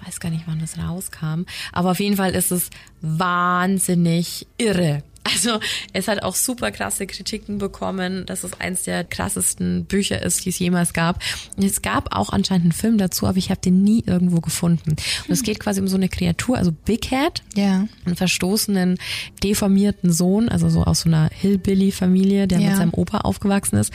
Weiß 0.05 0.21
gar 0.21 0.29
nicht, 0.29 0.45
wann 0.47 0.59
das 0.59 0.77
rauskam. 0.77 1.43
Aber 1.73 1.91
auf 1.91 1.99
jeden 1.99 2.15
Fall 2.15 2.33
ist 2.33 2.51
es 2.51 2.69
wahnsinnig 3.01 4.47
irre. 4.57 5.03
Also 5.25 5.59
es 5.93 6.07
hat 6.09 6.21
auch 6.21 6.35
super 6.35 6.71
krasse 6.71 7.07
Kritiken 7.07 7.57
bekommen, 7.57 8.25
dass 8.25 8.43
es 8.43 8.59
eins 8.59 8.83
der 8.83 9.03
krassesten 9.05 9.85
Bücher 9.85 10.21
ist, 10.21 10.43
die 10.43 10.49
es 10.49 10.59
jemals 10.59 10.93
gab. 10.93 11.21
Und 11.55 11.63
es 11.63 11.81
gab 11.81 12.13
auch 12.15 12.31
anscheinend 12.31 12.65
einen 12.65 12.71
Film 12.73 12.97
dazu, 12.97 13.25
aber 13.25 13.37
ich 13.37 13.49
habe 13.49 13.61
den 13.61 13.83
nie 13.83 14.03
irgendwo 14.05 14.41
gefunden. 14.41 14.91
Und 14.91 15.29
es 15.29 15.43
geht 15.43 15.59
quasi 15.61 15.79
um 15.79 15.87
so 15.87 15.95
eine 15.95 16.09
Kreatur, 16.09 16.57
also 16.57 16.71
Big 16.73 17.05
Head, 17.09 17.41
Ja. 17.55 17.87
einen 18.05 18.15
verstoßenen, 18.17 18.97
deformierten 19.43 20.11
Sohn, 20.11 20.49
also 20.49 20.69
so 20.69 20.83
aus 20.83 21.01
so 21.01 21.09
einer 21.09 21.29
Hillbilly-Familie, 21.33 22.47
der 22.47 22.59
Ja. 22.59 22.69
mit 22.69 22.77
seinem 22.77 22.93
Opa 22.93 23.19
aufgewachsen 23.19 23.77
ist, 23.77 23.93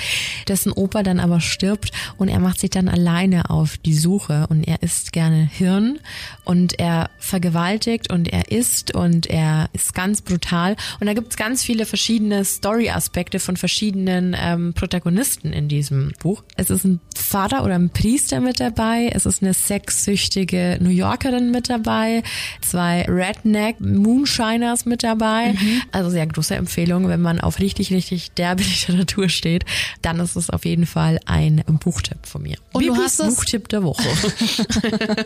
dessen 0.49 0.73
Opa 0.73 1.03
dann 1.03 1.21
aber 1.21 1.41
stirbt 1.41 1.91
und 2.17 2.29
er 2.29 2.39
macht 2.41 2.59
sich 2.61 2.71
dann 2.71 2.89
alleine 2.89 3.51
auf 3.51 3.77
die 3.79 3.95
Suche 3.95 4.47
und 4.49 4.67
er 4.67 4.83
isst 4.83 5.13
gerne 5.13 5.45
Hirn 5.53 5.99
und 6.45 6.79
er 6.79 7.11
vergewaltigt 7.19 8.11
und 8.11 8.29
er 8.29 8.51
isst 8.51 8.95
und 8.95 9.27
er 9.27 9.69
ist 9.75 9.95
ganz 9.95 10.23
brutal 10.23 10.77
und 11.01 11.07
da 11.07 11.15
gibt 11.19 11.33
es 11.33 11.37
ganz 11.37 11.65
viele 11.65 11.85
verschiedene 11.85 12.45
Story-Aspekte 12.45 13.41
von 13.41 13.57
verschiedenen 13.57 14.37
ähm, 14.39 14.73
Protagonisten 14.73 15.53
in 15.53 15.67
diesem 15.69 16.13
Buch. 16.21 16.45
Es 16.57 16.71
ist 16.71 16.85
ein 16.85 17.01
Vater 17.17 17.65
oder 17.65 17.75
ein 17.75 17.91
Priester 17.91 18.39
mit 18.41 18.61
dabei, 18.61 19.11
es 19.13 19.27
ist 19.27 19.43
eine 19.43 19.53
sexsüchtige 19.53 20.79
New 20.81 20.91
Yorkerin 20.91 21.51
mit 21.51 21.69
dabei, 21.69 22.23
zwei 22.65 23.03
Redneck 23.09 23.81
Moonshiners 23.81 24.87
mit 24.87 25.03
dabei. 25.03 25.57
Also 25.91 26.11
sehr 26.11 26.27
große 26.29 26.55
Empfehlung, 26.55 27.09
wenn 27.09 27.21
man 27.21 27.41
auf 27.41 27.59
richtig, 27.59 27.93
richtig 27.93 28.31
derbe 28.33 28.63
Literatur 28.63 29.29
steht, 29.29 29.65
dann 30.03 30.21
ist 30.21 30.37
es 30.37 30.51
auf 30.51 30.65
jeden 30.65 30.87
Fall 30.87 31.19
ein 31.27 31.65
Buchtipp 31.83 32.27
von 32.27 32.43
mir. 32.43 32.57
Und 32.73 32.87
du 32.87 32.95
hast 32.97 33.19
es- 33.19 33.35
Buchtipp 33.35 33.69
der 33.69 33.83
Woche. 33.83 34.07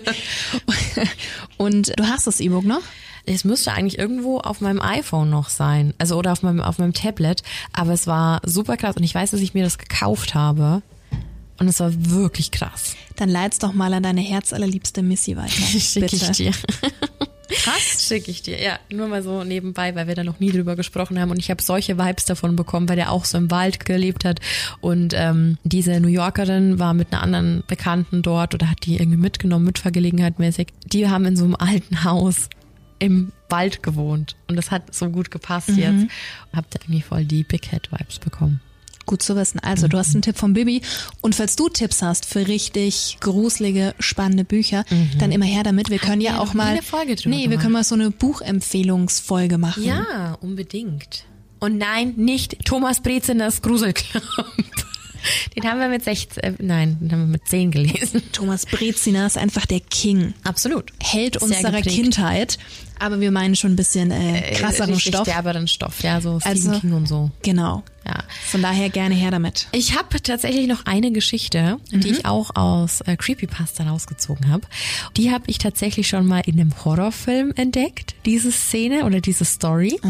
Und 1.59 1.93
du 1.99 2.05
hast 2.09 2.27
das 2.27 2.41
E-Book 2.41 2.65
noch? 2.65 2.81
Es 3.25 3.45
müsste 3.45 3.73
eigentlich 3.73 3.99
irgendwo 4.01 4.39
auf 4.39 4.61
meinem 4.61 4.81
iPhone 4.81 5.31
noch 5.31 5.49
sein, 5.49 5.82
also 5.99 6.17
oder 6.17 6.33
auf 6.33 6.43
meinem 6.43 6.61
auf 6.61 6.79
meinem 6.79 6.93
Tablet, 6.93 7.43
aber 7.73 7.93
es 7.93 8.07
war 8.07 8.41
super 8.45 8.77
krass 8.77 8.97
und 8.97 9.03
ich 9.03 9.15
weiß, 9.15 9.33
dass 9.33 9.41
ich 9.41 9.55
mir 9.55 9.65
das 9.65 9.79
gekauft 9.79 10.35
habe 10.35 10.83
und 11.59 11.69
es 11.69 11.81
war 11.81 11.93
wirklich 11.95 12.51
krass. 12.51 12.97
Dann 13.17 13.29
leit's 13.29 13.61
doch 13.61 13.73
mal 13.73 13.93
an 13.95 14.03
deine 14.03 14.21
herzallerliebste 14.21 15.03
Missy 15.03 15.37
weiter. 15.37 15.49
Schicke 15.79 16.17
ich 16.17 16.31
dir. 16.33 16.53
Krass. 17.49 17.99
Schicke 18.09 18.33
ich 18.33 18.43
dir, 18.43 18.61
ja. 18.61 18.79
Nur 18.91 19.07
mal 19.07 19.23
so 19.23 19.45
nebenbei, 19.45 19.95
weil 19.95 20.09
wir 20.09 20.17
da 20.17 20.25
noch 20.25 20.41
nie 20.41 20.51
drüber 20.51 20.75
gesprochen 20.75 21.21
haben. 21.21 21.31
Und 21.31 21.39
ich 21.39 21.51
habe 21.51 21.63
solche 21.63 21.99
Vibes 21.99 22.25
davon 22.25 22.57
bekommen, 22.57 22.89
weil 22.89 22.97
der 22.97 23.13
auch 23.13 23.25
so 23.25 23.39
im 23.39 23.51
Wald 23.53 23.85
gelebt 23.85 24.25
hat. 24.25 24.41
Und 24.81 25.15
ähm, 25.17 25.59
diese 25.63 26.01
New 26.01 26.09
Yorkerin 26.09 26.79
war 26.81 26.95
mit 26.95 27.13
einer 27.13 27.23
anderen 27.23 27.63
Bekannten 27.69 28.23
dort 28.23 28.55
oder 28.55 28.69
hat 28.69 28.85
die 28.85 28.97
irgendwie 28.97 29.19
mitgenommen, 29.19 29.67
mitvergelegenheit 29.67 30.39
mäßig. 30.39 30.69
Die 30.87 31.09
haben 31.09 31.27
in 31.27 31.37
so 31.37 31.45
einem 31.45 31.55
alten 31.55 32.03
Haus 32.03 32.49
im 32.99 33.31
Wald 33.53 33.85
gewohnt. 33.85 34.35
Und 34.49 34.57
das 34.57 34.73
hat 34.73 34.93
so 34.93 35.09
gut 35.11 35.31
gepasst 35.31 35.69
jetzt. 35.69 36.07
Hab 36.53 36.69
da 36.71 36.81
irgendwie 36.83 37.03
voll 37.03 37.25
die 37.25 37.45
Big 37.45 37.71
Head 37.71 37.93
Vibes 37.93 38.19
bekommen. 38.19 38.61
Gut 39.07 39.23
zu 39.23 39.35
wissen. 39.37 39.59
Also, 39.61 39.89
du 39.89 39.99
hast 39.99 40.15
einen 40.15 40.23
Tipp 40.23 40.37
von 40.39 40.53
Bibi. 40.53 40.81
Und 41.21 41.35
falls 41.35 41.57
du 41.57 41.69
Tipps 41.69 42.03
hast 42.03 42.25
für 42.25 42.47
richtig 42.47 43.19
gruselige, 43.21 43.95
spannende 43.99 44.45
Bücher, 44.45 44.85
dann 45.19 45.33
immer 45.33 45.45
her 45.45 45.65
damit. 45.65 45.91
Wir 45.91 45.99
können 45.99 46.21
ja 46.21 46.35
wir 46.35 46.41
auch 46.41 46.55
mal. 46.55 46.69
eine 46.69 46.83
Folge 46.83 47.17
drüber 47.17 47.35
nee, 47.35 47.51
wir 47.51 47.59
können 47.59 47.73
mal 47.73 47.85
so 47.85 47.95
eine 47.95 48.11
Buchempfehlungsfolge 48.11 49.59
machen. 49.59 49.85
Ja, 49.85 50.39
unbedingt. 50.41 51.25
Und 51.59 51.79
nein, 51.79 52.15
nicht 52.17 52.65
Thomas 52.65 53.01
Brezeners 53.01 53.63
Gruselclub. 53.63 54.25
Den 55.57 55.65
haben 55.65 55.79
wir 55.81 55.89
mit 55.89 56.05
16, 56.05 56.43
äh, 56.43 56.53
nein, 56.59 56.97
den 57.01 57.13
haben 57.13 57.21
wir 57.21 57.27
mit 57.27 57.47
10 57.49 57.71
gelesen. 57.71 58.23
Thomas 58.33 58.67
Brezina 58.67 59.27
ist 59.27 59.39
einfach 59.39 59.67
der 59.67 59.81
King. 59.81 60.35
Absolut. 60.45 60.93
Held 61.03 61.35
Sehr 61.35 61.43
unserer 61.43 61.73
geprägt. 61.79 61.89
Kindheit. 61.97 62.59
Aber 62.99 63.21
wir 63.21 63.31
meinen 63.33 63.57
schon 63.57 63.73
ein 63.73 63.77
bisschen 63.77 64.11
äh, 64.11 64.53
krasseren 64.55 64.95
Richtig 64.95 65.15
Stoff. 65.15 65.25
derberen 65.27 65.67
Stoff, 65.69 66.03
ja, 66.03 66.21
so 66.21 66.39
Stephen 66.41 66.69
Also- 66.69 66.81
King 66.81 66.93
und 66.93 67.07
so. 67.09 67.31
Genau. 67.43 67.83
Ja. 68.05 68.25
Von 68.47 68.63
daher 68.63 68.91
gerne 68.91 69.15
her 69.15 69.31
damit. 69.31 69.69
Ich 69.73 69.97
habe 69.97 70.21
tatsächlich 70.21 70.67
noch 70.67 70.87
eine 70.87 71.13
Geschichte, 71.13 71.79
die 71.91 72.11
ich 72.11 72.27
auch 72.27 72.55
aus 72.57 73.01
äh, 73.03 73.17
Creepypasta 73.17 73.85
rausgezogen 73.85 74.51
habe. 74.51 74.67
Die 75.17 75.31
habe 75.31 75.45
ich 75.47 75.59
tatsächlich 75.59 76.09
schon 76.09 76.27
mal 76.27 76.43
in 76.47 76.59
einem 76.59 76.73
Horrorfilm 76.85 77.53
entdeckt, 77.55 78.15
diese 78.27 78.51
Szene 78.51 79.05
oder 79.05 79.21
diese 79.21 79.45
Story. 79.45 80.01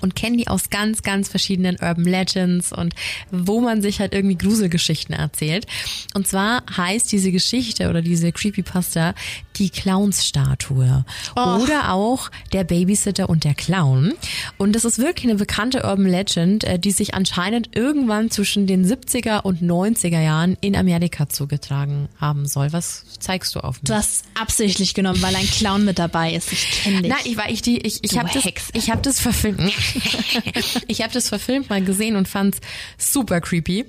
Und 0.00 0.14
kenne 0.14 0.36
die 0.36 0.48
aus 0.48 0.70
ganz, 0.70 1.02
ganz 1.02 1.28
verschiedenen 1.28 1.76
Urban 1.80 2.04
Legends 2.04 2.72
und 2.72 2.94
wo 3.30 3.60
man 3.60 3.82
sich 3.82 4.00
halt 4.00 4.14
irgendwie 4.14 4.38
Gruselgeschichten 4.38 5.14
erzählt. 5.14 5.66
Und 6.14 6.28
zwar 6.28 6.62
heißt 6.76 7.10
diese 7.10 7.32
Geschichte 7.32 7.90
oder 7.90 8.00
diese 8.00 8.30
Creepypasta 8.30 9.14
die 9.56 9.70
Clownsstatue. 9.70 11.04
Oder 11.36 11.92
auch 11.92 12.30
der 12.52 12.64
Babysitter 12.64 13.28
und 13.28 13.44
der 13.44 13.54
Clown. 13.54 14.14
Und 14.56 14.74
das 14.74 14.84
ist 14.84 14.98
wirklich 14.98 15.26
eine 15.26 15.34
bekannte 15.34 15.82
Urban 15.84 16.06
Legend, 16.06 16.64
äh, 16.64 16.78
die 16.78 16.92
sich 16.92 17.14
anscheinend 17.14 17.39
irgendwann 17.74 18.30
zwischen 18.30 18.66
den 18.66 18.84
70er 18.86 19.42
und 19.42 19.62
90er 19.62 20.20
Jahren 20.20 20.56
in 20.60 20.76
Amerika 20.76 21.28
zugetragen 21.28 22.08
haben 22.20 22.46
soll. 22.46 22.72
Was 22.72 23.04
zeigst 23.18 23.54
du 23.54 23.60
auf 23.60 23.76
mich? 23.82 23.88
Du 23.88 23.94
hast 23.94 24.24
absichtlich 24.40 24.94
genommen, 24.94 25.20
weil 25.22 25.34
ein 25.36 25.46
Clown 25.46 25.84
mit 25.84 25.98
dabei 25.98 26.34
ist. 26.34 26.52
Ich 26.52 26.70
kenne 26.82 27.02
dich. 27.02 27.10
Nein, 27.10 27.20
ich 27.24 27.36
war 27.36 27.50
ich 27.50 27.62
die 27.62 27.78
ich 27.78 28.02
ich 28.02 28.18
habe 28.18 28.30
das 28.32 28.44
ich 28.72 28.90
habe 28.90 29.02
das 29.02 29.20
verfilmt. 29.20 29.60
ich 30.88 31.02
habe 31.02 31.12
das 31.12 31.28
verfilmt 31.28 31.70
mal 31.70 31.82
gesehen 31.82 32.16
und 32.16 32.28
fand's 32.28 32.58
super 32.98 33.40
creepy. 33.40 33.84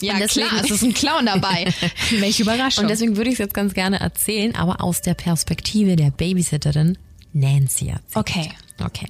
ja, 0.00 0.14
und 0.14 0.20
deswegen- 0.20 0.48
klar, 0.48 0.64
es 0.64 0.70
ist 0.70 0.82
ein 0.82 0.94
Clown 0.94 1.26
dabei. 1.26 1.72
Welche 2.18 2.42
Überraschung. 2.42 2.84
Und 2.84 2.90
deswegen 2.90 3.16
würde 3.16 3.30
ich 3.30 3.34
es 3.34 3.38
jetzt 3.40 3.54
ganz 3.54 3.74
gerne 3.74 4.00
erzählen, 4.00 4.54
aber 4.54 4.82
aus 4.82 5.02
der 5.02 5.14
Perspektive 5.14 5.96
der 5.96 6.10
Babysitterin 6.10 6.98
Nancy 7.32 7.88
erzählt. 7.88 8.16
Okay. 8.16 8.50
Okay. 8.82 9.08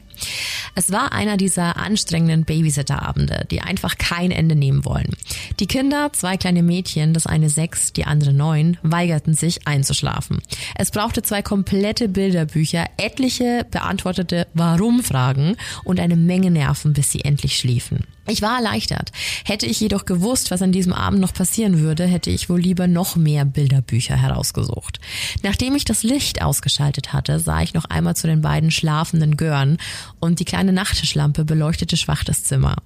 Es 0.74 0.92
war 0.92 1.12
einer 1.12 1.36
dieser 1.36 1.76
anstrengenden 1.76 2.44
Babysitterabende, 2.44 3.46
die 3.50 3.60
einfach 3.60 3.98
kein 3.98 4.30
Ende 4.30 4.54
nehmen 4.54 4.84
wollen. 4.84 5.16
Die 5.60 5.66
Kinder, 5.66 6.10
zwei 6.12 6.36
kleine 6.36 6.62
Mädchen, 6.62 7.14
das 7.14 7.26
eine 7.26 7.50
sechs, 7.50 7.92
die 7.92 8.04
andere 8.04 8.32
neun, 8.32 8.78
weigerten 8.82 9.34
sich 9.34 9.66
einzuschlafen. 9.66 10.40
Es 10.74 10.90
brauchte 10.90 11.22
zwei 11.22 11.42
komplette 11.42 12.08
Bilderbücher, 12.08 12.86
etliche 12.96 13.66
beantwortete 13.70 14.46
Warum-Fragen 14.54 15.56
und 15.84 16.00
eine 16.00 16.16
Menge 16.16 16.50
Nerven, 16.50 16.92
bis 16.92 17.12
sie 17.12 17.24
endlich 17.24 17.56
schliefen. 17.56 18.04
Ich 18.28 18.42
war 18.42 18.56
erleichtert. 18.56 19.12
Hätte 19.44 19.66
ich 19.66 19.80
jedoch 19.80 20.04
gewusst, 20.04 20.50
was 20.50 20.62
an 20.62 20.72
diesem 20.72 20.92
Abend 20.92 21.20
noch 21.20 21.32
passieren 21.32 21.80
würde, 21.80 22.06
hätte 22.06 22.30
ich 22.30 22.48
wohl 22.48 22.60
lieber 22.60 22.88
noch 22.88 23.16
mehr 23.16 23.44
Bilderbücher 23.44 24.16
herausgesucht. 24.16 25.00
Nachdem 25.42 25.76
ich 25.76 25.84
das 25.84 26.02
Licht 26.02 26.42
ausgeschaltet 26.42 27.12
hatte, 27.12 27.38
sah 27.38 27.62
ich 27.62 27.74
noch 27.74 27.84
einmal 27.84 28.16
zu 28.16 28.26
den 28.26 28.40
beiden 28.40 28.70
schlafenden 28.70 29.36
Gören 29.36 29.78
und 30.18 30.40
die 30.40 30.44
kleine 30.44 30.72
Nachttischlampe 30.72 31.44
beleuchtete 31.44 31.96
schwach 31.96 32.24
das 32.24 32.44
Zimmer. 32.44 32.76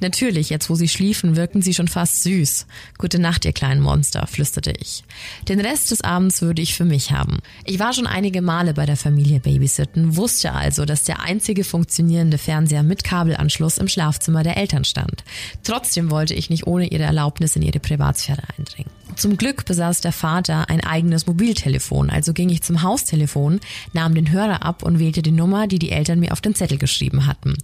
Natürlich, 0.00 0.50
jetzt 0.50 0.70
wo 0.70 0.74
sie 0.74 0.88
schliefen, 0.88 1.36
wirkten 1.36 1.62
sie 1.62 1.74
schon 1.74 1.88
fast 1.88 2.22
süß. 2.22 2.66
Gute 2.98 3.18
Nacht, 3.18 3.44
ihr 3.44 3.52
kleinen 3.52 3.80
Monster, 3.80 4.26
flüsterte 4.26 4.72
ich. 4.72 5.04
Den 5.48 5.60
Rest 5.60 5.90
des 5.90 6.00
Abends 6.00 6.42
würde 6.42 6.62
ich 6.62 6.74
für 6.74 6.84
mich 6.84 7.12
haben. 7.12 7.38
Ich 7.64 7.78
war 7.78 7.92
schon 7.92 8.06
einige 8.06 8.42
Male 8.42 8.74
bei 8.74 8.86
der 8.86 8.96
Familie 8.96 9.40
Babysitten, 9.40 10.16
wusste 10.16 10.52
also, 10.52 10.84
dass 10.84 11.04
der 11.04 11.20
einzige 11.20 11.64
funktionierende 11.64 12.38
Fernseher 12.38 12.82
mit 12.82 13.04
Kabelanschluss 13.04 13.78
im 13.78 13.88
Schlafzimmer 13.88 14.42
der 14.42 14.56
Eltern 14.56 14.84
stand. 14.88 15.24
Trotzdem 15.62 16.10
wollte 16.10 16.34
ich 16.34 16.50
nicht 16.50 16.66
ohne 16.66 16.88
ihre 16.88 17.04
Erlaubnis 17.04 17.56
in 17.56 17.62
ihre 17.62 17.80
Privatsphäre 17.80 18.42
eindringen. 18.56 18.90
Zum 19.16 19.36
Glück 19.36 19.64
besaß 19.64 20.00
der 20.00 20.12
Vater 20.12 20.68
ein 20.68 20.82
eigenes 20.82 21.26
Mobiltelefon, 21.26 22.08
also 22.10 22.32
ging 22.32 22.50
ich 22.50 22.62
zum 22.62 22.82
Haustelefon, 22.82 23.60
nahm 23.92 24.14
den 24.14 24.30
Hörer 24.30 24.64
ab 24.64 24.82
und 24.82 24.98
wählte 24.98 25.22
die 25.22 25.32
Nummer, 25.32 25.66
die 25.66 25.78
die 25.78 25.90
Eltern 25.90 26.20
mir 26.20 26.32
auf 26.32 26.40
den 26.40 26.54
Zettel 26.54 26.78
geschrieben 26.78 27.26
hatten. 27.26 27.56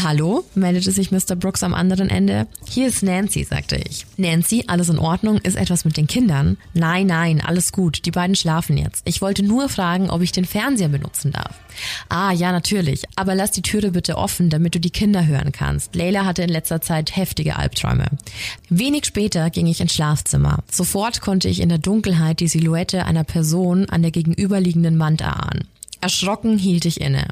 Hallo, 0.00 0.44
meldete 0.54 0.90
sich 0.90 1.12
Mr. 1.12 1.36
Brooks 1.36 1.62
am 1.62 1.74
anderen 1.74 2.08
Ende. 2.08 2.46
Hier 2.66 2.88
ist 2.88 3.02
Nancy, 3.02 3.44
sagte 3.44 3.76
ich. 3.76 4.06
Nancy, 4.16 4.64
alles 4.66 4.88
in 4.88 4.98
Ordnung? 4.98 5.38
Ist 5.38 5.56
etwas 5.56 5.84
mit 5.84 5.96
den 5.96 6.06
Kindern? 6.06 6.56
Nein, 6.72 7.06
nein, 7.06 7.42
alles 7.42 7.72
gut. 7.72 8.06
Die 8.06 8.10
beiden 8.10 8.34
schlafen 8.34 8.78
jetzt. 8.78 9.02
Ich 9.04 9.20
wollte 9.20 9.42
nur 9.42 9.68
fragen, 9.68 10.08
ob 10.08 10.22
ich 10.22 10.32
den 10.32 10.46
Fernseher 10.46 10.88
benutzen 10.88 11.32
darf. 11.32 11.60
Ah, 12.08 12.32
ja, 12.32 12.52
natürlich. 12.52 13.04
Aber 13.16 13.34
lass 13.34 13.50
die 13.50 13.62
Türe 13.62 13.90
bitte 13.90 14.16
offen, 14.16 14.48
damit 14.48 14.74
du 14.74 14.80
die 14.80 14.90
Kinder 14.90 15.26
hören 15.26 15.52
kannst. 15.52 15.94
Leila 15.94 16.24
hatte 16.24 16.42
in 16.42 16.48
letzter 16.48 16.80
Zeit 16.80 17.14
heftige 17.14 17.56
Albträume. 17.56 18.06
Wenig 18.70 19.04
später 19.04 19.50
ging 19.50 19.66
ich 19.66 19.80
ins 19.80 19.92
Schlafzimmer. 19.94 20.64
Sofort 20.70 21.20
konnte 21.20 21.48
ich 21.48 21.60
in 21.60 21.68
der 21.68 21.78
Dunkelheit 21.78 22.40
die 22.40 22.48
Silhouette 22.48 23.04
einer 23.04 23.24
Person 23.24 23.88
an 23.90 24.02
der 24.02 24.10
gegenüberliegenden 24.10 24.98
Wand 24.98 25.20
erahnen. 25.20 25.68
Erschrocken 26.00 26.58
hielt 26.58 26.86
ich 26.86 27.00
inne. 27.00 27.28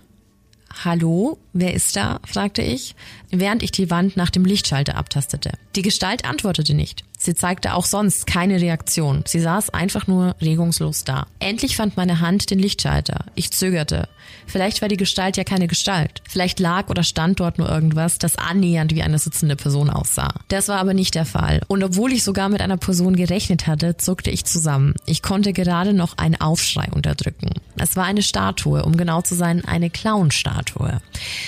Hallo, 0.85 1.38
wer 1.52 1.74
ist 1.74 1.96
da? 1.96 2.20
fragte 2.24 2.62
ich, 2.62 2.94
während 3.30 3.62
ich 3.62 3.72
die 3.72 3.90
Wand 3.90 4.16
nach 4.16 4.30
dem 4.30 4.44
Lichtschalter 4.44 4.96
abtastete. 4.96 5.52
Die 5.76 5.83
Gestalt 5.83 6.24
antwortete 6.24 6.74
nicht. 6.74 7.04
Sie 7.22 7.35
zeigte 7.35 7.74
auch 7.74 7.85
sonst 7.85 8.26
keine 8.26 8.62
Reaktion. 8.62 9.24
Sie 9.26 9.40
saß 9.40 9.68
einfach 9.70 10.06
nur 10.06 10.37
regungslos 10.40 11.04
da. 11.04 11.26
Endlich 11.38 11.76
fand 11.76 11.98
meine 11.98 12.20
Hand 12.20 12.50
den 12.50 12.59
Lichtschalter. 12.59 13.26
Ich 13.35 13.50
zögerte. 13.50 14.09
Vielleicht 14.46 14.80
war 14.80 14.88
die 14.88 14.96
Gestalt 14.96 15.37
ja 15.37 15.44
keine 15.44 15.68
Gestalt. 15.68 16.22
Vielleicht 16.26 16.61
lag 16.61 16.88
oder 16.88 17.02
stand 17.02 17.38
dort 17.38 17.59
nur 17.59 17.68
irgendwas, 17.68 18.16
das 18.16 18.37
annähernd 18.37 18.94
wie 18.94 19.02
eine 19.02 19.18
sitzende 19.18 19.54
Person 19.54 19.90
aussah. 19.90 20.33
Das 20.48 20.68
war 20.68 20.78
aber 20.78 20.94
nicht 20.94 21.14
der 21.14 21.26
Fall. 21.26 21.61
Und 21.68 21.85
obwohl 21.85 22.11
ich 22.11 22.24
sogar 22.24 22.48
mit 22.48 22.62
einer 22.62 22.78
Person 22.78 23.14
gerechnet 23.14 23.66
hatte, 23.66 23.98
zuckte 23.98 24.30
ich 24.30 24.46
zusammen. 24.46 24.94
Ich 25.04 25.20
konnte 25.22 25.52
gerade 25.52 25.92
noch 25.92 26.16
einen 26.16 26.40
Aufschrei 26.40 26.88
unterdrücken. 26.90 27.50
Es 27.76 27.96
war 27.96 28.04
eine 28.04 28.22
Statue, 28.22 28.83
um 28.83 28.96
genau 28.96 29.20
zu 29.20 29.35
sein, 29.35 29.62
eine 29.66 29.90
Clown-Statue. 29.90 31.02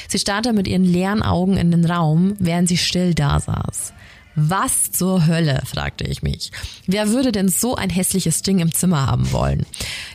Sie 0.06 0.18
starrte 0.18 0.52
mit 0.52 0.68
ihren 0.68 0.84
leeren 0.84 1.22
Augen 1.22 1.56
in 1.56 1.70
den 1.70 1.86
Raum, 1.86 2.34
während 2.38 2.68
sie 2.68 2.76
still 2.76 3.14
da 3.14 3.40
saß. 3.40 3.94
Was 4.34 4.90
zur 4.90 5.26
Hölle, 5.26 5.62
fragte 5.66 6.04
ich 6.04 6.22
mich. 6.22 6.52
Wer 6.86 7.10
würde 7.10 7.32
denn 7.32 7.48
so 7.48 7.76
ein 7.76 7.90
hässliches 7.90 8.40
Ding 8.40 8.60
im 8.60 8.72
Zimmer 8.72 9.06
haben 9.06 9.30
wollen? 9.30 9.66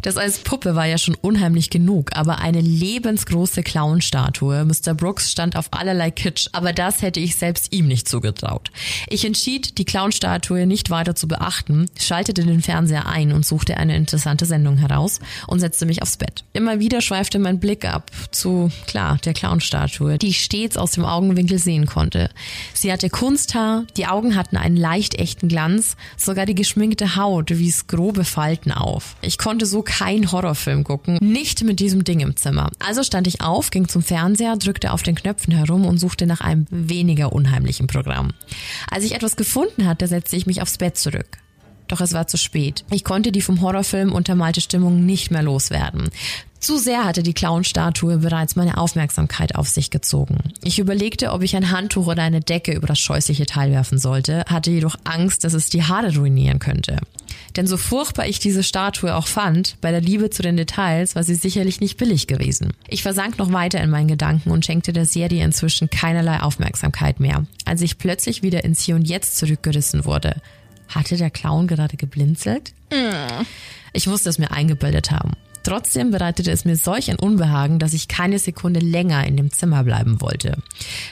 Das 0.01 0.17
als 0.17 0.39
Puppe 0.39 0.75
war 0.75 0.85
ja 0.85 0.97
schon 0.97 1.15
unheimlich 1.15 1.69
genug, 1.69 2.09
aber 2.13 2.39
eine 2.39 2.61
lebensgroße 2.61 3.61
Clownstatue. 3.61 4.65
Mr. 4.65 4.95
Brooks 4.95 5.31
stand 5.31 5.55
auf 5.55 5.67
allerlei 5.71 6.09
Kitsch, 6.09 6.49
aber 6.53 6.73
das 6.73 7.03
hätte 7.03 7.19
ich 7.19 7.35
selbst 7.35 7.71
ihm 7.73 7.87
nicht 7.87 8.09
zugetraut. 8.09 8.71
Ich 9.07 9.23
entschied, 9.23 9.77
die 9.77 9.85
Clownstatue 9.85 10.65
nicht 10.65 10.89
weiter 10.89 11.15
zu 11.15 11.27
beachten, 11.27 11.85
schaltete 11.99 12.43
den 12.43 12.61
Fernseher 12.61 13.05
ein 13.05 13.31
und 13.31 13.45
suchte 13.45 13.77
eine 13.77 13.95
interessante 13.95 14.47
Sendung 14.47 14.77
heraus 14.77 15.19
und 15.45 15.59
setzte 15.59 15.85
mich 15.85 16.01
aufs 16.01 16.17
Bett. 16.17 16.43
Immer 16.53 16.79
wieder 16.79 17.01
schweifte 17.01 17.37
mein 17.37 17.59
Blick 17.59 17.85
ab 17.85 18.09
zu, 18.31 18.71
klar, 18.87 19.19
der 19.23 19.33
Clownstatue, 19.33 20.17
die 20.17 20.29
ich 20.29 20.43
stets 20.43 20.75
aus 20.75 20.91
dem 20.93 21.05
Augenwinkel 21.05 21.59
sehen 21.59 21.85
konnte. 21.85 22.31
Sie 22.73 22.91
hatte 22.91 23.09
Kunsthaar, 23.09 23.85
die 23.95 24.06
Augen 24.07 24.35
hatten 24.35 24.57
einen 24.57 24.77
leicht 24.77 25.15
echten 25.15 25.47
Glanz, 25.47 25.95
sogar 26.17 26.45
die 26.45 26.55
geschminkte 26.55 27.15
Haut 27.15 27.49
wies 27.49 27.87
grobe 27.87 28.23
Falten 28.23 28.71
auf. 28.71 29.15
Ich 29.21 29.37
konnte 29.37 29.65
so 29.65 29.81
keinen 29.81 30.31
Horrorfilm 30.31 30.83
gucken, 30.83 31.17
nicht 31.21 31.63
mit 31.63 31.79
diesem 31.79 32.03
Ding 32.03 32.19
im 32.19 32.35
Zimmer. 32.35 32.71
Also 32.79 33.03
stand 33.03 33.27
ich 33.27 33.41
auf, 33.41 33.69
ging 33.71 33.87
zum 33.87 34.03
Fernseher, 34.03 34.57
drückte 34.57 34.91
auf 34.91 35.03
den 35.03 35.15
Knöpfen 35.15 35.53
herum 35.53 35.85
und 35.85 35.97
suchte 35.97 36.25
nach 36.25 36.41
einem 36.41 36.65
weniger 36.69 37.33
unheimlichen 37.33 37.87
Programm. 37.87 38.31
Als 38.89 39.03
ich 39.03 39.15
etwas 39.15 39.35
gefunden 39.35 39.85
hatte, 39.85 40.07
setzte 40.07 40.35
ich 40.35 40.45
mich 40.45 40.61
aufs 40.61 40.77
Bett 40.77 40.97
zurück. 40.97 41.37
Doch 41.87 42.01
es 42.01 42.13
war 42.13 42.27
zu 42.27 42.37
spät. 42.37 42.83
Ich 42.91 43.03
konnte 43.03 43.31
die 43.31 43.41
vom 43.41 43.61
Horrorfilm 43.61 44.11
untermalte 44.11 44.61
Stimmung 44.61 45.05
nicht 45.05 45.31
mehr 45.31 45.43
loswerden. 45.43 46.09
Zu 46.59 46.77
sehr 46.77 47.05
hatte 47.05 47.21
die 47.21 47.33
Clownstatue 47.33 48.17
bereits 48.17 48.55
meine 48.55 48.77
Aufmerksamkeit 48.77 49.55
auf 49.55 49.67
sich 49.67 49.91
gezogen. 49.91 50.37
Ich 50.63 50.79
überlegte, 50.79 51.31
ob 51.31 51.43
ich 51.43 51.55
ein 51.55 51.71
Handtuch 51.71 52.07
oder 52.07 52.23
eine 52.23 52.41
Decke 52.41 52.73
über 52.73 52.87
das 52.87 52.99
scheußliche 52.99 53.45
Teil 53.45 53.71
werfen 53.71 53.99
sollte, 53.99 54.43
hatte 54.47 54.71
jedoch 54.71 54.95
Angst, 55.03 55.43
dass 55.43 55.53
es 55.53 55.69
die 55.69 55.83
Haare 55.83 56.15
ruinieren 56.15 56.59
könnte. 56.59 56.97
Denn 57.55 57.67
so 57.67 57.77
furchtbar 57.77 58.27
ich 58.27 58.39
diese 58.39 58.63
Statue 58.63 59.15
auch 59.15 59.27
fand, 59.27 59.79
bei 59.81 59.91
der 59.91 60.01
Liebe 60.01 60.29
zu 60.29 60.41
den 60.41 60.57
Details 60.57 61.15
war 61.15 61.23
sie 61.23 61.35
sicherlich 61.35 61.79
nicht 61.79 61.97
billig 61.97 62.27
gewesen. 62.27 62.73
Ich 62.87 63.03
versank 63.03 63.37
noch 63.37 63.51
weiter 63.51 63.79
in 63.81 63.89
meinen 63.89 64.07
Gedanken 64.07 64.51
und 64.51 64.65
schenkte 64.65 64.93
der 64.93 65.05
Serie 65.05 65.43
inzwischen 65.43 65.89
keinerlei 65.89 66.41
Aufmerksamkeit 66.41 67.19
mehr, 67.19 67.45
als 67.65 67.81
ich 67.81 67.97
plötzlich 67.97 68.41
wieder 68.41 68.63
ins 68.63 68.81
Hier 68.81 68.95
und 68.95 69.07
Jetzt 69.07 69.37
zurückgerissen 69.37 70.05
wurde. 70.05 70.41
Hatte 70.89 71.17
der 71.17 71.29
Clown 71.29 71.67
gerade 71.67 71.97
geblinzelt? 71.97 72.73
Ich 73.93 74.07
musste 74.07 74.29
es 74.29 74.39
mir 74.39 74.51
eingebildet 74.51 75.11
haben. 75.11 75.33
Trotzdem 75.67 76.11
bereitete 76.11 76.49
es 76.49 76.63
mir 76.63 76.77
solch 76.77 77.11
ein 77.11 77.19
Unbehagen, 77.19 77.77
dass 77.77 77.91
ich 77.91 78.07
keine 78.07 78.39
Sekunde 78.39 78.79
länger 78.79 79.27
in 79.27 79.35
dem 79.35 79.51
Zimmer 79.51 79.83
bleiben 79.83 80.21
wollte. 80.21 80.55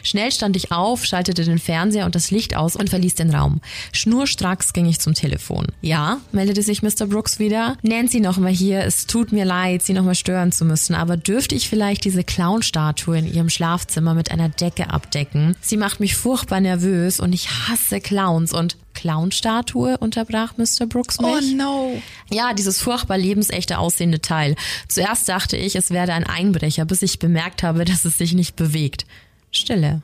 Schnell 0.01 0.31
stand 0.31 0.55
ich 0.55 0.71
auf, 0.71 1.03
schaltete 1.03 1.43
den 1.43 1.59
Fernseher 1.59 2.05
und 2.05 2.15
das 2.15 2.31
Licht 2.31 2.55
aus 2.55 2.77
und 2.77 2.89
verließ 2.89 3.15
den 3.15 3.35
Raum. 3.35 3.59
Schnurstracks 3.91 4.71
ging 4.71 4.85
ich 4.85 5.01
zum 5.01 5.13
Telefon. 5.13 5.67
Ja, 5.81 6.21
meldete 6.31 6.63
sich 6.63 6.81
Mr. 6.81 7.07
Brooks 7.07 7.37
wieder. 7.37 7.75
Nancy 7.81 8.21
nochmal 8.21 8.53
hier, 8.53 8.85
es 8.85 9.07
tut 9.07 9.33
mir 9.33 9.43
leid, 9.43 9.81
Sie 9.81 9.91
nochmal 9.91 10.15
stören 10.15 10.53
zu 10.53 10.63
müssen, 10.63 10.95
aber 10.95 11.17
dürfte 11.17 11.53
ich 11.53 11.67
vielleicht 11.67 12.05
diese 12.05 12.23
Clownstatue 12.23 13.17
in 13.17 13.27
Ihrem 13.27 13.49
Schlafzimmer 13.49 14.13
mit 14.13 14.31
einer 14.31 14.47
Decke 14.47 14.89
abdecken? 14.89 15.57
Sie 15.59 15.75
macht 15.75 15.99
mich 15.99 16.15
furchtbar 16.15 16.61
nervös 16.61 17.19
und 17.19 17.33
ich 17.33 17.49
hasse 17.49 17.99
Clowns 17.99 18.53
und 18.53 18.77
Clown-Statue, 19.05 19.99
unterbrach 19.99 20.57
Mr. 20.57 20.87
Brooks 20.87 21.21
mich. 21.21 21.29
Oh 21.29 21.55
no. 21.55 22.01
Ja, 22.31 22.53
dieses 22.55 22.81
furchtbar 22.81 23.19
lebensechte 23.19 23.77
aussehende 23.77 24.19
Teil. 24.19 24.55
Zuerst 24.87 25.29
dachte 25.29 25.57
ich, 25.57 25.75
es 25.75 25.91
werde 25.91 26.13
ein 26.13 26.23
Einbrecher, 26.23 26.85
bis 26.85 27.03
ich 27.03 27.19
bemerkt 27.19 27.61
habe, 27.61 27.85
dass 27.85 28.03
es 28.03 28.17
sich 28.17 28.33
nicht 28.33 28.55
bewegt. 28.55 29.05
Stille. 29.51 30.01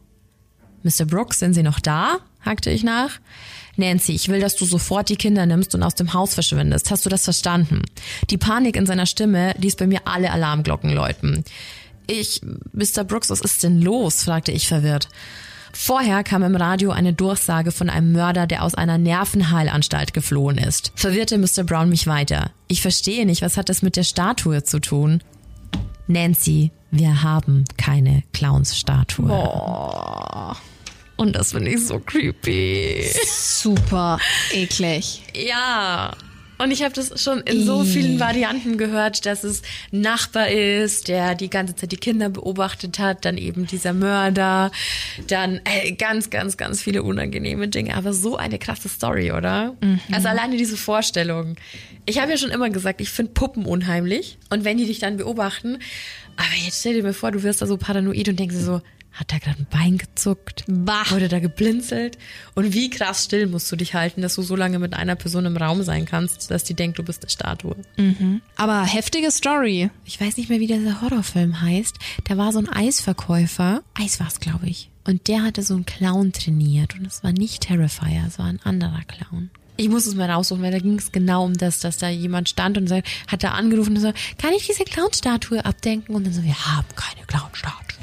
Mr. 0.84 1.06
Brooks, 1.06 1.39
sind 1.39 1.56
Sie 1.56 1.64
noch 1.64 1.80
da? 1.80 2.20
hakte 2.41 2.70
ich 2.70 2.84
nach. 2.84 3.20
Nancy, 3.76 4.12
ich 4.12 4.30
will, 4.30 4.39
dass 4.39 4.56
du 4.56 4.66
sofort 4.66 5.10
die 5.10 5.16
Kinder 5.16 5.47
nimmst 5.47 5.74
und 5.74 5.82
aus 5.82 5.95
dem 5.95 6.14
Haus 6.14 6.36
verschwindest. 6.36 6.91
Hast 6.91 7.04
du 7.04 7.10
das 7.10 7.24
verstanden? 7.24 7.82
Die 8.30 8.38
Panik 8.38 8.76
in 8.76 8.86
seiner 8.86 9.08
Stimme 9.08 9.56
ließ 9.58 9.78
bei 9.78 9.88
mir 9.88 10.02
alle 10.06 10.32
Alarmglocken 10.32 10.91
läuten. 10.91 11.43
Ich, 12.06 12.41
Mr. 12.74 13.04
Brooks, 13.04 13.32
was 13.32 13.41
ist 13.41 13.64
denn 13.64 13.82
los? 13.82 14.26
fragte 14.26 14.52
ich 14.52 14.68
verwirrt. 14.68 15.10
Vorher 15.74 16.24
kam 16.24 16.44
im 16.44 16.56
Radio 16.56 16.92
eine 16.92 17.14
Durchsage 17.14 17.72
von 17.72 17.90
einem 17.90 18.12
Mörder, 18.12 18.48
der 18.48 18.64
aus 18.64 18.76
einer 18.76 18.98
Nervenheilanstalt 18.98 20.14
geflohen 20.14 20.58
ist. 20.58 20.92
Verwirrte 20.96 21.38
Mr. 21.38 21.64
Brown 21.64 21.90
mich 21.90 22.08
weiter. 22.08 22.52
Ich 22.68 22.82
verstehe 22.82 23.26
nicht, 23.26 23.42
was 23.42 23.58
hat 23.58 23.70
das 23.70 23.82
mit 23.82 23.96
der 23.96 24.04
Statue 24.04 24.64
zu 24.64 24.80
tun? 24.80 25.24
Nancy, 26.08 26.72
wir 26.92 27.24
haben 27.24 27.66
keine 27.78 28.24
Clownsstatue. 28.34 29.28
Boah. 29.28 30.58
Und 31.16 31.36
das 31.36 31.52
finde 31.52 31.72
ich 31.72 31.86
so 31.86 32.00
creepy. 32.00 33.06
Super 33.28 34.18
eklig. 34.52 35.22
Ja. 35.36 36.14
Und 36.62 36.70
ich 36.70 36.84
habe 36.84 36.93
das 36.93 37.20
schon 37.22 37.39
in 37.41 37.66
so 37.66 37.84
vielen 37.84 38.20
Varianten 38.20 38.78
gehört, 38.78 39.26
dass 39.26 39.43
es 39.43 39.64
ein 39.91 40.01
Nachbar 40.01 40.49
ist, 40.49 41.07
der 41.07 41.34
die 41.34 41.49
ganze 41.49 41.76
Zeit 41.76 41.91
die 41.91 41.97
Kinder 41.97 42.30
beobachtet 42.30 42.99
hat, 42.99 43.26
dann 43.26 43.38
eben 43.38 43.66
dieser 43.66 43.93
Mörder, 43.93 44.72
dann 45.28 45.59
äh, 45.64 45.93
ganz, 45.93 46.30
ganz, 46.30 46.57
ganz 46.57 46.82
viele 46.82 47.01
unangenehme 47.01 47.68
Dinge. 47.68 47.95
Aber 47.95 48.14
so 48.14 48.38
eine 48.38 48.59
krasse 48.59 48.89
Story, 48.89 49.32
oder? 49.32 49.76
Also 50.12 50.28
alleine 50.28 50.55
diese 50.55 50.78
Vorstellung. 50.78 51.55
Ich 52.05 52.20
habe 52.20 52.30
ja 52.30 52.38
schon 52.38 52.51
immer 52.51 52.70
gesagt, 52.70 53.01
ich 53.01 53.09
finde 53.09 53.32
Puppen 53.32 53.66
unheimlich. 53.66 54.38
Und 54.51 54.64
wenn 54.64 54.78
die 54.78 54.86
dich 54.86 54.99
dann 54.99 55.18
beobachten, 55.18 55.80
aber 56.36 56.64
jetzt 56.64 56.82
stell 56.82 56.93
dir 56.93 57.03
mal 57.03 57.14
vor, 57.14 57.32
du 57.32 57.41
wirst 57.41 57.62
da 57.64 57.66
so 57.66 57.78
paranoid 57.78 58.30
und 58.30 58.39
denkst 58.39 58.55
dir 58.55 58.62
so, 58.62 58.82
hat 59.14 59.32
da 59.32 59.38
gerade 59.38 59.59
ein 59.59 59.68
Bein 59.70 59.97
gezuckt? 59.97 60.64
Bah. 60.68 61.03
Wurde 61.09 61.28
da 61.28 61.39
geblinzelt? 61.39 62.18
Und 62.55 62.74
wie 62.74 62.89
krass 62.89 63.26
still 63.26 63.47
musst 63.47 63.72
du 63.72 63.76
dich 63.76 63.93
halten, 63.93 64.22
dass 64.22 64.36
du 64.36 64.41
so 64.41 64.55
lange 64.55 64.80
mit 64.80 64.93
einer 64.93 65.16
Person 65.16 65.45
im 65.45 65.57
Raum 65.57 65.84
sein 65.84 66.05
kannst, 66.05 66.49
dass 66.49 66.64
die 66.64 66.74
denkt, 66.74 66.99
du 66.99 67.03
bist 67.03 67.24
eine 67.24 67.30
Statue. 67.30 67.76
Aber 68.55 68.84
heftige 68.84 69.32
Story. 69.32 69.89
Ich 70.05 70.20
weiß 70.20 70.38
nicht 70.38 70.49
mehr, 70.49 70.59
wie 70.59 70.68
dieser 70.68 71.01
Horrorfilm 71.01 71.62
heißt. 71.62 71.97
Da 72.26 72.38
war 72.38 72.53
so 72.53 72.59
ein 72.59 72.70
Eisverkäufer. 72.70 73.84
Eis 73.93 74.20
war's, 74.20 74.39
glaube 74.39 74.68
ich. 74.68 74.89
Und 75.03 75.28
der 75.28 75.43
hatte 75.43 75.64
so 75.64 75.74
einen 75.74 75.86
Clown 75.86 76.32
trainiert. 76.32 76.95
Und 76.95 77.05
es 77.05 77.24
war 77.24 77.32
nicht 77.32 77.64
Terrifier, 77.64 78.26
es 78.28 78.39
war 78.39 78.45
ein 78.45 78.59
anderer 78.64 79.01
Clown. 79.07 79.49
Ich 79.78 79.89
muss 79.89 80.05
es 80.05 80.16
mal 80.16 80.30
raussuchen, 80.30 80.62
weil 80.62 80.72
da 80.72 80.78
ging 80.78 80.99
es 80.99 81.12
genau 81.12 81.43
um 81.43 81.55
das, 81.55 81.80
dass 81.80 81.97
da 81.97 82.07
jemand 82.07 82.49
stand 82.49 82.78
und 82.78 82.88
sagt, 82.88 83.07
hat 83.28 83.43
da 83.43 83.51
angerufen 83.51 83.95
und 83.95 84.01
so, 84.01 84.14
kann 84.38 84.53
ich 84.55 84.68
diese 84.68 84.84
Clownstatue 84.84 85.66
abdenken? 85.66 86.14
Und 86.14 86.26
dann 86.26 86.34
so, 86.34 86.43
wir 86.43 86.53
haben 86.53 86.88
keine 86.95 87.26
Clownstatue. 87.26 87.97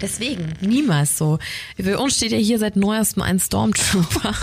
Deswegen, 0.00 0.52
niemals 0.60 1.16
so. 1.16 1.38
Für 1.82 1.98
uns 1.98 2.16
steht 2.16 2.32
ja 2.32 2.38
hier 2.38 2.58
seit 2.58 2.76
neuestem 2.76 3.22
ein 3.22 3.40
Stormtrooper 3.40 4.34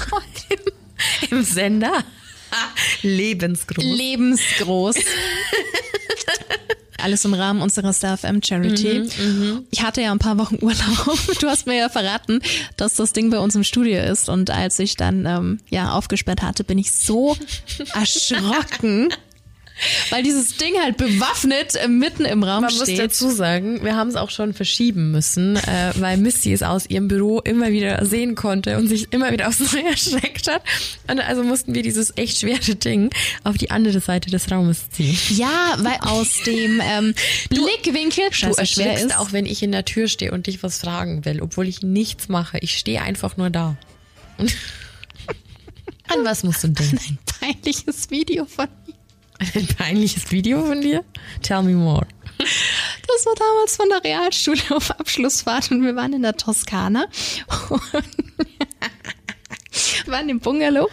im, 0.49 1.29
im 1.37 1.43
Sender. 1.43 2.03
Lebensgroß. 3.01 3.83
Lebensgroß. 3.83 4.95
Alles 7.03 7.25
im 7.25 7.33
Rahmen 7.33 7.61
unserer 7.61 7.91
Star 7.91 8.17
FM 8.17 8.41
Charity. 8.41 9.09
ich 9.71 9.83
hatte 9.83 10.01
ja 10.01 10.11
ein 10.11 10.19
paar 10.19 10.37
Wochen 10.37 10.57
Urlaub. 10.61 11.19
Du 11.41 11.47
hast 11.47 11.67
mir 11.67 11.77
ja 11.77 11.89
verraten, 11.89 12.41
dass 12.77 12.95
das 12.95 13.11
Ding 13.11 13.29
bei 13.29 13.39
uns 13.39 13.55
im 13.55 13.63
Studio 13.65 14.01
ist. 14.01 14.29
Und 14.29 14.49
als 14.49 14.79
ich 14.79 14.95
dann 14.95 15.25
ähm, 15.25 15.59
ja 15.69 15.91
aufgesperrt 15.91 16.41
hatte, 16.41 16.63
bin 16.63 16.77
ich 16.77 16.91
so 16.91 17.35
erschrocken, 17.93 19.09
weil 20.11 20.23
dieses 20.23 20.57
Ding 20.57 20.73
halt 20.81 20.97
bewaffnet 20.97 21.75
äh, 21.75 21.87
mitten 21.87 22.25
im 22.25 22.43
Raum 22.43 22.61
Man 22.61 22.73
muss 22.73 22.83
steht. 22.83 22.99
dazu 22.99 23.29
sagen, 23.31 23.83
wir 23.83 23.95
haben 23.95 24.09
es 24.09 24.15
auch 24.15 24.29
schon 24.29 24.53
verschieben 24.53 25.11
müssen, 25.11 25.55
äh, 25.57 25.91
weil 25.95 26.17
Misty 26.17 26.53
es 26.53 26.63
aus 26.63 26.85
ihrem 26.89 27.07
Büro 27.07 27.39
immer 27.39 27.71
wieder 27.71 28.05
sehen 28.05 28.35
konnte 28.35 28.77
und 28.77 28.87
sich 28.87 29.11
immer 29.11 29.31
wieder 29.31 29.47
aufs 29.47 29.59
Neue 29.73 29.85
erschreckt 29.89 30.47
hat. 30.49 30.61
Und 31.09 31.19
also 31.19 31.43
mussten 31.43 31.73
wir 31.75 31.81
dieses 31.81 32.15
echt 32.17 32.39
schwere 32.39 32.75
Ding 32.75 33.09
auf 33.43 33.57
die 33.57 33.71
andere 33.71 33.99
Seite 33.99 34.29
des 34.29 34.51
Raumes 34.51 34.89
ziehen. 34.91 35.17
Ja, 35.29 35.75
weil 35.79 35.97
aus 36.01 36.41
dem 36.45 36.81
ähm, 36.83 37.13
Blickwinkel 37.49 38.25
Du 38.29 38.31
schwer 38.31 38.57
erschrickst 38.59 39.05
ist. 39.05 39.17
auch, 39.17 39.31
wenn 39.31 39.45
ich 39.45 39.63
in 39.63 39.71
der 39.71 39.85
Tür 39.85 40.07
stehe 40.07 40.31
und 40.31 40.47
dich 40.47 40.61
was 40.63 40.79
fragen 40.79 41.25
will, 41.25 41.41
obwohl 41.41 41.67
ich 41.67 41.81
nichts 41.81 42.29
mache. 42.29 42.57
Ich 42.59 42.77
stehe 42.77 43.01
einfach 43.01 43.37
nur 43.37 43.49
da. 43.49 43.75
An 46.07 46.25
was 46.25 46.43
musst 46.43 46.63
du 46.63 46.67
denken? 46.67 46.99
ein 47.07 47.17
peinliches 47.39 48.09
Video 48.09 48.45
von. 48.45 48.67
Ein 49.55 49.67
peinliches 49.77 50.31
Video 50.31 50.63
von 50.65 50.81
dir? 50.81 51.03
Tell 51.41 51.63
me 51.63 51.73
more. 51.73 52.07
Das 52.39 53.25
war 53.25 53.35
damals 53.35 53.75
von 53.75 53.89
der 53.89 54.03
Realschule 54.03 54.61
auf 54.71 54.91
Abschlussfahrt 54.91 55.71
und 55.71 55.83
wir 55.83 55.95
waren 55.95 56.13
in 56.13 56.23
der 56.23 56.35
Toskana. 56.35 57.05
Und 57.69 58.22
waren 60.13 60.29
im 60.29 60.39
Bungalow. 60.39 60.87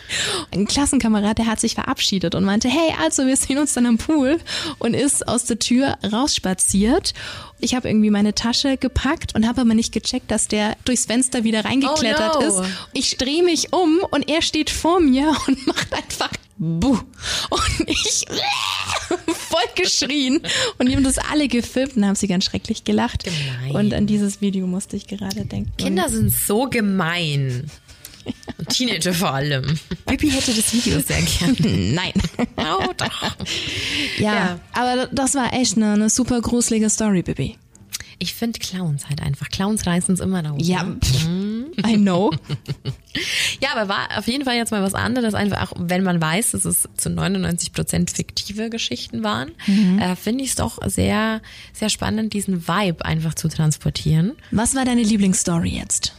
Ein 0.52 0.66
Klassenkamerad, 0.66 1.38
der 1.38 1.46
hat 1.46 1.60
sich 1.60 1.74
verabschiedet 1.74 2.34
und 2.34 2.42
meinte, 2.44 2.68
hey, 2.68 2.92
also 3.00 3.26
wir 3.26 3.36
sehen 3.36 3.58
uns 3.58 3.74
dann 3.74 3.86
am 3.86 3.98
Pool 3.98 4.40
und 4.80 4.94
ist 4.94 5.28
aus 5.28 5.44
der 5.44 5.58
Tür 5.60 5.96
rausspaziert. 6.12 7.14
Ich 7.60 7.74
habe 7.74 7.88
irgendwie 7.88 8.10
meine 8.10 8.34
Tasche 8.34 8.76
gepackt 8.78 9.34
und 9.34 9.46
habe 9.46 9.60
aber 9.60 9.74
nicht 9.74 9.92
gecheckt, 9.92 10.30
dass 10.30 10.48
der 10.48 10.76
durchs 10.84 11.04
Fenster 11.04 11.44
wieder 11.44 11.64
reingeklettert 11.64 12.36
Oh 12.36 12.40
no. 12.40 12.62
ist. 12.62 12.70
Ich 12.94 13.16
drehe 13.18 13.44
mich 13.44 13.72
um 13.72 13.98
und 14.10 14.28
er 14.28 14.42
steht 14.42 14.70
vor 14.70 14.98
mir 15.00 15.36
und 15.46 15.66
macht 15.68 15.92
einfach 15.94 16.30
Buh. 16.62 16.98
Und 17.48 17.88
ich 17.88 18.26
voll 19.26 19.60
geschrien. 19.76 20.40
Und 20.78 20.88
die 20.88 20.94
haben 20.96 21.04
das 21.04 21.16
alle 21.16 21.48
gefilmt 21.48 21.96
und 21.96 22.04
haben 22.06 22.14
sie 22.16 22.28
ganz 22.28 22.44
schrecklich 22.44 22.84
gelacht. 22.84 23.24
Gemein. 23.24 23.70
Und 23.76 23.94
an 23.94 24.06
dieses 24.06 24.42
Video 24.42 24.66
musste 24.66 24.96
ich 24.96 25.06
gerade 25.06 25.46
denken. 25.46 25.72
Kinder 25.78 26.08
sind 26.10 26.30
so 26.30 26.64
gemein. 26.64 27.70
Teenager 28.68 29.12
vor 29.14 29.32
allem. 29.34 29.78
Bibi 30.06 30.30
hätte 30.30 30.52
das 30.54 30.72
Video 30.72 31.00
sehr 31.00 31.22
gerne. 31.22 31.56
Nein. 31.94 32.12
Oh, 32.56 32.92
doch. 32.96 33.36
Ja, 34.18 34.34
Ja. 34.34 34.60
aber 34.72 35.08
das 35.12 35.34
war 35.34 35.52
echt 35.52 35.76
eine, 35.76 35.92
eine 35.94 36.10
super 36.10 36.40
gruselige 36.40 36.88
Story, 36.90 37.22
Bibi. 37.22 37.56
Ich 38.22 38.34
finde 38.34 38.58
Clowns 38.58 39.08
halt 39.08 39.22
einfach. 39.22 39.48
Clowns 39.48 39.86
reißen 39.86 40.12
es 40.12 40.20
immer 40.20 40.44
raus. 40.44 40.60
Ja, 40.62 40.82
ne? 40.82 40.98
pff, 41.02 41.26
I 41.86 41.96
know. 41.96 42.30
Ja, 43.60 43.70
aber 43.74 43.88
war 43.88 44.08
auf 44.18 44.28
jeden 44.28 44.44
Fall 44.44 44.54
jetzt 44.56 44.70
mal 44.70 44.82
was 44.82 44.94
anderes. 44.94 45.34
Einfach 45.34 45.62
auch, 45.62 45.72
wenn 45.76 46.04
man 46.04 46.20
weiß, 46.20 46.52
dass 46.52 46.64
es 46.64 46.88
zu 46.96 47.10
99 47.10 47.72
Prozent 47.72 48.10
fiktive 48.10 48.70
Geschichten 48.70 49.24
waren, 49.24 49.50
äh, 49.98 50.14
finde 50.16 50.44
ich 50.44 50.50
es 50.50 50.56
doch 50.56 50.78
sehr, 50.86 51.40
sehr 51.72 51.88
spannend, 51.88 52.32
diesen 52.34 52.68
Vibe 52.68 53.04
einfach 53.04 53.34
zu 53.34 53.48
transportieren. 53.48 54.32
Was 54.52 54.74
war 54.76 54.84
deine 54.84 55.02
Lieblingsstory 55.02 55.70
jetzt? 55.70 56.12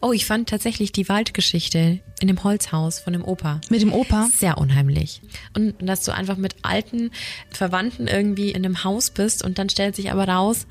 Oh, 0.00 0.12
ich 0.12 0.26
fand 0.26 0.48
tatsächlich 0.48 0.92
die 0.92 1.08
Waldgeschichte 1.08 2.00
in 2.20 2.28
dem 2.28 2.42
Holzhaus 2.44 3.00
von 3.00 3.12
dem 3.12 3.24
Opa. 3.24 3.60
Mit 3.70 3.82
dem 3.82 3.92
Opa? 3.92 4.28
Sehr 4.34 4.58
unheimlich. 4.58 5.20
Und 5.54 5.74
dass 5.80 6.04
du 6.04 6.14
einfach 6.14 6.36
mit 6.36 6.56
alten 6.62 7.10
Verwandten 7.50 8.06
irgendwie 8.06 8.50
in 8.50 8.64
einem 8.64 8.84
Haus 8.84 9.10
bist 9.10 9.44
und 9.44 9.58
dann 9.58 9.68
stellt 9.68 9.96
sich 9.96 10.10
aber 10.10 10.28
raus, 10.28 10.66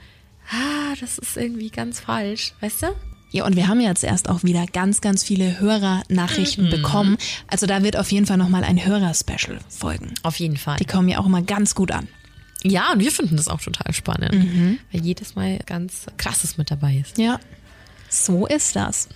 ah, 0.51 0.95
das 0.99 1.18
ist 1.18 1.38
irgendwie 1.38 1.70
ganz 1.70 1.99
falsch, 1.99 2.54
weißt 2.62 2.84
du? 2.84 2.88
Ja, 3.32 3.45
und 3.45 3.56
wir 3.56 3.68
haben 3.68 3.82
jetzt 3.82 4.04
erst 4.04 4.30
auch 4.30 4.43
wieder 4.43 4.68
ganz, 4.68 5.01
ganz 5.01 5.24
viele 5.24 5.60
Hörernachrichten 5.60 6.70
bekommen. 6.70 7.18
Also 7.47 7.66
da 7.66 7.82
wird 7.82 7.97
auf 7.97 8.12
jeden 8.12 8.28
Fall 8.28 8.38
nochmal 8.38 8.64
ein 8.64 8.86
Hörerspecial 8.86 9.58
folgen. 9.70 10.14
Auf 10.22 10.36
jeden 10.36 10.56
Fall. 10.56 10.78
Die 10.78 10.86
kommen 10.86 11.10
ja 11.10 11.18
auch 11.18 11.26
immer 11.26 11.41
ganz 11.41 11.74
gut 11.74 11.91
an. 11.91 12.08
Ja, 12.62 12.93
und 12.93 12.99
wir 12.99 13.12
finden 13.12 13.36
das 13.36 13.47
auch 13.47 13.60
total 13.60 13.91
spannend, 13.91 14.80
weil 14.91 15.01
jedes 15.01 15.36
Mal 15.36 15.60
ganz 15.66 16.06
krasses 16.18 16.58
mit 16.58 16.70
dabei 16.70 16.97
ist. 16.97 17.18
Ja. 17.18 17.39
So 18.14 18.45
ist 18.45 18.76
das. 18.76 19.07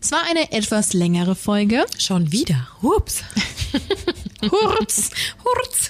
Es 0.00 0.12
war 0.12 0.22
eine 0.28 0.52
etwas 0.52 0.92
längere 0.92 1.34
Folge. 1.34 1.86
Schon 1.98 2.32
wieder. 2.32 2.68
Hups. 2.82 3.22
Hurz. 4.42 5.10
Hurz. 5.42 5.88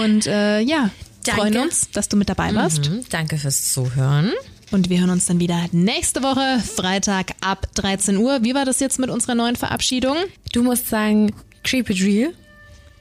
Und 0.00 0.26
äh, 0.28 0.60
ja, 0.60 0.90
Danke. 1.24 1.40
freuen 1.40 1.56
uns, 1.58 1.90
dass 1.90 2.08
du 2.08 2.16
mit 2.16 2.28
dabei 2.28 2.54
warst. 2.54 2.88
Mhm, 2.88 3.04
danke 3.10 3.36
fürs 3.36 3.72
Zuhören. 3.72 4.32
Und 4.70 4.90
wir 4.90 5.00
hören 5.00 5.10
uns 5.10 5.26
dann 5.26 5.40
wieder 5.40 5.66
nächste 5.72 6.22
Woche, 6.22 6.62
Freitag 6.62 7.32
ab 7.40 7.66
13 7.74 8.16
Uhr. 8.18 8.44
Wie 8.44 8.54
war 8.54 8.64
das 8.64 8.78
jetzt 8.78 8.98
mit 9.00 9.10
unserer 9.10 9.34
neuen 9.34 9.56
Verabschiedung? 9.56 10.16
Du 10.52 10.62
musst 10.62 10.88
sagen, 10.88 11.34
Creepy 11.64 11.94
Drill. 11.94 12.34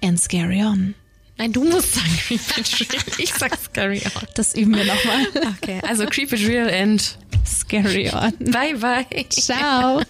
And 0.04 0.20
scary 0.20 0.64
on. 0.64 0.96
Nein, 1.38 1.54
du 1.54 1.64
musst 1.64 1.94
sagen 1.94 2.10
Creepy 2.28 2.64
Drill. 2.64 3.02
Ich 3.20 3.34
sag 3.34 3.56
Scary 3.64 4.02
On. 4.06 4.28
Das 4.34 4.56
üben 4.56 4.76
wir 4.76 4.86
nochmal. 4.86 5.28
Okay, 5.62 5.82
also 5.88 6.06
Creepy 6.08 6.38
Drill 6.38 6.70
and 6.70 7.18
Scary 7.48 8.10
on. 8.12 8.32
bye 8.52 8.74
bye. 8.74 9.26
Ciao. 9.30 10.04